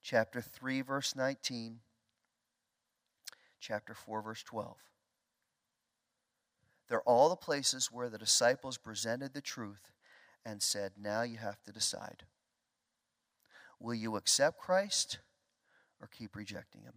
Chapter 0.00 0.40
3, 0.40 0.82
verse 0.82 1.16
19. 1.16 1.80
Chapter 3.58 3.94
4, 3.94 4.22
verse 4.22 4.42
12. 4.44 4.76
They're 6.88 7.02
all 7.02 7.28
the 7.28 7.36
places 7.36 7.90
where 7.90 8.08
the 8.08 8.18
disciples 8.18 8.76
presented 8.76 9.32
the 9.32 9.40
truth 9.40 9.90
and 10.44 10.62
said, 10.62 10.92
Now 11.00 11.22
you 11.22 11.38
have 11.38 11.62
to 11.64 11.72
decide. 11.72 12.24
Will 13.84 13.94
you 13.94 14.16
accept 14.16 14.58
Christ 14.58 15.18
or 16.00 16.08
keep 16.08 16.34
rejecting 16.34 16.84
him? 16.84 16.94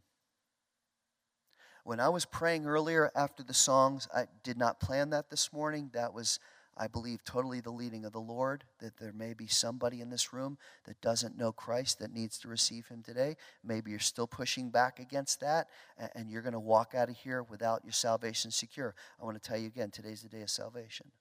When 1.84 2.00
I 2.00 2.08
was 2.08 2.24
praying 2.24 2.66
earlier 2.66 3.12
after 3.14 3.44
the 3.44 3.54
songs, 3.54 4.08
I 4.16 4.28
did 4.42 4.58
not 4.58 4.80
plan 4.80 5.10
that 5.10 5.30
this 5.30 5.52
morning. 5.52 5.90
That 5.94 6.14
was, 6.14 6.40
I 6.78 6.88
believe, 6.88 7.26
totally 7.26 7.60
the 7.60 7.72
leading 7.72 8.06
of 8.06 8.14
the 8.14 8.22
Lord, 8.22 8.64
that 8.80 8.96
there 8.96 9.12
may 9.12 9.34
be 9.34 9.48
somebody 9.48 10.00
in 10.00 10.10
this 10.10 10.32
room 10.32 10.58
that 10.86 11.02
doesn't 11.02 11.38
know 11.38 11.52
Christ 11.52 12.00
that 12.00 12.14
needs 12.14 12.38
to 12.40 12.48
receive 12.48 12.88
him 12.88 13.04
today. 13.04 13.36
Maybe 13.66 13.92
you're 13.92 14.00
still 14.00 14.28
pushing 14.28 14.70
back 14.70 14.98
against 14.98 15.42
that, 15.42 15.68
and 16.16 16.30
you're 16.30 16.42
going 16.42 16.54
to 16.54 16.60
walk 16.60 16.96
out 16.96 17.10
of 17.10 17.18
here 17.18 17.44
without 17.44 17.84
your 17.84 17.92
salvation 17.92 18.50
secure. 18.50 18.96
I 19.22 19.26
want 19.26 19.42
to 19.42 19.46
tell 19.46 19.58
you 19.58 19.68
again 19.68 19.92
today's 19.92 20.22
the 20.22 20.30
day 20.30 20.42
of 20.42 20.50
salvation. 20.50 21.12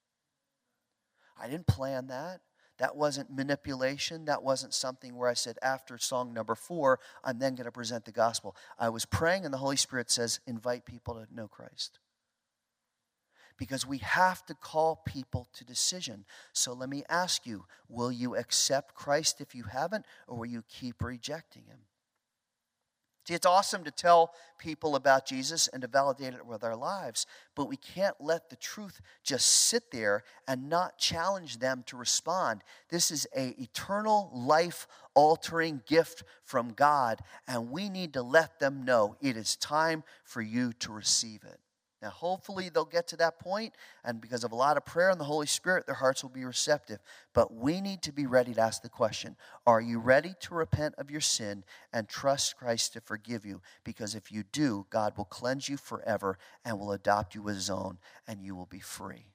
I 1.37 1.49
didn't 1.49 1.67
plan 1.67 2.07
that. 2.07 2.41
That 2.79 2.97
wasn't 2.97 3.35
manipulation. 3.35 4.27
That 4.27 4.43
wasn't 4.43 4.75
something 4.75 5.17
where 5.17 5.31
I 5.31 5.35
said, 5.35 5.59
after 5.63 5.97
song 5.99 6.35
number 6.35 6.55
four, 6.55 7.01
I'm 7.25 7.39
then 7.39 7.55
going 7.55 7.65
to 7.65 7.73
present 7.73 8.05
the 8.05 8.13
gospel. 8.13 8.55
I 8.79 8.91
was 8.91 9.07
praying, 9.07 9.45
and 9.45 9.55
the 9.55 9.59
Holy 9.59 9.77
Spirit 9.77 10.11
says, 10.11 10.41
invite 10.47 10.85
people 10.85 11.15
to 11.15 11.35
know 11.35 11.49
Christ. 11.49 11.99
Because 13.57 13.87
we 13.87 13.99
have 13.99 14.45
to 14.47 14.55
call 14.55 15.01
people 15.07 15.49
to 15.55 15.65
decision. 15.65 16.27
So 16.53 16.75
let 16.75 16.91
me 16.91 17.05
ask 17.09 17.47
you 17.47 17.65
will 17.89 18.13
you 18.13 18.37
accept 18.37 18.95
Christ 18.95 19.41
if 19.41 19.55
you 19.55 19.65
haven't, 19.65 20.05
or 20.29 20.37
will 20.37 20.47
you 20.47 20.63
keep 20.69 21.03
rejecting 21.03 21.65
him? 21.65 21.79
See, 23.27 23.35
it's 23.35 23.45
awesome 23.45 23.83
to 23.83 23.91
tell 23.91 24.35
people 24.57 24.95
about 24.95 25.27
Jesus 25.27 25.67
and 25.67 25.83
to 25.83 25.89
validate 25.89 26.35
it 26.35 26.47
with 26.47 26.63
our 26.63 26.77
lives, 26.77 27.27
but 27.57 27.69
we 27.69 27.77
can't 27.77 28.15
let 28.21 28.51
the 28.51 28.57
truth 28.57 29.01
just 29.25 29.49
sit 29.49 29.91
there 29.91 30.23
and 30.47 30.69
not 30.69 30.97
challenge 30.97 31.59
them 31.59 31.83
to 31.87 31.97
respond. 31.97 32.63
This 32.89 33.11
is 33.11 33.27
a 33.37 33.49
eternal 33.61 34.31
life 34.33 34.87
altering 35.15 35.83
gift 35.87 36.23
from 36.45 36.73
God, 36.73 37.19
and 37.49 37.73
we 37.73 37.89
need 37.89 38.13
to 38.13 38.23
let 38.23 38.61
them 38.61 38.85
know 38.85 39.17
it 39.21 39.37
is 39.37 39.57
time 39.57 40.05
for 40.25 40.41
you 40.41 40.73
to 40.75 40.93
receive 40.93 41.43
it. 41.43 41.59
Now, 42.07 42.13
hopefully, 42.13 42.69
they'll 42.69 42.85
get 42.85 43.09
to 43.09 43.17
that 43.17 43.41
point, 43.41 43.75
and 44.05 44.21
because 44.21 44.45
of 44.45 44.53
a 44.53 44.55
lot 44.55 44.77
of 44.77 44.85
prayer 44.85 45.11
and 45.11 45.19
the 45.19 45.25
Holy 45.25 45.49
Spirit, 45.49 45.87
their 45.87 45.97
hearts 45.97 46.23
will 46.23 46.31
be 46.31 46.45
receptive. 46.45 47.01
But 47.35 47.53
we 47.53 47.81
need 47.81 48.01
to 48.03 48.13
be 48.13 48.27
ready 48.27 48.55
to 48.55 48.61
ask 48.61 48.81
the 48.81 48.89
question 48.89 49.35
Are 49.67 49.81
you 49.81 49.99
ready 49.99 50.35
to 50.43 50.55
repent 50.55 50.95
of 50.99 51.11
your 51.11 51.21
sin 51.21 51.65
and 51.93 52.09
trust 52.09 52.59
Christ 52.59 52.93
to 52.93 53.01
forgive 53.01 53.45
you? 53.45 53.61
Because 53.83 54.15
if 54.15 54.31
you 54.31 54.45
do, 54.53 54.87
God 54.89 55.15
will 55.17 55.25
cleanse 55.25 55.69
you 55.69 55.77
forever 55.77 56.39
and 56.65 56.79
will 56.79 56.93
adopt 56.93 57.35
you 57.35 57.49
as 57.49 57.57
his 57.57 57.71
own, 57.71 57.99
and 58.29 58.41
you 58.41 58.55
will 58.55 58.67
be 58.67 58.79
free. 58.79 59.33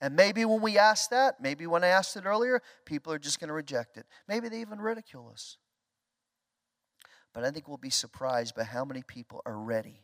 And 0.00 0.14
maybe 0.14 0.44
when 0.44 0.62
we 0.62 0.78
ask 0.78 1.10
that, 1.10 1.42
maybe 1.42 1.66
when 1.66 1.82
I 1.82 1.88
asked 1.88 2.16
it 2.16 2.24
earlier, 2.24 2.62
people 2.84 3.12
are 3.12 3.18
just 3.18 3.40
going 3.40 3.48
to 3.48 3.54
reject 3.54 3.96
it. 3.96 4.06
Maybe 4.28 4.48
they 4.48 4.60
even 4.60 4.80
ridicule 4.80 5.28
us. 5.32 5.56
But 7.34 7.42
I 7.42 7.50
think 7.50 7.66
we'll 7.66 7.78
be 7.78 7.90
surprised 7.90 8.54
by 8.54 8.62
how 8.62 8.84
many 8.84 9.02
people 9.02 9.42
are 9.44 9.58
ready 9.58 10.02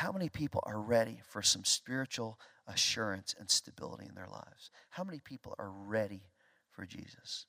how 0.00 0.12
many 0.12 0.30
people 0.30 0.62
are 0.64 0.80
ready 0.80 1.20
for 1.28 1.42
some 1.42 1.62
spiritual 1.62 2.40
assurance 2.66 3.34
and 3.38 3.50
stability 3.50 4.06
in 4.08 4.14
their 4.14 4.28
lives? 4.32 4.70
How 4.88 5.04
many 5.04 5.20
people 5.20 5.54
are 5.58 5.70
ready 5.70 6.22
for 6.70 6.86
Jesus? 6.86 7.44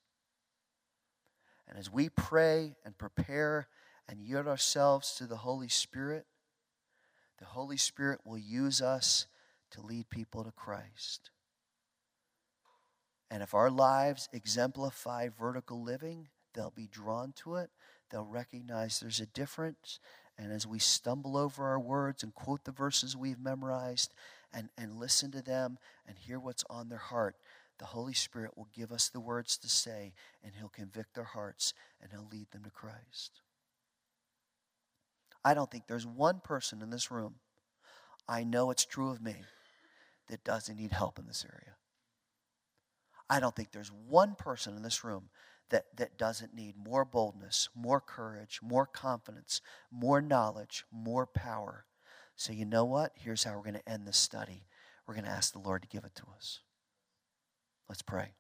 And 1.70 1.80
as 1.80 1.90
we 1.90 2.10
pray 2.10 2.76
and 2.84 2.98
prepare 2.98 3.70
and 4.10 4.20
yield 4.20 4.48
ourselves 4.48 5.16
to 5.16 5.28
the 5.28 5.38
Holy 5.38 5.70
Spirit, 5.70 6.26
the 7.40 7.46
Holy 7.46 7.78
Spirit 7.78 8.20
will 8.26 8.38
use 8.38 8.82
us 8.82 9.28
to 9.70 9.82
lead 9.82 10.10
people 10.10 10.44
to 10.44 10.52
Christ. 10.52 11.32
And 13.30 13.42
if 13.42 13.54
our 13.54 13.70
lives 13.70 14.28
exemplify 14.34 15.30
vertical 15.30 15.82
living, 15.82 16.28
they'll 16.54 16.74
be 16.76 16.90
drawn 16.92 17.32
to 17.44 17.56
it. 17.56 17.70
They'll 18.10 18.26
recognize 18.26 19.00
there's 19.00 19.22
a 19.22 19.26
difference 19.26 20.02
and 20.42 20.52
as 20.52 20.66
we 20.66 20.80
stumble 20.80 21.38
over 21.38 21.66
our 21.66 21.80
words 21.80 22.24
and 22.24 22.34
quote 22.34 22.64
the 22.64 22.72
verses 22.72 23.16
we've 23.16 23.40
memorized 23.40 24.12
and, 24.52 24.70
and 24.76 25.00
listen 25.00 25.30
to 25.32 25.42
them 25.42 25.78
and 26.08 26.18
hear 26.18 26.40
what's 26.40 26.64
on 26.68 26.90
their 26.90 26.98
heart, 26.98 27.36
the 27.78 27.86
Holy 27.86 28.14
Spirit 28.14 28.58
will 28.58 28.68
give 28.76 28.92
us 28.92 29.08
the 29.08 29.20
words 29.20 29.56
to 29.58 29.70
say 29.70 30.14
and 30.44 30.54
He'll 30.56 30.70
convict 30.70 31.14
their 31.14 31.26
hearts 31.26 31.76
and 32.02 32.12
He'll 32.12 32.28
lead 32.32 32.50
them 32.52 32.64
to 32.64 32.72
Christ. 32.72 33.42
I 35.46 35.54
don't 35.54 35.70
think 35.70 35.86
there's 35.86 36.08
one 36.08 36.42
person 36.44 36.82
in 36.82 36.90
this 36.90 37.12
room, 37.12 37.36
I 38.28 38.44
know 38.44 38.72
it's 38.72 38.86
true 38.86 39.12
of 39.12 39.22
me, 39.22 39.36
that 40.28 40.44
doesn't 40.44 40.78
need 40.78 40.92
help 40.92 41.20
in 41.20 41.28
this 41.28 41.46
area. 41.48 41.76
I 43.30 43.40
don't 43.40 43.56
think 43.56 43.72
there's 43.72 43.92
one 43.92 44.36
person 44.36 44.76
in 44.76 44.82
this 44.82 45.04
room 45.04 45.30
that, 45.72 45.86
that 45.98 46.18
doesn't 46.18 46.54
need 46.54 46.76
more 46.78 47.04
boldness, 47.04 47.70
more 47.76 48.00
courage, 48.00 48.60
more 48.62 48.86
confidence, 48.86 49.62
more 49.92 50.22
knowledge, 50.22 50.86
more 50.92 51.26
power. 51.26 51.86
So, 52.36 52.54
you 52.54 52.66
know 52.66 52.86
what? 52.86 53.12
Here's 53.16 53.44
how 53.44 53.56
we're 53.56 53.64
going 53.64 53.74
to 53.74 53.90
end 53.90 54.08
this 54.08 54.18
study. 54.18 54.68
We're 55.08 55.16
going 55.16 55.26
to 55.26 55.32
ask 55.32 55.52
the 55.52 55.60
Lord 55.60 55.82
to 55.82 55.88
give 55.88 56.04
it 56.04 56.16
to 56.16 56.24
us. 56.36 56.62
Let's 57.90 58.02
pray. 58.02 58.34